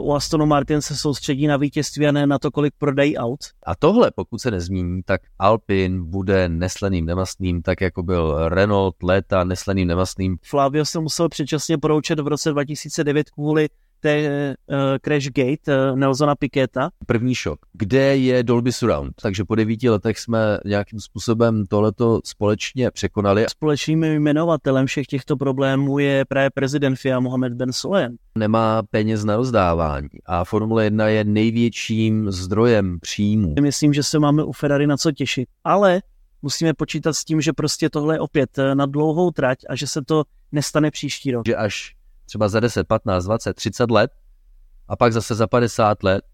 U 0.00 0.12
Astonu 0.12 0.46
Martin 0.46 0.82
se 0.82 0.96
soustředí 0.96 1.46
na 1.46 1.56
vítězství 1.56 2.06
a 2.06 2.12
ne 2.12 2.26
na 2.26 2.38
to, 2.38 2.50
kolik 2.50 2.74
prodají 2.78 3.16
aut. 3.16 3.40
A 3.66 3.74
tohle, 3.74 4.10
pokud 4.10 4.40
se 4.40 4.50
nezmíní, 4.50 5.02
tak 5.02 5.20
Alpin 5.38 6.04
bude 6.04 6.48
nesleným 6.48 7.06
nemastným, 7.06 7.62
tak 7.62 7.80
jako 7.80 8.02
byl 8.02 8.48
Renault 8.48 9.02
léta 9.02 9.44
nesleným 9.44 9.88
nemastným. 9.88 10.36
Flavio 10.42 10.84
se 10.84 11.00
musel 11.00 11.28
předčasně 11.28 11.78
poroučet 11.78 12.20
v 12.20 12.26
roce 12.26 12.50
2009 12.50 13.30
kvůli 13.30 13.68
té 14.04 14.54
uh, 14.68 14.76
Crash 15.02 15.28
Gate 15.28 15.90
uh, 15.92 15.98
Nelsona 15.98 16.34
Piketa. 16.34 16.90
První 17.06 17.34
šok. 17.34 17.58
Kde 17.72 18.16
je 18.16 18.42
Dolby 18.42 18.72
Surround? 18.72 19.12
Takže 19.22 19.44
po 19.44 19.54
devíti 19.54 19.90
letech 19.90 20.18
jsme 20.18 20.58
nějakým 20.64 21.00
způsobem 21.00 21.66
tohleto 21.66 22.20
společně 22.24 22.90
překonali. 22.90 23.46
Společným 23.48 24.04
jmenovatelem 24.04 24.86
všech 24.86 25.06
těchto 25.06 25.36
problémů 25.36 25.98
je 25.98 26.24
právě 26.24 26.50
prezident 26.50 26.96
FIA 26.96 27.20
Mohamed 27.20 27.52
Ben 27.52 27.72
Sulayem. 27.72 28.16
Nemá 28.38 28.82
peněz 28.90 29.24
na 29.24 29.36
rozdávání 29.36 30.08
a 30.26 30.44
Formule 30.44 30.84
1 30.84 31.08
je 31.08 31.24
největším 31.24 32.30
zdrojem 32.30 32.98
příjmů. 33.00 33.54
Myslím, 33.60 33.92
že 33.92 34.02
se 34.02 34.18
máme 34.18 34.44
u 34.44 34.52
Ferrari 34.52 34.86
na 34.86 34.96
co 34.96 35.12
těšit, 35.12 35.48
ale 35.64 36.02
musíme 36.42 36.74
počítat 36.74 37.12
s 37.12 37.24
tím, 37.24 37.40
že 37.40 37.52
prostě 37.52 37.90
tohle 37.90 38.14
je 38.14 38.20
opět 38.20 38.50
na 38.74 38.86
dlouhou 38.86 39.30
trať 39.30 39.58
a 39.68 39.76
že 39.76 39.86
se 39.86 40.02
to 40.02 40.24
nestane 40.52 40.90
příští 40.90 41.32
rok. 41.32 41.46
Že 41.46 41.56
až 41.56 41.93
třeba 42.24 42.48
za 42.48 42.60
10, 42.60 42.88
15, 42.88 43.24
20, 43.24 43.54
30 43.54 43.90
let 43.90 44.10
a 44.88 44.96
pak 44.96 45.12
zase 45.12 45.34
za 45.34 45.46
50 45.46 46.02
let, 46.02 46.24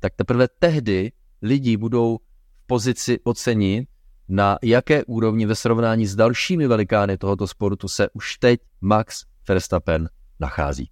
tak 0.00 0.14
teprve 0.16 0.48
tehdy 0.48 1.12
lidi 1.42 1.76
budou 1.76 2.18
v 2.18 2.66
pozici 2.66 3.18
ocenit, 3.24 3.88
na 4.28 4.58
jaké 4.62 5.04
úrovni 5.04 5.46
ve 5.46 5.54
srovnání 5.54 6.06
s 6.06 6.14
dalšími 6.14 6.66
velikány 6.66 7.18
tohoto 7.18 7.46
sportu 7.46 7.88
se 7.88 8.08
už 8.12 8.36
teď 8.38 8.60
Max 8.80 9.24
Verstappen 9.48 10.08
nachází. 10.40 10.90